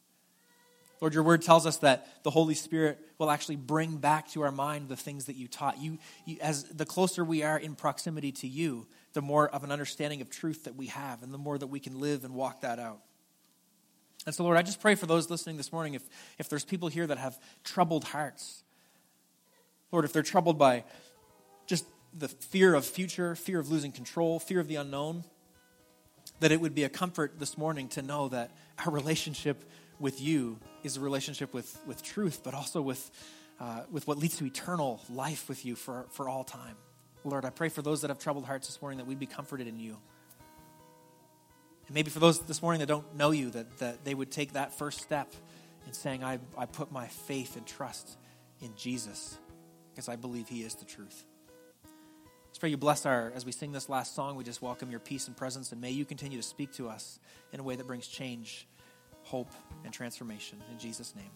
Lord, 1.01 1.13
your 1.13 1.23
word 1.23 1.41
tells 1.41 1.65
us 1.65 1.77
that 1.77 2.23
the 2.23 2.29
Holy 2.29 2.55
Spirit 2.55 2.99
will 3.17 3.29
actually 3.29 3.57
bring 3.57 3.97
back 3.97 4.29
to 4.31 4.41
our 4.41 4.51
mind 4.51 4.87
the 4.87 4.95
things 4.95 5.25
that 5.25 5.35
you 5.35 5.47
taught. 5.47 5.77
You, 5.77 5.97
you, 6.25 6.37
as 6.41 6.63
the 6.63 6.85
closer 6.85 7.23
we 7.23 7.43
are 7.43 7.59
in 7.59 7.75
proximity 7.75 8.31
to 8.33 8.47
you, 8.47 8.87
the 9.15 9.21
more 9.21 9.47
of 9.47 9.63
an 9.63 9.71
understanding 9.71 10.21
of 10.21 10.29
truth 10.29 10.65
that 10.65 10.75
we 10.75 10.87
have, 10.87 11.23
and 11.23 11.33
the 11.33 11.37
more 11.37 11.57
that 11.57 11.67
we 11.67 11.79
can 11.79 11.99
live 12.01 12.25
and 12.25 12.35
walk 12.35 12.61
that 12.61 12.79
out. 12.79 12.99
And 14.25 14.35
so, 14.35 14.43
Lord, 14.43 14.57
I 14.57 14.61
just 14.61 14.81
pray 14.81 14.95
for 14.95 15.05
those 15.05 15.29
listening 15.29 15.55
this 15.55 15.71
morning, 15.71 15.93
if, 15.93 16.03
if 16.37 16.49
there's 16.49 16.65
people 16.65 16.89
here 16.89 17.07
that 17.07 17.17
have 17.17 17.39
troubled 17.63 18.03
hearts, 18.03 18.63
Lord, 19.91 20.03
if 20.03 20.11
they're 20.11 20.21
troubled 20.21 20.59
by 20.59 20.83
just 21.65 21.85
the 22.13 22.27
fear 22.27 22.75
of 22.75 22.85
future, 22.85 23.35
fear 23.35 23.57
of 23.59 23.71
losing 23.71 23.93
control, 23.93 24.37
fear 24.37 24.59
of 24.59 24.67
the 24.67 24.75
unknown, 24.75 25.23
that 26.41 26.51
it 26.51 26.59
would 26.59 26.75
be 26.75 26.83
a 26.83 26.89
comfort 26.89 27.39
this 27.39 27.57
morning 27.57 27.87
to 27.89 28.01
know 28.01 28.27
that 28.27 28.51
our 28.85 28.91
relationship 28.91 29.63
with 29.97 30.19
you 30.19 30.59
is 30.83 30.97
a 30.97 30.99
relationship 30.99 31.53
with, 31.53 31.79
with 31.87 32.03
truth, 32.03 32.41
but 32.43 32.53
also 32.53 32.81
with, 32.81 33.09
uh, 33.61 33.83
with 33.89 34.07
what 34.07 34.17
leads 34.17 34.35
to 34.37 34.45
eternal 34.45 35.01
life 35.09 35.47
with 35.47 35.65
you 35.65 35.75
for, 35.75 36.05
for 36.11 36.27
all 36.27 36.43
time. 36.43 36.75
Lord, 37.25 37.45
I 37.45 37.49
pray 37.49 37.69
for 37.69 37.81
those 37.81 38.01
that 38.01 38.09
have 38.09 38.19
troubled 38.19 38.45
hearts 38.45 38.67
this 38.67 38.81
morning 38.81 38.97
that 38.99 39.07
we'd 39.07 39.19
be 39.19 39.25
comforted 39.25 39.67
in 39.67 39.79
you. 39.79 39.97
And 41.87 41.93
maybe 41.93 42.09
for 42.09 42.19
those 42.19 42.39
this 42.39 42.61
morning 42.61 42.79
that 42.79 42.87
don't 42.87 43.15
know 43.15 43.31
you, 43.31 43.49
that, 43.51 43.79
that 43.79 44.05
they 44.05 44.13
would 44.13 44.31
take 44.31 44.53
that 44.53 44.77
first 44.77 45.01
step 45.01 45.33
in 45.85 45.93
saying, 45.93 46.23
I, 46.23 46.39
I 46.57 46.65
put 46.65 46.91
my 46.91 47.07
faith 47.07 47.57
and 47.57 47.65
trust 47.65 48.17
in 48.61 48.75
Jesus 48.75 49.37
because 49.91 50.09
I 50.09 50.15
believe 50.15 50.47
he 50.47 50.63
is 50.63 50.75
the 50.75 50.85
truth. 50.85 51.25
Let's 52.47 52.59
pray 52.59 52.69
you 52.69 52.77
bless 52.77 53.05
our, 53.05 53.33
as 53.35 53.45
we 53.45 53.51
sing 53.51 53.71
this 53.71 53.89
last 53.89 54.15
song, 54.15 54.35
we 54.35 54.43
just 54.43 54.61
welcome 54.61 54.89
your 54.89 55.01
peace 55.01 55.27
and 55.27 55.35
presence, 55.35 55.71
and 55.71 55.81
may 55.81 55.91
you 55.91 56.05
continue 56.05 56.37
to 56.37 56.43
speak 56.43 56.71
to 56.73 56.87
us 56.87 57.19
in 57.51 57.59
a 57.59 57.63
way 57.63 57.75
that 57.75 57.85
brings 57.85 58.07
change 58.07 58.65
hope, 59.25 59.51
and 59.83 59.91
transformation. 59.91 60.59
In 60.71 60.79
Jesus' 60.79 61.15
name. 61.15 61.31